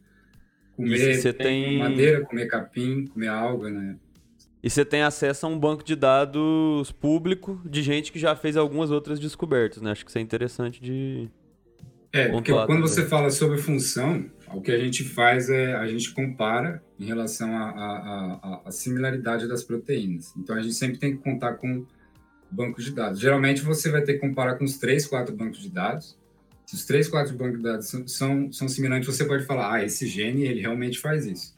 Comer 0.77 1.17
você 1.17 1.33
tem... 1.33 1.79
madeira, 1.79 2.23
comer 2.23 2.47
capim, 2.47 3.07
comer 3.07 3.29
alga, 3.29 3.71
né? 3.71 3.97
E 4.63 4.71
você 4.71 4.85
tem 4.85 5.03
acesso 5.03 5.45
a 5.45 5.49
um 5.49 5.59
banco 5.59 5.83
de 5.83 5.97
dados 5.97 6.93
público 6.93 7.61
de 7.65 7.83
gente 7.83 8.13
que 8.13 8.19
já 8.19 8.37
fez 8.37 8.57
algumas 8.57 8.91
outras 8.91 9.19
descobertas, 9.19 9.83
né? 9.83 9.91
Acho 9.91 10.05
que 10.05 10.11
isso 10.11 10.19
é 10.19 10.21
interessante 10.21 10.81
de. 10.81 11.29
É, 12.13 12.29
porque 12.29 12.53
quando 12.53 12.83
você 12.83 13.05
fala 13.07 13.31
sobre 13.31 13.59
função, 13.59 14.25
O 14.55 14.61
que 14.61 14.71
a 14.71 14.79
gente 14.79 15.05
faz 15.05 15.49
é 15.49 15.75
a 15.75 15.87
gente 15.87 16.13
compara 16.13 16.83
em 16.99 17.05
relação 17.05 17.51
à 17.55 18.71
similaridade 18.71 19.49
das 19.49 19.65
proteínas. 19.65 20.33
Então 20.37 20.57
a 20.57 20.63
gente 20.63 20.75
sempre 20.75 20.99
tem 20.99 21.17
que 21.17 21.23
contar 21.23 21.55
com 21.55 21.87
bancos 22.51 22.85
de 22.85 22.93
dados. 22.93 23.19
Geralmente 23.19 23.63
você 23.63 23.91
vai 23.91 24.03
ter 24.03 24.15
que 24.15 24.19
comparar 24.21 24.57
com 24.57 24.65
os 24.65 24.77
três, 24.77 25.07
quatro 25.07 25.35
bancos 25.35 25.61
de 25.61 25.71
dados. 25.71 26.19
Se 26.67 26.75
os 26.75 26.85
três, 26.85 27.09
quatro 27.09 27.35
bancos 27.35 27.59
de 27.59 27.63
dados 27.63 27.89
são, 27.89 28.07
são, 28.07 28.53
são 28.53 28.69
semelhantes, 28.69 29.07
você 29.07 29.25
pode 29.25 29.45
falar, 29.45 29.75
ah, 29.75 29.85
esse 29.85 30.07
gene 30.07 30.45
ele 30.45 30.61
realmente 30.61 30.99
faz 30.99 31.27
isso. 31.27 31.57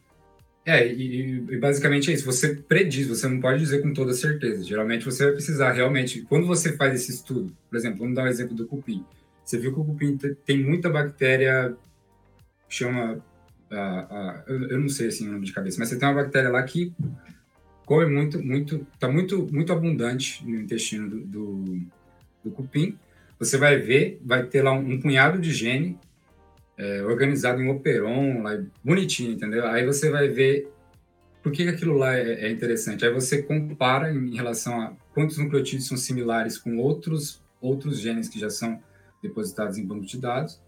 É, 0.66 0.86
e, 0.86 1.44
e, 1.50 1.58
basicamente 1.58 2.10
é 2.10 2.14
isso. 2.14 2.24
Você 2.24 2.54
prediz, 2.54 3.06
você 3.06 3.28
não 3.28 3.38
pode 3.38 3.58
dizer 3.58 3.82
com 3.82 3.92
toda 3.92 4.14
certeza. 4.14 4.64
Geralmente 4.64 5.04
você 5.04 5.24
vai 5.24 5.32
precisar 5.34 5.72
realmente. 5.72 6.22
Quando 6.22 6.46
você 6.46 6.74
faz 6.74 6.94
esse 6.94 7.12
estudo, 7.12 7.54
por 7.68 7.76
exemplo, 7.76 7.98
vamos 7.98 8.14
dar 8.14 8.22
o 8.22 8.24
um 8.24 8.28
exemplo 8.28 8.54
do 8.54 8.66
cupim. 8.66 9.04
Você 9.44 9.58
viu 9.58 9.74
que 9.74 9.80
o 9.80 9.84
cupim 9.84 10.16
tem 10.46 10.64
muita 10.64 10.88
bactéria, 10.88 11.76
chama. 12.74 13.22
Uh, 13.70 14.52
eu 14.70 14.78
não 14.78 14.88
sei 14.88 15.08
assim 15.08 15.28
o 15.28 15.32
nome 15.32 15.46
de 15.46 15.52
cabeça, 15.52 15.78
mas 15.78 15.88
você 15.88 15.98
tem 15.98 16.08
uma 16.08 16.22
bactéria 16.22 16.50
lá 16.50 16.62
que 16.62 16.92
come 17.84 18.06
muito, 18.06 18.42
muito, 18.42 18.86
está 18.94 19.08
muito, 19.08 19.48
muito 19.52 19.72
abundante 19.72 20.44
no 20.46 20.60
intestino 20.60 21.08
do, 21.08 21.20
do, 21.20 21.80
do, 22.44 22.50
cupim. 22.50 22.98
Você 23.38 23.58
vai 23.58 23.78
ver, 23.78 24.20
vai 24.24 24.44
ter 24.46 24.62
lá 24.62 24.72
um, 24.72 24.92
um 24.92 25.00
punhado 25.00 25.40
de 25.40 25.52
gene 25.52 25.98
é, 26.76 27.02
organizado 27.02 27.60
em 27.60 27.68
operon, 27.68 28.42
lá, 28.42 28.62
bonitinho, 28.82 29.32
entendeu? 29.32 29.66
Aí 29.66 29.84
você 29.84 30.10
vai 30.10 30.28
ver 30.28 30.68
por 31.42 31.52
que 31.52 31.68
aquilo 31.68 31.96
lá 31.96 32.16
é, 32.16 32.46
é 32.46 32.50
interessante. 32.50 33.04
Aí 33.04 33.12
você 33.12 33.42
compara 33.42 34.12
em 34.12 34.34
relação 34.34 34.80
a 34.80 34.92
quantos 35.12 35.36
nucleotídeos 35.36 35.86
são 35.86 35.96
similares 35.96 36.56
com 36.58 36.78
outros 36.78 37.42
outros 37.60 37.98
genes 37.98 38.28
que 38.28 38.38
já 38.38 38.50
são 38.50 38.78
depositados 39.22 39.78
em 39.78 39.86
banco 39.86 40.04
de 40.04 40.18
dados 40.18 40.60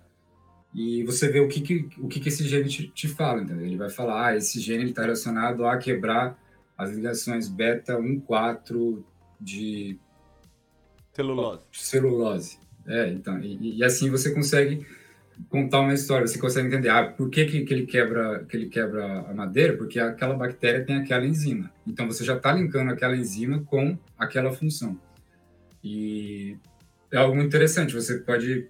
e 0.76 1.02
você 1.04 1.30
vê 1.30 1.40
o 1.40 1.48
que, 1.48 1.62
que 1.62 1.88
o 1.98 2.06
que, 2.06 2.20
que 2.20 2.28
esse 2.28 2.46
gene 2.46 2.68
te, 2.68 2.88
te, 2.88 3.08
fala, 3.08 3.40
entendeu? 3.40 3.64
Ele 3.64 3.78
vai 3.78 3.88
falar, 3.88 4.26
ah, 4.26 4.36
esse 4.36 4.60
gene 4.60 4.84
está 4.84 5.00
relacionado 5.00 5.64
a 5.64 5.78
quebrar 5.78 6.38
as 6.76 6.90
ligações 6.90 7.48
beta 7.48 7.94
1,4 7.94 9.02
de 9.40 9.98
celulose. 11.14 11.62
celulose. 11.72 12.58
É, 12.86 13.08
então, 13.08 13.40
e, 13.40 13.78
e, 13.78 13.82
assim 13.82 14.10
você 14.10 14.34
consegue 14.34 14.86
contar 15.48 15.80
uma 15.80 15.94
história, 15.94 16.26
você 16.26 16.38
consegue 16.38 16.68
entender, 16.68 16.90
ah, 16.90 17.06
por 17.06 17.30
que, 17.30 17.46
que, 17.46 17.64
que, 17.64 17.72
ele 17.72 17.86
quebra 17.86 18.44
que 18.44 18.54
ele 18.54 18.68
quebra 18.68 19.20
a 19.20 19.32
madeira? 19.32 19.78
Porque 19.78 19.98
aquela 19.98 20.34
bactéria 20.34 20.84
tem 20.84 20.96
aquela 20.96 21.24
enzima. 21.24 21.72
Então 21.86 22.06
você 22.06 22.22
já 22.22 22.36
está 22.36 22.52
linkando 22.52 22.90
aquela 22.90 23.16
enzima 23.16 23.62
com 23.64 23.96
aquela 24.18 24.52
função. 24.52 25.00
E 25.82 26.54
é 27.10 27.16
algo 27.16 27.34
muito 27.34 27.48
interessante, 27.48 27.94
você 27.94 28.18
pode 28.18 28.68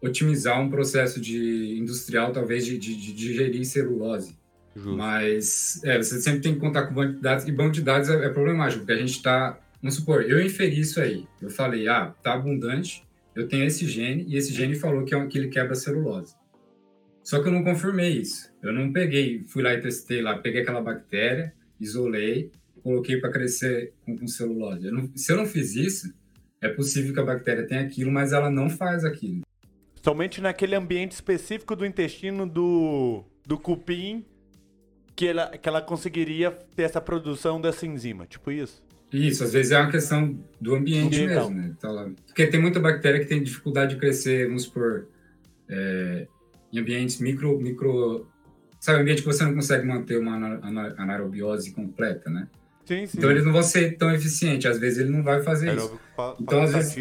otimizar 0.00 0.60
um 0.60 0.68
processo 0.68 1.20
de 1.20 1.78
industrial, 1.78 2.32
talvez, 2.32 2.64
de, 2.64 2.78
de, 2.78 2.96
de 2.96 3.12
digerir 3.12 3.64
celulose. 3.64 4.36
Justo. 4.74 4.96
Mas 4.96 5.80
é, 5.84 5.96
você 5.96 6.20
sempre 6.20 6.40
tem 6.40 6.54
que 6.54 6.60
contar 6.60 6.86
com 6.86 6.94
banco 6.94 7.14
de 7.14 7.20
dados, 7.20 7.48
e 7.48 7.52
banco 7.52 7.72
de 7.72 7.82
dados 7.82 8.10
é, 8.10 8.26
é 8.26 8.28
problemático, 8.28 8.80
porque 8.80 8.92
a 8.92 8.98
gente 8.98 9.16
está. 9.16 9.58
Vamos 9.80 9.94
supor, 9.96 10.22
eu 10.22 10.40
inferi 10.40 10.80
isso 10.80 11.00
aí. 11.00 11.26
Eu 11.40 11.50
falei, 11.50 11.88
ah, 11.88 12.14
tá 12.22 12.34
abundante, 12.34 13.02
eu 13.34 13.48
tenho 13.48 13.64
esse 13.64 13.86
gene, 13.86 14.24
e 14.28 14.36
esse 14.36 14.52
gene 14.52 14.74
falou 14.74 15.04
que, 15.04 15.14
é, 15.14 15.26
que 15.26 15.38
ele 15.38 15.48
quebra 15.48 15.74
celulose. 15.74 16.34
Só 17.22 17.42
que 17.42 17.48
eu 17.48 17.52
não 17.52 17.64
confirmei 17.64 18.12
isso. 18.12 18.50
Eu 18.62 18.72
não 18.72 18.92
peguei, 18.92 19.44
fui 19.48 19.62
lá 19.62 19.74
e 19.74 19.80
testei 19.80 20.20
lá, 20.20 20.38
peguei 20.38 20.62
aquela 20.62 20.80
bactéria, 20.80 21.52
isolei, 21.80 22.50
coloquei 22.82 23.18
para 23.18 23.30
crescer 23.32 23.92
com, 24.04 24.16
com 24.16 24.26
celulose. 24.26 24.86
Eu 24.86 24.92
não, 24.92 25.10
se 25.14 25.32
eu 25.32 25.36
não 25.36 25.46
fiz 25.46 25.74
isso, 25.74 26.14
é 26.60 26.68
possível 26.68 27.12
que 27.12 27.20
a 27.20 27.24
bactéria 27.24 27.66
tenha 27.66 27.80
aquilo, 27.80 28.12
mas 28.12 28.32
ela 28.32 28.50
não 28.50 28.70
faz 28.70 29.04
aquilo. 29.04 29.42
Somente 30.06 30.40
naquele 30.40 30.76
ambiente 30.76 31.10
específico 31.10 31.74
do 31.74 31.84
intestino 31.84 32.46
do, 32.46 33.24
do 33.44 33.58
cupim 33.58 34.24
que 35.16 35.26
ela, 35.26 35.48
que 35.58 35.68
ela 35.68 35.82
conseguiria 35.82 36.52
ter 36.52 36.84
essa 36.84 37.00
produção 37.00 37.60
dessa 37.60 37.84
enzima, 37.88 38.24
tipo 38.24 38.52
isso? 38.52 38.84
Isso, 39.12 39.42
às 39.42 39.52
vezes 39.52 39.72
é 39.72 39.80
uma 39.80 39.90
questão 39.90 40.38
do 40.60 40.76
ambiente 40.76 41.26
mesmo, 41.26 41.50
né? 41.50 41.74
Então, 41.76 42.14
porque 42.24 42.46
tem 42.46 42.60
muita 42.60 42.78
bactéria 42.78 43.18
que 43.18 43.26
tem 43.26 43.42
dificuldade 43.42 43.94
de 43.94 44.00
crescer, 44.00 44.46
vamos 44.46 44.62
supor, 44.62 45.08
é, 45.68 46.28
em 46.72 46.78
ambientes 46.78 47.18
micro, 47.18 47.58
micro... 47.58 48.28
Sabe, 48.78 49.00
ambiente 49.00 49.22
que 49.22 49.26
você 49.26 49.42
não 49.42 49.54
consegue 49.54 49.84
manter 49.84 50.20
uma 50.20 50.36
anaerobiose 50.98 51.72
completa, 51.72 52.30
né? 52.30 52.46
Sim, 52.84 53.06
sim. 53.06 53.18
Então 53.18 53.28
eles 53.28 53.44
não 53.44 53.52
vão 53.52 53.62
ser 53.64 53.96
tão 53.96 54.14
eficientes, 54.14 54.70
às 54.70 54.78
vezes 54.78 55.00
ele 55.00 55.10
não 55.10 55.24
vai 55.24 55.42
fazer 55.42 55.74
isso. 55.74 55.98
Então, 56.38 56.62
às 56.62 56.72
vezes... 56.72 56.96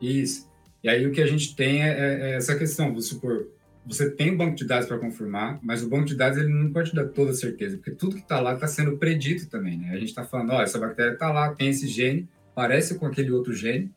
Isso. 0.00 0.47
E 0.82 0.88
aí 0.88 1.06
o 1.06 1.12
que 1.12 1.20
a 1.20 1.26
gente 1.26 1.54
tem 1.56 1.82
é, 1.82 1.88
é, 1.88 2.30
é 2.30 2.34
essa 2.36 2.56
questão, 2.56 2.88
vamos 2.88 3.08
supor, 3.08 3.48
você 3.88 4.10
tem 4.10 4.32
um 4.32 4.36
banco 4.36 4.54
de 4.54 4.66
dados 4.66 4.86
para 4.86 4.98
confirmar, 4.98 5.58
mas 5.62 5.82
o 5.82 5.88
banco 5.88 6.04
de 6.04 6.14
dados 6.14 6.38
ele 6.38 6.52
não 6.52 6.70
pode 6.70 6.94
dar 6.94 7.06
toda 7.08 7.30
a 7.30 7.34
certeza, 7.34 7.76
porque 7.76 7.90
tudo 7.90 8.16
que 8.16 8.22
está 8.22 8.38
lá 8.38 8.54
está 8.54 8.66
sendo 8.66 8.96
predito 8.98 9.48
também, 9.48 9.78
né? 9.78 9.90
A 9.90 9.98
gente 9.98 10.10
está 10.10 10.24
falando, 10.24 10.50
ó, 10.50 10.62
essa 10.62 10.78
bactéria 10.78 11.12
está 11.12 11.32
lá, 11.32 11.54
tem 11.54 11.70
esse 11.70 11.88
gene, 11.88 12.28
parece 12.54 12.96
com 12.96 13.06
aquele 13.06 13.30
outro 13.30 13.54
gene, 13.54 13.90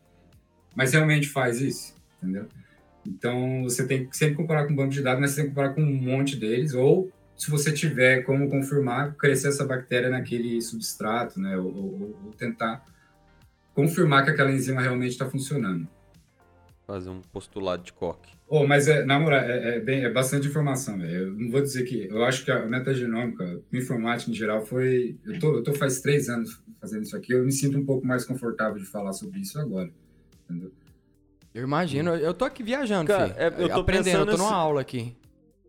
mas 0.74 0.94
realmente 0.94 1.28
faz 1.28 1.60
isso, 1.60 1.94
entendeu? 2.18 2.48
Então, 3.06 3.64
você 3.64 3.86
tem 3.86 4.08
que 4.08 4.16
sempre 4.16 4.36
comparar 4.36 4.66
com 4.66 4.74
o 4.74 4.76
banco 4.76 4.92
de 4.92 5.02
dados, 5.02 5.20
mas 5.20 5.32
você 5.32 5.42
tem 5.42 5.46
que 5.46 5.50
comparar 5.50 5.74
com 5.74 5.82
um 5.82 5.94
monte 5.94 6.38
deles, 6.38 6.74
ou 6.74 7.12
se 7.36 7.52
você 7.52 7.74
tiver 7.74 8.22
como 8.22 8.50
confirmar, 8.50 9.16
crescer 9.16 9.50
essa 9.50 9.66
bactéria 9.66 10.10
naquele 10.10 10.62
substrato, 10.62 11.40
né? 11.40 11.58
Ou, 11.58 11.66
ou, 11.66 12.20
ou 12.26 12.32
tentar 12.38 12.86
confirmar 13.74 14.24
que 14.24 14.30
aquela 14.30 14.52
enzima 14.52 14.82
realmente 14.82 15.12
está 15.12 15.30
funcionando 15.30 15.88
fazer 16.94 17.10
um 17.10 17.22
postulado 17.22 17.84
de 17.84 17.94
coque. 17.94 18.34
Oh, 18.48 18.68
mas, 18.68 18.88
é, 18.88 19.06
na 19.06 19.18
moral, 19.20 19.40
é, 19.40 19.78
é, 19.78 19.80
bem, 19.80 20.04
é 20.04 20.10
bastante 20.10 20.48
informação, 20.48 21.00
velho. 21.00 21.28
Eu 21.28 21.34
não 21.34 21.50
vou 21.50 21.62
dizer 21.62 21.84
que... 21.84 22.08
Eu 22.08 22.24
acho 22.24 22.44
que 22.44 22.52
a 22.52 22.66
metagenômica, 22.66 23.62
informática 23.72 24.30
em 24.30 24.34
geral, 24.34 24.66
foi... 24.66 25.18
Eu 25.26 25.40
tô, 25.40 25.56
eu 25.56 25.64
tô 25.64 25.74
faz 25.74 26.02
três 26.02 26.28
anos 26.28 26.62
fazendo 26.82 27.04
isso 27.04 27.16
aqui, 27.16 27.34
eu 27.34 27.44
me 27.44 27.52
sinto 27.52 27.78
um 27.78 27.86
pouco 27.86 28.06
mais 28.06 28.26
confortável 28.26 28.80
de 28.80 28.86
falar 28.86 29.14
sobre 29.14 29.40
isso 29.40 29.60
agora, 29.60 29.90
entendeu? 30.44 30.72
Eu 31.54 31.64
imagino. 31.64 32.16
Eu 32.16 32.34
tô 32.34 32.44
aqui 32.46 32.64
viajando, 32.64 33.08
Cara, 33.08 33.36
é, 33.38 33.48
eu 33.58 33.70
tô 33.70 33.82
aprendendo, 33.82 34.20
eu 34.20 34.26
tô 34.26 34.38
numa 34.38 34.54
aula 34.54 34.82
aqui. 34.82 35.16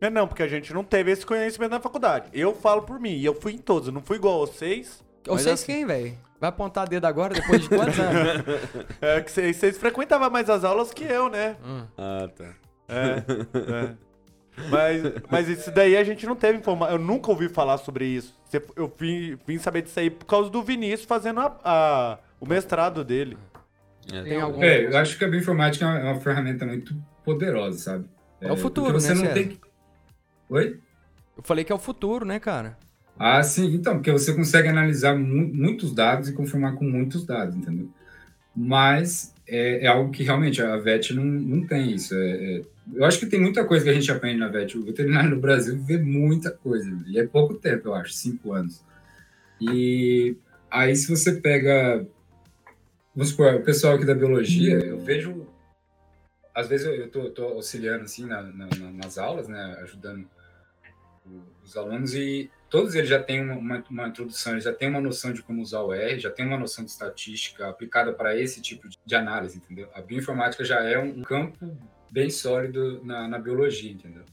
É 0.01 0.11
não, 0.11 0.27
porque 0.27 0.43
a 0.43 0.49
gente 0.49 0.73
não 0.73 0.83
teve 0.83 1.13
esse 1.13 1.25
conhecimento 1.25 1.71
na 1.71 1.81
faculdade. 1.81 2.29
Eu 2.33 2.55
falo 2.55 2.83
por 2.83 2.99
mim, 2.99 3.17
e 3.17 3.25
eu 3.25 3.35
fui 3.35 3.53
em 3.53 3.59
todos, 3.59 3.89
eu 3.89 3.95
não 3.95 4.03
fui 4.03 4.17
igual 4.17 4.43
a 4.43 4.47
vocês. 4.47 5.05
Vocês 5.27 5.61
assim... 5.61 5.67
quem, 5.67 5.87
velho? 5.87 6.19
Vai 6.41 6.49
apontar 6.49 6.89
dedo 6.89 7.05
agora, 7.05 7.35
depois 7.35 7.63
de 7.63 7.69
quantos 7.69 7.99
anos? 7.99 8.45
é 9.01 9.21
que 9.21 9.31
vocês, 9.31 9.79
frequentavam 9.79 10.29
mais 10.29 10.51
as 10.51 10.65
aulas 10.65 10.93
que 10.93 11.05
eu, 11.05 11.29
né? 11.29 11.57
Hum. 11.65 11.85
Ah, 11.97 12.29
tá. 12.37 12.55
É, 12.89 13.23
é. 13.59 13.95
Mas, 14.69 15.03
mas 15.31 15.49
isso 15.49 15.71
daí 15.71 15.97
a 15.97 16.05
gente 16.05 16.27
não 16.27 16.37
teve 16.37 16.59
informação. 16.59 16.95
Eu 16.95 16.99
nunca 16.99 17.31
ouvi 17.31 17.49
falar 17.49 17.79
sobre 17.79 18.05
isso. 18.05 18.35
Eu 18.77 18.93
vim, 18.99 19.39
vim 19.47 19.59
saber 19.59 19.83
disso 19.83 19.99
aí 19.99 20.11
por 20.11 20.27
causa 20.27 20.51
do 20.51 20.63
Vinícius 20.63 21.05
fazendo 21.05 21.41
a, 21.41 21.59
a 21.65 22.19
o 22.43 22.47
mestrado 22.47 23.05
dele. 23.05 23.39
É, 24.13 24.23
tem 24.23 24.41
algum... 24.41 24.63
é, 24.63 24.87
eu 24.87 24.99
acho 24.99 25.17
que 25.17 25.25
a 25.25 25.29
bioinformática 25.29 25.85
é 25.85 26.11
uma 26.11 26.21
ferramenta 26.21 26.67
muito 26.67 26.93
poderosa, 27.25 27.79
sabe? 27.79 28.05
É, 28.41 28.49
é 28.49 28.53
o 28.53 28.57
futuro, 28.57 29.01
você 29.01 29.15
né, 29.15 29.23
não 29.23 29.33
tem 29.33 29.61
Oi? 30.49 30.81
Eu 31.37 31.43
falei 31.45 31.65
que 31.65 31.71
é 31.71 31.75
o 31.75 31.79
futuro, 31.79 32.27
né, 32.27 32.41
cara? 32.41 32.77
Ah, 33.19 33.43
sim, 33.43 33.75
então, 33.75 33.95
porque 33.95 34.11
você 34.11 34.35
consegue 34.35 34.69
analisar 34.69 35.17
mu 35.17 35.49
muitos 35.49 35.95
dados 35.95 36.29
e 36.29 36.33
confirmar 36.33 36.75
com 36.75 36.85
muitos 36.85 37.25
dados, 37.25 37.55
entendeu? 37.55 37.89
Mas 38.55 39.35
é, 39.47 39.85
é 39.85 39.87
algo 39.87 40.11
que 40.11 40.23
realmente 40.23 40.63
a 40.63 40.77
VET 40.77 41.15
não, 41.15 41.25
não 41.25 41.67
tem 41.67 41.93
isso. 41.93 42.15
É, 42.15 42.31
é, 42.31 42.63
eu 42.95 43.05
acho 43.05 43.19
que 43.19 43.27
tem 43.27 43.41
muita 43.41 43.65
coisa 43.65 43.85
que 43.85 43.91
a 43.91 43.95
gente 43.95 44.11
aprende 44.11 44.39
na 44.39 44.49
VET. 44.49 44.77
O 44.77 44.85
veterinário 44.85 45.31
no 45.31 45.41
Brasil 45.41 45.79
vê 45.79 45.99
muita 45.99 46.51
coisa, 46.51 46.91
e 47.07 47.19
é 47.19 47.27
pouco 47.27 47.55
tempo, 47.55 47.89
eu 47.89 47.95
acho, 47.95 48.13
cinco 48.13 48.53
anos. 48.53 48.83
E 49.61 50.37
aí, 50.71 50.95
se 50.97 51.09
você 51.09 51.33
pega. 51.33 52.07
Vamos 53.15 53.31
supor, 53.31 53.55
o 53.55 53.63
pessoal 53.63 53.95
aqui 53.95 54.07
da 54.07 54.15
biologia, 54.15 54.79
eu 54.79 54.99
vejo. 54.99 55.47
Às 56.55 56.69
vezes 56.69 56.87
eu, 56.87 57.07
estou 57.07 57.31
tô, 57.31 57.31
tô, 57.31 57.55
auxiliando 57.55 58.05
assim 58.05 58.27
na, 58.27 58.43
na, 58.43 58.69
nas 58.93 59.17
aulas, 59.17 59.49
né, 59.49 59.79
ajudando 59.83 60.27
os 61.65 61.77
alunos, 61.77 62.15
e 62.15 62.51
todos 62.73 62.95
eles 62.95 63.11
já 63.11 63.23
têm 63.23 63.43
uma, 63.43 63.85
uma, 63.91 64.09
introdução, 64.09 64.55
eles 64.55 64.65
já 64.65 64.73
têm 64.73 64.89
uma 64.89 65.01
noção 65.01 65.31
de 65.31 65.43
como 65.43 65.61
usar 65.61 65.83
o 65.83 65.93
R, 65.93 66.19
já 66.19 66.31
têm 66.31 66.47
uma 66.47 66.57
noção 66.57 66.83
de 66.83 66.91
estatística 66.91 67.69
aplicada 67.69 68.15
para 68.15 68.35
esse 68.35 68.63
tipo 68.63 68.89
de 69.05 69.15
análise, 69.15 69.59
entendeu? 69.59 69.91
A 69.95 70.01
bioinformática 70.01 70.65
já 70.65 70.81
é 70.81 70.99
um 70.99 71.21
campo 71.21 71.77
bem 72.11 72.31
sólido 72.31 73.05
na, 73.05 73.29
na 73.29 73.39
biologia, 73.39 73.93
entendeu? 73.93 74.25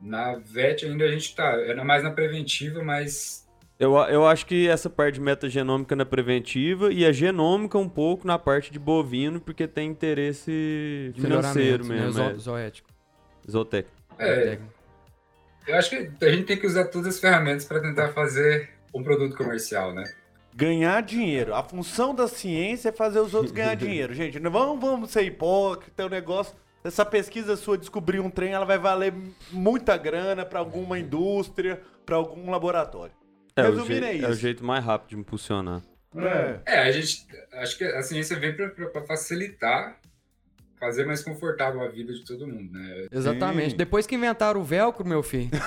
Na 0.00 0.34
VET 0.34 0.84
ainda 0.84 1.04
a 1.04 1.10
gente 1.12 1.26
está, 1.26 1.44
era 1.60 1.84
mais 1.84 2.02
na 2.02 2.10
preventiva, 2.10 2.82
mas 2.82 3.48
eu, 3.78 3.94
eu 3.96 4.26
acho 4.26 4.46
que 4.46 4.68
essa 4.68 4.90
parte 4.90 5.14
de 5.14 5.20
metagenômica 5.20 5.94
na 5.94 6.04
preventiva 6.04 6.92
e 6.92 7.06
a 7.06 7.12
genômica 7.12 7.78
um 7.78 7.88
pouco 7.88 8.26
na 8.26 8.36
parte 8.36 8.72
de 8.72 8.80
bovino, 8.80 9.40
porque 9.40 9.68
tem 9.68 9.88
interesse 9.88 11.12
financeiro 11.14 11.86
né? 11.86 12.00
mesmo. 12.00 12.20
Né? 12.20 12.34
Zoético. 12.36 12.90
Zootécnico. 13.48 13.96
É, 14.18 14.58
eu 15.66 15.76
acho 15.76 15.90
que 15.90 16.24
a 16.24 16.30
gente 16.30 16.44
tem 16.44 16.58
que 16.58 16.66
usar 16.66 16.84
todas 16.86 17.14
as 17.14 17.20
ferramentas 17.20 17.64
para 17.64 17.80
tentar 17.80 18.08
fazer 18.08 18.70
um 18.94 19.02
produto 19.02 19.36
comercial, 19.36 19.92
né? 19.94 20.04
Ganhar 20.54 21.00
dinheiro. 21.02 21.54
A 21.54 21.62
função 21.62 22.14
da 22.14 22.26
ciência 22.26 22.88
é 22.88 22.92
fazer 22.92 23.20
os 23.20 23.34
outros 23.34 23.52
ganhar 23.52 23.74
dinheiro. 23.76 24.12
Gente, 24.14 24.40
não 24.40 24.50
vamos, 24.50 24.80
vamos 24.80 25.10
ser 25.10 25.22
hipócrita, 25.22 26.06
o 26.06 26.08
negócio. 26.08 26.54
essa 26.82 27.04
pesquisa 27.04 27.56
sua 27.56 27.78
descobrir 27.78 28.20
um 28.20 28.28
trem, 28.30 28.52
ela 28.52 28.64
vai 28.64 28.78
valer 28.78 29.14
muita 29.52 29.96
grana 29.96 30.44
para 30.44 30.58
alguma 30.58 30.98
indústria, 30.98 31.80
para 32.04 32.16
algum 32.16 32.50
laboratório. 32.50 33.14
É, 33.54 33.62
o 33.62 33.64
Resumindo, 33.66 33.92
jeito, 33.92 34.04
é 34.04 34.18
é 34.24 34.28
o 34.28 34.32
isso. 34.32 34.40
jeito 34.40 34.64
mais 34.64 34.84
rápido 34.84 35.10
de 35.10 35.16
impulsionar. 35.16 35.82
É. 36.16 36.60
É, 36.66 36.78
a 36.80 36.90
gente. 36.90 37.26
Acho 37.52 37.78
que 37.78 37.84
a 37.84 38.02
ciência 38.02 38.38
vem 38.38 38.54
para 38.54 39.06
facilitar, 39.06 39.98
fazer 40.80 41.04
mais 41.04 41.22
confortável 41.22 41.82
a 41.82 41.88
vida 41.88 42.12
de 42.12 42.24
todo 42.24 42.46
mundo, 42.46 42.72
né? 42.72 43.06
Exatamente. 43.12 43.72
Sim. 43.72 43.76
Depois 43.76 44.06
que 44.06 44.14
inventaram 44.14 44.60
o 44.60 44.64
velcro, 44.64 45.06
meu 45.06 45.22
filho. 45.22 45.50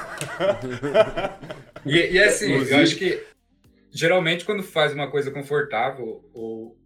E, 1.86 2.14
e 2.14 2.24
assim, 2.24 2.50
eu 2.54 2.78
acho 2.78 2.96
que 2.96 3.22
geralmente 3.92 4.46
quando 4.46 4.64
faz 4.64 4.94
uma 4.94 5.12
coisa 5.12 5.30
confortável 5.30 6.24
ou 6.34 6.78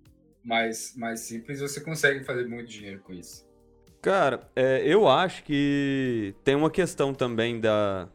mais, 0.43 0.95
mais 0.97 1.19
simples, 1.19 1.59
você 1.59 1.79
consegue 1.79 2.23
fazer 2.23 2.47
muito 2.47 2.67
dinheiro 2.67 2.99
com 3.01 3.13
isso. 3.13 3.45
Cara, 4.01 4.49
é, 4.55 4.81
eu 4.85 5.07
acho 5.07 5.43
que 5.43 6.33
tem 6.43 6.55
uma 6.55 6.71
questão 6.71 7.13
também 7.13 7.59
da. 7.59 8.07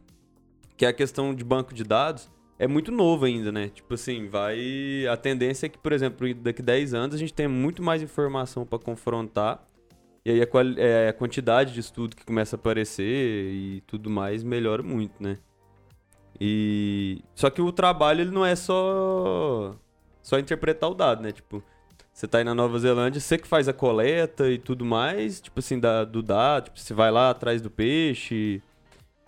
Que 0.77 0.87
é 0.87 0.89
a 0.89 0.93
questão 0.93 1.35
de 1.35 1.45
banco 1.45 1.75
de 1.75 1.85
dados. 1.85 2.31
É 2.59 2.67
muito 2.67 2.91
novo 2.91 3.25
ainda, 3.25 3.53
né? 3.53 3.69
Tipo 3.69 3.95
assim, 3.95 4.29
vai. 4.29 5.07
A 5.07 5.17
tendência 5.17 5.67
é 5.67 5.69
que, 5.69 5.79
por 5.79 5.93
exemplo, 5.93 6.33
daqui 6.35 6.63
10 6.63 6.95
anos 6.95 7.15
a 7.15 7.19
gente 7.19 7.35
tenha 7.35 7.49
muito 7.49 7.83
mais 7.83 8.03
informação 8.03 8.65
pra 8.65 8.79
confrontar. 8.79 9.63
E 10.25 10.31
aí 10.31 10.41
a, 10.43 10.47
é, 10.81 11.09
a 11.09 11.13
quantidade 11.13 11.73
de 11.73 11.81
estudo 11.81 12.15
que 12.15 12.25
começa 12.25 12.57
a 12.57 12.59
aparecer 12.59 13.05
e 13.53 13.83
tudo 13.87 14.09
mais 14.09 14.43
melhora 14.43 14.83
muito, 14.83 15.21
né? 15.21 15.39
E. 16.41 17.23
Só 17.35 17.51
que 17.51 17.61
o 17.61 17.73
trabalho 17.73 18.21
ele 18.23 18.31
não 18.31 18.45
é 18.45 18.55
só. 18.57 19.75
Só 20.23 20.39
interpretar 20.39 20.91
o 20.91 20.95
dado, 20.95 21.23
né? 21.23 21.33
Tipo, 21.33 21.63
você 22.13 22.29
tá 22.29 22.39
aí 22.39 22.45
na 22.45 22.55
Nova 22.55 22.79
Zelândia, 22.79 23.21
você 23.21 23.39
que 23.39 23.49
faz 23.49 23.69
a 23.69 23.73
coleta 23.73 24.49
e 24.51 24.59
tudo 24.59 24.85
mais, 24.85 25.41
tipo 25.41 25.59
assim, 25.61 25.81
da, 25.81 26.05
do 26.05 26.23
dado, 26.23 26.67
tipo, 26.67 26.79
você 26.79 26.95
vai 26.95 27.11
lá 27.11 27.31
atrás 27.31 27.63
do 27.63 27.71
peixe 27.71 28.63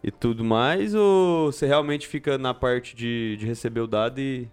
e 0.02 0.10
tudo 0.10 0.44
mais, 0.44 0.94
ou 0.94 1.50
você 1.50 1.66
realmente 1.66 2.06
fica 2.06 2.36
na 2.36 2.52
parte 2.52 2.94
de, 2.94 3.36
de 3.38 3.46
receber 3.46 3.80
o 3.80 3.86
dado 3.86 4.20
e. 4.20 4.48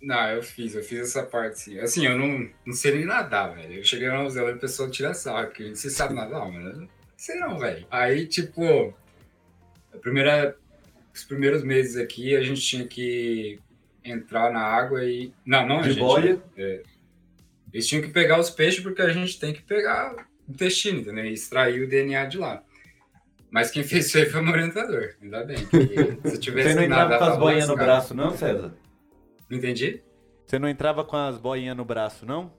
Não, 0.00 0.30
eu 0.30 0.42
fiz, 0.42 0.74
eu 0.74 0.82
fiz 0.82 1.00
essa 1.00 1.22
parte 1.22 1.58
sim. 1.58 1.78
Assim, 1.78 2.06
eu 2.06 2.18
não, 2.18 2.48
não 2.64 2.74
sei 2.74 2.94
nem 2.94 3.04
nadar, 3.04 3.54
velho. 3.54 3.74
Eu 3.74 3.84
cheguei 3.84 4.08
na 4.08 4.18
Nova 4.18 4.30
Zelândia 4.30 4.54
e 4.54 4.58
o 4.58 4.60
pessoal 4.60 4.90
tira 4.90 5.14
sarro, 5.14 5.50
que 5.50 5.74
você 5.74 5.90
sabe 5.90 6.14
nadar, 6.14 6.50
mas 6.50 6.76
não 6.76 6.88
sei 7.16 7.36
não, 7.36 7.58
velho. 7.58 7.86
Aí, 7.90 8.26
tipo, 8.26 8.94
a 9.92 9.98
primeira, 9.98 10.56
os 11.14 11.24
primeiros 11.24 11.62
meses 11.64 11.96
aqui 11.96 12.36
a 12.36 12.42
gente 12.42 12.60
tinha 12.60 12.86
que 12.86 13.58
entrar 14.04 14.52
na 14.52 14.60
água 14.60 15.04
e. 15.04 15.32
Não, 15.44 15.66
não 15.66 15.78
a 15.80 15.82
De 15.82 15.90
gente. 15.90 16.00
boia? 16.00 16.40
é. 16.56 16.82
eles 17.72 17.86
tinham 17.86 18.02
que 18.02 18.10
pegar 18.10 18.38
os 18.38 18.50
peixes 18.50 18.80
porque 18.80 19.02
a 19.02 19.08
gente 19.08 19.38
tem 19.40 19.52
que 19.52 19.62
pegar 19.62 20.14
o 20.46 20.52
intestino, 20.52 21.00
entendeu? 21.00 21.24
E 21.24 21.32
extrair 21.32 21.82
o 21.82 21.88
DNA 21.88 22.26
de 22.26 22.38
lá. 22.38 22.62
Mas 23.50 23.70
quem 23.70 23.82
fez 23.82 24.06
isso 24.06 24.18
aí 24.18 24.26
foi 24.26 24.40
o 24.40 24.44
meu 24.44 24.52
orientador, 24.52 25.14
ainda 25.22 25.42
bem. 25.44 25.56
Se 25.56 26.34
eu 26.34 26.38
tivesse 26.40 26.68
Você 26.70 26.74
não 26.74 26.82
entrava 26.82 27.16
com 27.18 27.24
as 27.24 27.30
pra 27.30 27.38
boinhas 27.38 27.68
no 27.68 27.76
braço, 27.76 28.14
não, 28.14 28.36
César? 28.36 28.74
Entendi? 29.50 30.02
Você 30.46 30.58
não 30.58 30.68
entrava 30.68 31.04
com 31.04 31.16
as 31.16 31.38
boinhas 31.38 31.76
no 31.76 31.84
braço, 31.84 32.24
não? 32.26 32.52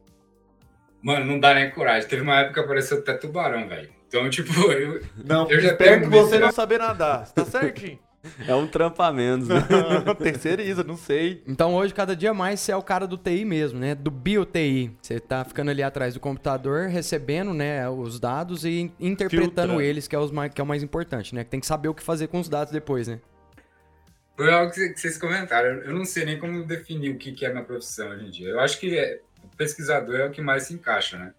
Mano, 1.01 1.25
não 1.25 1.39
dá 1.39 1.53
nem 1.53 1.69
coragem. 1.71 2.07
Teve 2.09 2.21
uma 2.21 2.39
época 2.39 2.55
que 2.55 2.59
apareceu 2.61 2.99
até 2.99 3.13
tubarão, 3.13 3.67
velho. 3.67 3.89
Então, 4.07 4.27
tipo, 4.31 4.51
eu. 4.71 5.01
Não, 5.23 5.49
Eu 5.49 5.59
já 5.61 5.71
espero 5.71 5.99
tenho 6.01 6.11
que 6.11 6.17
você 6.17 6.39
não 6.39 6.47
né? 6.47 6.53
saber 6.53 6.79
nadar. 6.79 7.25
Você 7.25 7.33
tá 7.33 7.45
certinho. 7.45 7.99
É 8.45 8.53
um 8.53 8.67
trampo 8.67 9.01
a 9.01 9.13
menos, 9.13 9.47
né? 9.47 9.55
Terceiriza, 10.19 10.83
não 10.83 10.97
sei. 10.97 11.41
Então 11.47 11.73
hoje, 11.75 11.93
cada 11.93 12.13
dia 12.13 12.33
mais, 12.33 12.59
você 12.59 12.73
é 12.73 12.75
o 12.75 12.81
cara 12.83 13.07
do 13.07 13.15
TI 13.15 13.45
mesmo, 13.45 13.79
né? 13.79 13.95
Do 13.95 14.11
bio-TI. 14.11 14.91
Você 15.01 15.17
tá 15.19 15.45
ficando 15.45 15.71
ali 15.71 15.81
atrás 15.81 16.13
do 16.15 16.19
computador, 16.19 16.87
recebendo, 16.87 17.53
né, 17.53 17.87
os 17.89 18.19
dados 18.19 18.65
e 18.65 18.81
in- 18.81 18.91
interpretando 18.99 19.69
Filtra. 19.69 19.85
eles, 19.85 20.07
que 20.09 20.15
é, 20.15 20.19
os 20.19 20.31
mais, 20.31 20.53
que 20.53 20.59
é 20.59 20.63
o 20.63 20.67
mais 20.67 20.83
importante, 20.83 21.33
né? 21.33 21.45
Que 21.45 21.49
tem 21.51 21.59
que 21.59 21.65
saber 21.67 21.87
o 21.87 21.93
que 21.93 22.03
fazer 22.03 22.27
com 22.27 22.39
os 22.39 22.49
dados 22.49 22.73
depois, 22.73 23.07
né? 23.07 23.21
Foi 24.37 24.53
algo 24.53 24.71
que 24.71 24.95
vocês 24.95 25.17
comentaram. 25.17 25.81
Eu 25.81 25.93
não 25.93 26.05
sei 26.05 26.23
nem 26.23 26.39
como 26.39 26.63
definir 26.63 27.09
o 27.09 27.17
que 27.17 27.43
é 27.43 27.49
minha 27.49 27.63
profissão 27.63 28.09
hoje 28.09 28.25
em 28.25 28.29
dia. 28.29 28.49
Eu 28.49 28.59
acho 28.59 28.79
que 28.79 28.95
é- 28.95 29.19
o 29.43 29.57
pesquisador 29.57 30.15
é 30.15 30.25
o 30.27 30.31
que 30.31 30.41
mais 30.41 30.63
se 30.63 30.75
encaixa, 30.75 31.17
né? 31.17 31.33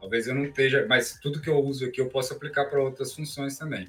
Talvez 0.00 0.26
eu 0.26 0.34
não 0.34 0.44
esteja, 0.44 0.86
mas 0.88 1.18
tudo 1.20 1.42
que 1.42 1.50
eu 1.50 1.58
uso 1.58 1.84
aqui 1.84 2.00
eu 2.00 2.08
posso 2.08 2.32
aplicar 2.32 2.64
para 2.64 2.80
outras 2.80 3.12
funções 3.12 3.58
também. 3.58 3.88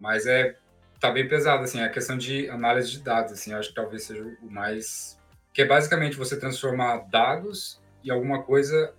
Mas 0.00 0.26
é 0.26 0.56
tá 0.98 1.10
bem 1.10 1.28
pesado 1.28 1.64
assim, 1.64 1.80
a 1.80 1.88
questão 1.88 2.16
de 2.18 2.48
análise 2.48 2.90
de 2.90 3.00
dados, 3.00 3.32
assim, 3.32 3.52
eu 3.52 3.58
acho 3.58 3.70
que 3.70 3.74
talvez 3.74 4.04
seja 4.04 4.22
o 4.22 4.50
mais 4.50 5.18
que 5.52 5.60
é 5.62 5.64
basicamente 5.64 6.16
você 6.16 6.38
transformar 6.38 6.98
dados 7.10 7.80
em 8.04 8.10
alguma 8.10 8.42
coisa 8.42 8.94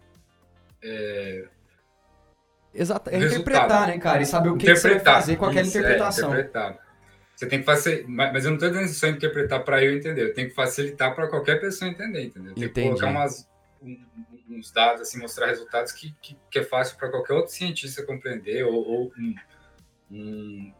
Exato. 2.74 3.10
É 3.10 3.18
interpretar, 3.18 3.88
né, 3.88 3.98
cara? 4.00 4.22
E 4.22 4.26
saber 4.26 4.50
o 4.50 4.58
que, 4.58 4.66
que 4.66 4.76
você 4.76 4.90
vai 4.96 5.00
fazer 5.00 5.36
com 5.36 5.46
aquela 5.46 5.62
Isso, 5.62 5.78
é, 5.78 5.82
interpretação. 5.82 6.30
interpretar. 6.30 6.78
Você 7.36 7.48
tem 7.48 7.60
que 7.60 7.66
fazer, 7.66 8.06
mas 8.08 8.46
eu 8.46 8.52
não 8.52 8.58
estou 8.58 8.70
dizendo 8.70 8.88
só 8.90 9.08
interpretar 9.08 9.64
para 9.64 9.84
eu 9.84 9.94
entender, 9.96 10.22
eu 10.22 10.34
tenho 10.34 10.50
que 10.50 10.56
facilitar 10.56 11.14
para 11.16 11.28
qualquer 11.28 11.60
pessoa 11.60 11.90
entender, 11.90 12.26
entendeu? 12.26 12.52
Entendi. 12.52 12.70
que 12.70 12.82
colocar 12.82 13.08
umas, 13.08 13.50
um- 13.82 13.98
uns 14.50 14.72
dados, 14.72 15.02
assim, 15.02 15.20
mostrar 15.20 15.48
resultados 15.48 15.92
que, 15.92 16.14
que, 16.22 16.38
que 16.52 16.60
é 16.60 16.64
fácil 16.64 16.96
para 16.98 17.10
qualquer 17.10 17.34
outro 17.34 17.52
cientista 17.52 18.06
compreender, 18.06 18.64
ou, 18.66 18.74
ou 18.76 19.12
um, 19.18 19.36
um 20.12 20.74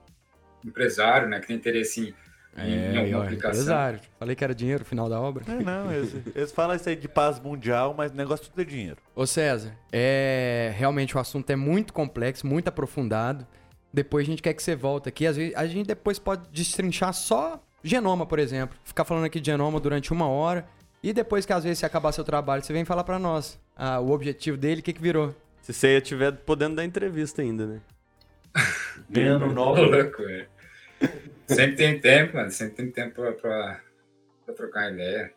empresário, 0.64 1.28
né, 1.28 1.40
que 1.40 1.48
tem 1.48 1.56
interesse 1.56 2.14
em, 2.56 2.62
em 2.62 2.96
É, 2.96 3.00
alguma 3.00 3.20
ó, 3.20 3.24
aplicação. 3.24 3.52
empresário. 3.62 4.00
Falei 4.20 4.36
que 4.36 4.44
era 4.44 4.54
dinheiro 4.54 4.80
no 4.84 4.86
final 4.86 5.10
da 5.10 5.20
obra. 5.20 5.44
É, 5.52 5.64
não, 5.64 5.92
eles, 5.92 6.14
eles 6.36 6.52
falam 6.52 6.76
isso 6.76 6.88
aí 6.88 6.96
de 6.96 7.08
paz 7.08 7.40
mundial, 7.40 7.94
mas 7.98 8.12
o 8.12 8.16
negócio 8.16 8.46
tudo 8.46 8.62
é 8.62 8.66
dinheiro. 8.66 8.98
Ô 9.16 9.26
César, 9.26 9.76
é, 9.92 10.72
realmente 10.78 11.18
o 11.18 11.20
assunto 11.20 11.50
é 11.50 11.56
muito 11.56 11.92
complexo, 11.94 12.46
muito 12.46 12.68
aprofundado. 12.68 13.46
Depois 13.94 14.26
a 14.26 14.30
gente 14.32 14.42
quer 14.42 14.54
que 14.54 14.64
você 14.64 14.76
volte 14.76 15.08
aqui. 15.08 15.28
Às 15.28 15.38
vezes, 15.38 15.56
a 15.56 15.68
gente 15.68 15.88
depois 15.88 16.18
pode 16.18 16.50
destrinchar 16.50 17.14
só 17.14 17.64
genoma, 17.84 18.26
por 18.26 18.40
exemplo. 18.40 18.76
Ficar 18.84 19.06
falando 19.06 19.26
aqui 19.26 19.40
de 19.40 19.46
genoma 19.52 19.80
durante 19.80 20.12
uma 20.12 20.28
hora. 20.28 20.66
E 21.04 21.14
depois 21.14 21.46
que 21.46 21.54
às 21.54 21.64
vezes 21.64 21.80
você 21.80 21.86
acabar 21.86 22.12
seu 22.12 22.24
trabalho, 22.24 22.64
você 22.64 22.72
vem 22.74 22.86
falar 22.86 23.04
pra 23.04 23.20
nós 23.20 23.60
ah, 23.76 24.00
o 24.00 24.12
objetivo 24.12 24.58
dele, 24.58 24.82
o 24.82 24.84
que, 24.84 24.94
que 24.94 25.02
virou. 25.02 25.36
Se 25.62 25.74
você 25.74 25.98
estiver 25.98 26.32
podendo 26.32 26.78
dar 26.78 26.86
entrevista 26.86 27.42
ainda, 27.42 27.68
né? 27.68 27.82
Ô, 29.36 29.54
novo. 29.54 29.82
louco, 29.82 30.24
é. 30.24 30.48
Sempre 31.46 31.76
tem 31.76 32.00
tempo, 32.00 32.38
mano, 32.38 32.52
sempre 32.52 32.76
tem 32.76 32.92
tempo 32.92 33.22
para 33.42 33.82
trocar 34.56 34.94
ideia. 34.94 35.34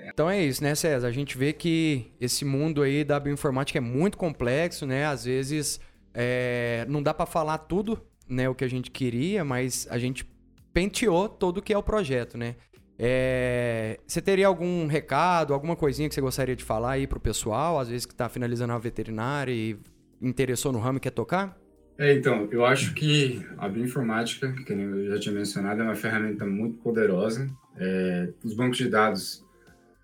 Então 0.00 0.30
é 0.30 0.40
isso, 0.40 0.62
né, 0.62 0.74
César? 0.74 1.08
A 1.08 1.12
gente 1.12 1.36
vê 1.36 1.52
que 1.52 2.12
esse 2.20 2.44
mundo 2.44 2.82
aí 2.82 3.02
da 3.02 3.18
bioinformática 3.18 3.78
é 3.78 3.80
muito 3.80 4.16
complexo, 4.16 4.86
né? 4.86 5.06
Às 5.06 5.24
vezes 5.24 5.80
é, 6.20 6.84
não 6.88 7.00
dá 7.00 7.14
pra 7.14 7.26
falar 7.26 7.58
tudo, 7.58 7.96
né, 8.28 8.48
o 8.48 8.54
que 8.54 8.64
a 8.64 8.68
gente 8.68 8.90
queria, 8.90 9.44
mas 9.44 9.86
a 9.88 9.98
gente 9.98 10.28
penteou 10.72 11.28
todo 11.28 11.58
o 11.58 11.62
que 11.62 11.72
é 11.72 11.78
o 11.78 11.82
projeto, 11.82 12.36
né? 12.36 12.56
É, 12.98 14.00
você 14.04 14.20
teria 14.20 14.48
algum 14.48 14.88
recado, 14.88 15.54
alguma 15.54 15.76
coisinha 15.76 16.08
que 16.08 16.14
você 16.16 16.20
gostaria 16.20 16.56
de 16.56 16.64
falar 16.64 16.92
aí 16.92 17.06
pro 17.06 17.20
pessoal, 17.20 17.78
às 17.78 17.88
vezes 17.88 18.04
que 18.04 18.16
tá 18.16 18.28
finalizando 18.28 18.72
a 18.72 18.78
veterinária 18.78 19.52
e 19.52 19.78
interessou 20.20 20.72
no 20.72 20.80
ramo 20.80 20.98
e 20.98 21.00
quer 21.00 21.12
tocar? 21.12 21.56
É, 21.96 22.12
então, 22.12 22.48
eu 22.50 22.66
acho 22.66 22.94
que 22.94 23.40
a 23.56 23.68
bioinformática, 23.68 24.52
que 24.52 24.72
eu 24.72 25.10
já 25.10 25.20
tinha 25.20 25.34
mencionado, 25.36 25.82
é 25.82 25.84
uma 25.84 25.94
ferramenta 25.94 26.44
muito 26.44 26.78
poderosa. 26.78 27.48
É, 27.76 28.28
os 28.42 28.54
bancos 28.54 28.78
de 28.78 28.88
dados 28.88 29.44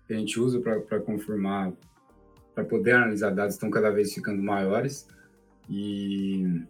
que 0.07 0.13
a 0.13 0.17
gente 0.17 0.39
usa 0.39 0.61
para 0.61 0.99
confirmar, 1.01 1.73
para 2.53 2.63
poder 2.63 2.93
analisar 2.93 3.31
dados, 3.31 3.55
estão 3.55 3.69
cada 3.69 3.89
vez 3.89 4.13
ficando 4.13 4.41
maiores. 4.41 5.13
E 5.69 6.61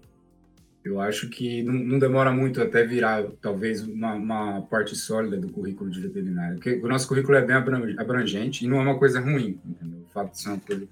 eu 0.83 0.99
acho 0.99 1.29
que 1.29 1.63
não, 1.63 1.73
não 1.73 1.99
demora 1.99 2.31
muito 2.31 2.61
até 2.61 2.85
virar, 2.85 3.23
talvez, 3.41 3.81
uma, 3.81 4.13
uma 4.13 4.61
parte 4.61 4.95
sólida 4.95 5.37
do 5.37 5.49
currículo 5.49 5.89
de 5.89 5.99
veterinário. 5.99 6.55
Porque 6.55 6.75
o 6.75 6.87
nosso 6.87 7.07
currículo 7.07 7.37
é 7.37 7.45
bem 7.45 7.55
abran- 7.55 7.95
abrangente 7.97 8.63
e 8.63 8.67
não 8.67 8.77
é 8.79 8.81
uma 8.83 8.99
coisa 8.99 9.19
ruim, 9.19 9.59
entendeu? 9.65 9.99
O 10.07 10.11
fato 10.11 10.31
de 10.31 10.41
ser 10.41 10.49
uma 10.49 10.59
coisa... 10.59 10.87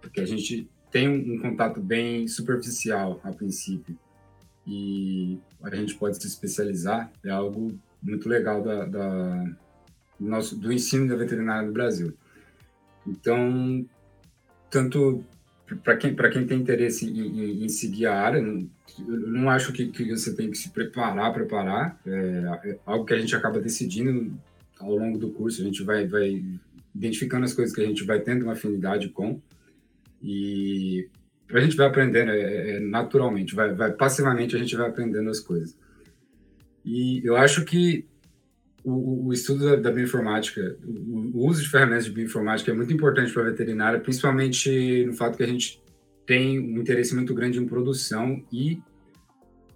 Porque 0.00 0.20
a 0.20 0.26
gente 0.26 0.68
tem 0.92 1.08
um, 1.08 1.34
um 1.34 1.38
contato 1.38 1.80
bem 1.80 2.28
superficial 2.28 3.20
a 3.24 3.32
princípio 3.32 3.98
e 4.66 5.40
a 5.62 5.74
gente 5.74 5.94
pode 5.96 6.20
se 6.20 6.26
especializar 6.28 7.10
é 7.24 7.30
algo 7.30 7.76
muito 8.00 8.28
legal 8.28 8.62
da, 8.62 8.84
da 8.84 9.44
do 10.20 10.28
nosso 10.28 10.54
do 10.56 10.72
ensino 10.72 11.08
da 11.08 11.16
veterinária 11.16 11.66
do 11.66 11.72
Brasil 11.72 12.16
então 13.04 13.84
tanto 14.70 15.24
para 15.76 15.96
quem 15.96 16.14
para 16.14 16.30
quem 16.30 16.46
tem 16.46 16.60
interesse 16.60 17.06
em, 17.08 17.18
em- 17.20 17.64
em 17.64 17.68
seguir 17.68 18.06
a 18.06 18.14
área 18.14 18.40
não, 18.42 18.68
não 18.98 19.50
acho 19.50 19.72
que, 19.72 19.86
que 19.88 20.10
você 20.10 20.34
tem 20.34 20.50
que 20.50 20.58
se 20.58 20.70
preparar 20.70 21.32
preparar 21.32 22.00
é, 22.06 22.70
é 22.70 22.78
algo 22.86 23.04
que 23.04 23.14
a 23.14 23.18
gente 23.18 23.34
acaba 23.34 23.60
decidindo 23.60 24.32
ao 24.78 24.96
longo 24.96 25.18
do 25.18 25.30
curso 25.30 25.62
a 25.62 25.64
gente 25.64 25.82
vai 25.82 26.06
vai 26.06 26.42
identificando 26.94 27.44
as 27.44 27.54
coisas 27.54 27.74
que 27.74 27.80
a 27.80 27.86
gente 27.86 28.04
vai 28.04 28.20
tendo 28.20 28.42
uma 28.44 28.52
afinidade 28.52 29.08
com 29.08 29.40
e 30.22 31.08
a 31.50 31.60
gente 31.60 31.76
vai 31.76 31.86
aprendendo 31.86 32.30
é, 32.30 32.76
é, 32.76 32.80
naturalmente, 32.80 33.54
vai, 33.54 33.74
vai 33.74 33.92
passivamente 33.92 34.56
a 34.56 34.58
gente 34.58 34.74
vai 34.74 34.88
aprendendo 34.88 35.28
as 35.28 35.40
coisas. 35.40 35.76
E 36.84 37.20
eu 37.24 37.36
acho 37.36 37.64
que 37.64 38.06
o, 38.84 39.28
o 39.28 39.32
estudo 39.32 39.64
da, 39.64 39.76
da 39.76 39.90
bioinformática, 39.90 40.76
o, 40.84 41.38
o 41.38 41.48
uso 41.48 41.62
de 41.62 41.68
ferramentas 41.68 42.04
de 42.04 42.10
bioinformática 42.10 42.70
é 42.70 42.74
muito 42.74 42.92
importante 42.92 43.32
para 43.32 43.42
a 43.42 43.50
veterinária, 43.50 44.00
principalmente 44.00 45.04
no 45.06 45.12
fato 45.14 45.36
que 45.36 45.42
a 45.42 45.46
gente 45.46 45.82
tem 46.26 46.58
um 46.58 46.80
interesse 46.80 47.14
muito 47.14 47.34
grande 47.34 47.58
em 47.58 47.66
produção 47.66 48.42
e 48.52 48.80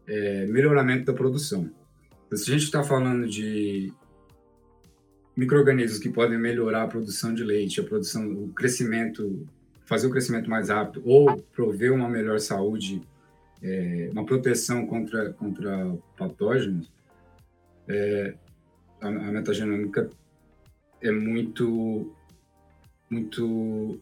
é, 0.06 0.46
melhoramento 0.46 1.04
da 1.04 1.12
produção. 1.12 1.70
Então, 2.26 2.38
se 2.38 2.50
a 2.50 2.54
gente 2.54 2.64
está 2.64 2.82
falando 2.82 3.28
de 3.28 3.92
micro-organismos 5.36 5.98
que 5.98 6.08
podem 6.08 6.38
melhorar 6.38 6.84
a 6.84 6.88
produção 6.88 7.34
de 7.34 7.44
leite, 7.44 7.80
a 7.80 7.84
produção, 7.84 8.26
o 8.32 8.48
crescimento, 8.48 9.46
fazer 9.84 10.06
o 10.06 10.10
crescimento 10.10 10.48
mais 10.48 10.68
rápido 10.68 11.02
ou 11.04 11.36
prover 11.54 11.92
uma 11.92 12.08
melhor 12.08 12.40
saúde, 12.40 13.02
é, 13.62 14.08
uma 14.12 14.24
proteção 14.24 14.86
contra, 14.86 15.32
contra 15.34 15.96
patógenos, 16.16 16.90
é, 17.88 18.34
a, 19.00 19.08
a 19.08 19.32
metagenômica 19.32 20.10
é 21.00 21.10
muito, 21.10 22.12
muito 23.10 24.00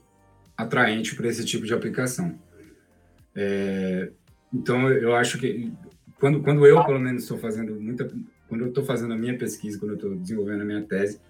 atraente 0.56 1.14
para 1.14 1.28
esse 1.28 1.44
tipo 1.44 1.66
de 1.66 1.74
aplicação. 1.74 2.38
É, 3.34 4.10
então, 4.52 4.88
eu 4.88 5.14
acho 5.14 5.38
que 5.38 5.72
quando, 6.18 6.42
quando 6.42 6.66
eu, 6.66 6.84
pelo 6.84 7.00
menos, 7.00 7.22
estou 7.22 7.38
fazendo 7.38 7.74
muita, 7.80 8.10
quando 8.48 8.62
eu 8.62 8.68
estou 8.68 8.84
fazendo 8.84 9.12
a 9.12 9.16
minha 9.16 9.36
pesquisa, 9.36 9.78
quando 9.78 9.92
eu 9.92 9.96
estou 9.96 10.14
desenvolvendo 10.16 10.62
a 10.62 10.64
minha 10.64 10.82
tese, 10.82 11.20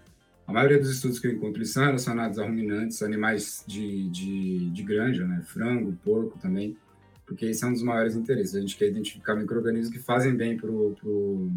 a 0.46 0.52
maioria 0.52 0.78
dos 0.78 0.90
estudos 0.90 1.18
que 1.18 1.26
eu 1.26 1.32
encontro 1.32 1.64
são 1.64 1.84
relacionados 1.84 2.38
a 2.38 2.44
ruminantes, 2.44 3.02
animais 3.02 3.64
de, 3.66 4.08
de, 4.10 4.70
de 4.70 4.82
granja, 4.82 5.26
né? 5.26 5.42
frango, 5.46 5.98
porco 6.04 6.38
também, 6.38 6.76
porque 7.24 7.46
esse 7.46 7.64
é 7.64 7.66
um 7.66 7.72
dos 7.72 7.82
maiores 7.82 8.14
interesses. 8.14 8.54
A 8.54 8.60
gente 8.60 8.76
quer 8.76 8.88
identificar 8.88 9.34
micro-organismos 9.34 9.90
que 9.90 9.98
fazem 9.98 10.36
bem 10.36 10.56
para 10.58 10.68
pro, 10.68 11.50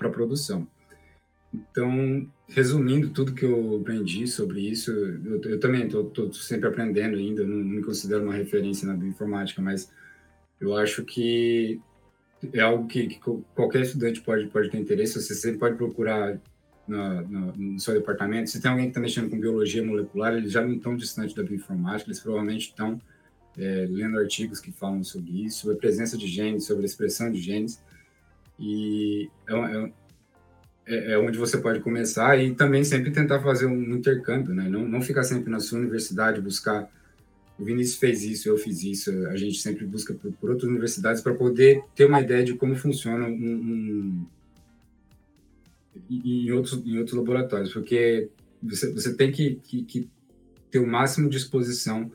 a 0.00 0.08
produção. 0.08 0.66
Então, 1.52 2.26
resumindo 2.48 3.10
tudo 3.10 3.34
que 3.34 3.44
eu 3.44 3.76
aprendi 3.80 4.26
sobre 4.26 4.60
isso, 4.60 4.90
eu, 4.90 5.40
eu 5.42 5.60
também 5.60 5.84
estou 5.86 6.32
sempre 6.32 6.68
aprendendo 6.68 7.16
ainda, 7.16 7.44
não, 7.44 7.56
não 7.56 7.76
me 7.76 7.82
considero 7.82 8.24
uma 8.24 8.34
referência 8.34 8.86
na 8.86 8.94
bioinformática, 8.94 9.60
mas 9.60 9.90
eu 10.60 10.74
acho 10.76 11.04
que 11.04 11.80
é 12.52 12.60
algo 12.60 12.86
que, 12.86 13.06
que, 13.06 13.20
qualquer 13.54 13.82
estudante 13.82 14.20
pode, 14.22 14.46
pode 14.46 14.70
ter 14.70 14.78
interesse, 14.78 15.20
você 15.20 15.34
sempre 15.34 15.58
pode 15.58 15.76
procurar 15.76 16.40
no, 16.88 17.22
no, 17.22 17.52
no, 17.52 17.80
seu 17.80 17.94
departamento. 17.94 18.50
Se 18.50 18.60
tem 18.60 18.70
alguém 18.70 18.86
que 18.86 18.90
está 18.90 19.00
mexendo 19.00 19.30
com 19.30 19.38
biologia 19.38 19.84
molecular, 19.84 20.34
eles 20.34 20.52
já 20.52 20.62
não 20.62 20.72
estão 20.72 20.96
distantes 20.96 21.34
da 21.34 21.42
bioinformática, 21.42 22.08
eles 22.08 22.20
provavelmente 22.20 22.68
estão 22.68 23.00
é, 23.58 23.86
lendo 23.88 24.18
artigos 24.18 24.60
que 24.60 24.72
falam 24.72 25.04
sobre 25.04 25.44
isso, 25.44 25.60
sobre 25.60 25.76
a 25.76 25.78
presença 25.78 26.16
de 26.16 26.26
genes, 26.26 26.64
sobre 26.64 26.82
a 26.82 26.86
expressão 26.86 27.30
de 27.30 27.40
genes. 27.40 27.82
E 28.58 29.30
é, 29.48 29.54
é, 29.54 29.92
é, 30.86 31.12
é 31.12 31.18
onde 31.18 31.38
você 31.38 31.58
pode 31.58 31.80
começar 31.80 32.38
e 32.38 32.54
também 32.54 32.84
sempre 32.84 33.10
tentar 33.10 33.40
fazer 33.40 33.66
um 33.66 33.94
intercâmbio, 33.94 34.54
né? 34.54 34.68
Não, 34.68 34.86
não 34.86 35.00
ficar 35.00 35.22
sempre 35.22 35.50
na 35.50 35.60
sua 35.60 35.78
universidade, 35.78 36.40
buscar 36.40 36.90
o 37.58 37.64
Vinícius 37.64 37.98
fez 37.98 38.24
isso, 38.24 38.48
eu 38.48 38.56
fiz 38.56 38.82
isso, 38.82 39.10
a 39.28 39.36
gente 39.36 39.58
sempre 39.58 39.84
busca 39.84 40.14
por, 40.14 40.32
por 40.32 40.50
outras 40.50 40.68
universidades 40.68 41.22
para 41.22 41.34
poder 41.34 41.84
ter 41.94 42.06
uma 42.06 42.20
ideia 42.20 42.42
de 42.42 42.54
como 42.54 42.74
funciona 42.74 43.26
um, 43.26 43.30
um 43.30 44.26
em, 46.10 46.50
outros, 46.50 46.82
em 46.84 46.98
outros 46.98 47.16
laboratórios, 47.16 47.72
porque 47.72 48.30
você, 48.62 48.92
você 48.92 49.14
tem 49.14 49.30
que, 49.30 49.56
que, 49.56 49.82
que 49.84 50.10
ter 50.70 50.78
o 50.78 50.86
máximo 50.86 51.28
de 51.28 51.36
exposição 51.36 52.10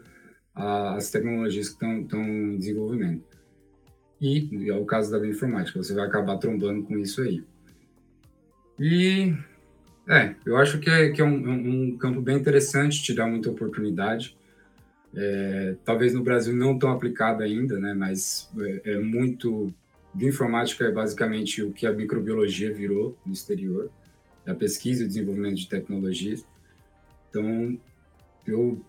às 0.53 1.11
tecnologias 1.11 1.69
que 1.69 1.85
estão 1.85 2.23
em 2.23 2.57
desenvolvimento. 2.57 3.23
E 4.19 4.67
é 4.67 4.73
o 4.73 4.85
caso 4.85 5.11
da 5.11 5.19
bioinformática, 5.19 5.81
você 5.81 5.93
vai 5.93 6.07
acabar 6.07 6.37
trombando 6.37 6.83
com 6.83 6.97
isso 6.97 7.21
aí. 7.21 7.43
E 8.79 9.33
é, 10.07 10.35
eu 10.45 10.57
acho 10.57 10.79
que 10.79 10.89
é, 10.89 11.09
que 11.09 11.21
é 11.21 11.25
um, 11.25 11.91
um 11.91 11.97
campo 11.97 12.21
bem 12.21 12.37
interessante, 12.37 13.01
te 13.01 13.13
dá 13.13 13.25
muita 13.25 13.49
oportunidade. 13.49 14.37
É, 15.15 15.75
talvez 15.83 16.13
no 16.13 16.23
Brasil 16.23 16.55
não 16.55 16.77
tão 16.77 16.91
aplicado 16.91 17.43
ainda, 17.43 17.79
né? 17.79 17.93
Mas 17.93 18.49
é, 18.59 18.93
é 18.93 18.99
muito 18.99 19.73
bioinformática 20.13 20.85
é 20.85 20.91
basicamente 20.91 21.61
o 21.61 21.71
que 21.71 21.85
a 21.85 21.93
microbiologia 21.93 22.73
virou 22.73 23.15
no 23.25 23.33
exterior, 23.33 23.91
a 24.45 24.53
pesquisa 24.55 25.03
e 25.03 25.07
desenvolvimento 25.07 25.57
de 25.57 25.69
tecnologias. 25.69 26.45
Então, 27.29 27.77
eu 28.47 28.81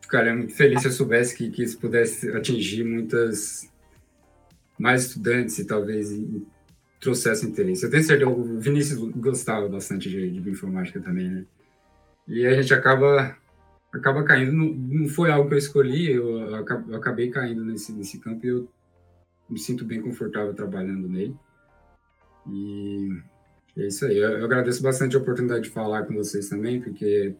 ficaria 0.00 0.34
muito 0.34 0.54
feliz 0.54 0.80
se 0.80 0.88
eu 0.88 0.92
soubesse 0.92 1.36
que, 1.36 1.50
que 1.50 1.62
isso 1.62 1.78
pudesse 1.78 2.30
atingir 2.30 2.84
muitas 2.84 3.68
mais 4.78 5.06
estudantes 5.06 5.58
e 5.58 5.66
talvez 5.66 6.10
trouxesse 7.00 7.46
interesse. 7.46 7.84
Eu 7.84 7.90
tenho 7.90 8.02
certeza, 8.02 8.30
o 8.30 8.58
Vinícius 8.58 8.98
gostava 9.16 9.68
bastante 9.68 10.08
de, 10.08 10.30
de 10.30 10.40
bioinformática 10.40 11.00
também, 11.00 11.28
né? 11.30 11.44
E 12.26 12.46
a 12.46 12.60
gente 12.60 12.74
acaba 12.74 13.36
acaba 13.92 14.22
caindo. 14.24 14.52
Não, 14.52 14.66
não 14.66 15.08
foi 15.08 15.30
algo 15.30 15.48
que 15.48 15.54
eu 15.54 15.58
escolhi, 15.58 16.10
eu, 16.10 16.38
eu 16.40 16.96
acabei 16.96 17.30
caindo 17.30 17.64
nesse, 17.64 17.92
nesse 17.92 18.18
campo 18.18 18.44
e 18.44 18.48
eu 18.50 18.68
me 19.48 19.58
sinto 19.58 19.84
bem 19.84 20.00
confortável 20.00 20.54
trabalhando 20.54 21.08
nele. 21.08 21.34
E 22.46 23.20
é 23.76 23.86
isso 23.86 24.04
aí. 24.04 24.18
Eu, 24.18 24.38
eu 24.38 24.44
agradeço 24.44 24.82
bastante 24.82 25.16
a 25.16 25.20
oportunidade 25.20 25.64
de 25.64 25.70
falar 25.70 26.04
com 26.04 26.14
vocês 26.14 26.48
também, 26.48 26.80
porque 26.80 27.34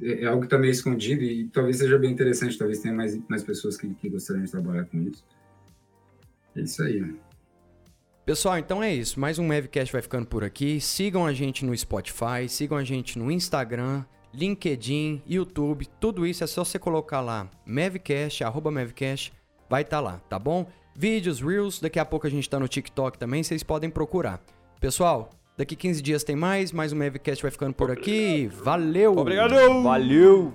é, 0.00 0.22
é 0.22 0.26
algo 0.26 0.40
que 0.40 0.46
está 0.46 0.58
meio 0.58 0.70
escondido 0.70 1.22
e 1.22 1.48
talvez 1.48 1.76
seja 1.76 1.98
bem 1.98 2.10
interessante, 2.10 2.56
talvez 2.56 2.80
tenha 2.80 2.94
mais, 2.94 3.18
mais 3.28 3.42
pessoas 3.42 3.76
que, 3.76 3.92
que 3.94 4.08
gostariam 4.08 4.44
de 4.44 4.50
trabalhar 4.50 4.84
com 4.86 4.98
isso. 5.02 5.24
É 6.56 6.60
isso 6.62 6.82
aí. 6.82 7.14
Pessoal, 8.24 8.58
então 8.58 8.82
é 8.82 8.92
isso. 8.94 9.18
Mais 9.18 9.38
um 9.38 9.46
Mavcast 9.46 9.92
vai 9.92 10.02
ficando 10.02 10.26
por 10.26 10.44
aqui. 10.44 10.80
Sigam 10.80 11.26
a 11.26 11.32
gente 11.32 11.64
no 11.64 11.76
Spotify, 11.76 12.48
sigam 12.48 12.76
a 12.76 12.84
gente 12.84 13.18
no 13.18 13.30
Instagram, 13.30 14.04
LinkedIn, 14.32 15.22
YouTube, 15.26 15.86
tudo 15.98 16.26
isso 16.26 16.44
é 16.44 16.46
só 16.46 16.64
você 16.64 16.78
colocar 16.78 17.20
lá, 17.20 17.48
Mavcast, 17.66 18.44
arroba 18.44 18.70
Mavcast, 18.70 19.32
vai 19.68 19.82
estar 19.82 19.96
tá 19.96 20.00
lá, 20.00 20.20
tá 20.28 20.38
bom? 20.38 20.66
Vídeos, 20.94 21.40
Reels, 21.40 21.80
daqui 21.80 21.98
a 21.98 22.04
pouco 22.04 22.26
a 22.26 22.30
gente 22.30 22.48
tá 22.48 22.58
no 22.58 22.68
TikTok 22.68 23.18
também, 23.18 23.42
vocês 23.42 23.62
podem 23.62 23.90
procurar. 23.90 24.40
Pessoal, 24.80 25.30
daqui 25.56 25.74
15 25.74 26.02
dias 26.02 26.22
tem 26.22 26.36
mais, 26.36 26.72
mais 26.72 26.92
um 26.92 26.96
Mavcast 26.96 27.42
vai 27.42 27.50
ficando 27.50 27.74
por 27.74 27.90
aqui. 27.90 28.46
Valeu! 28.62 29.16
Obrigado! 29.16 29.82
Valeu! 29.82 30.52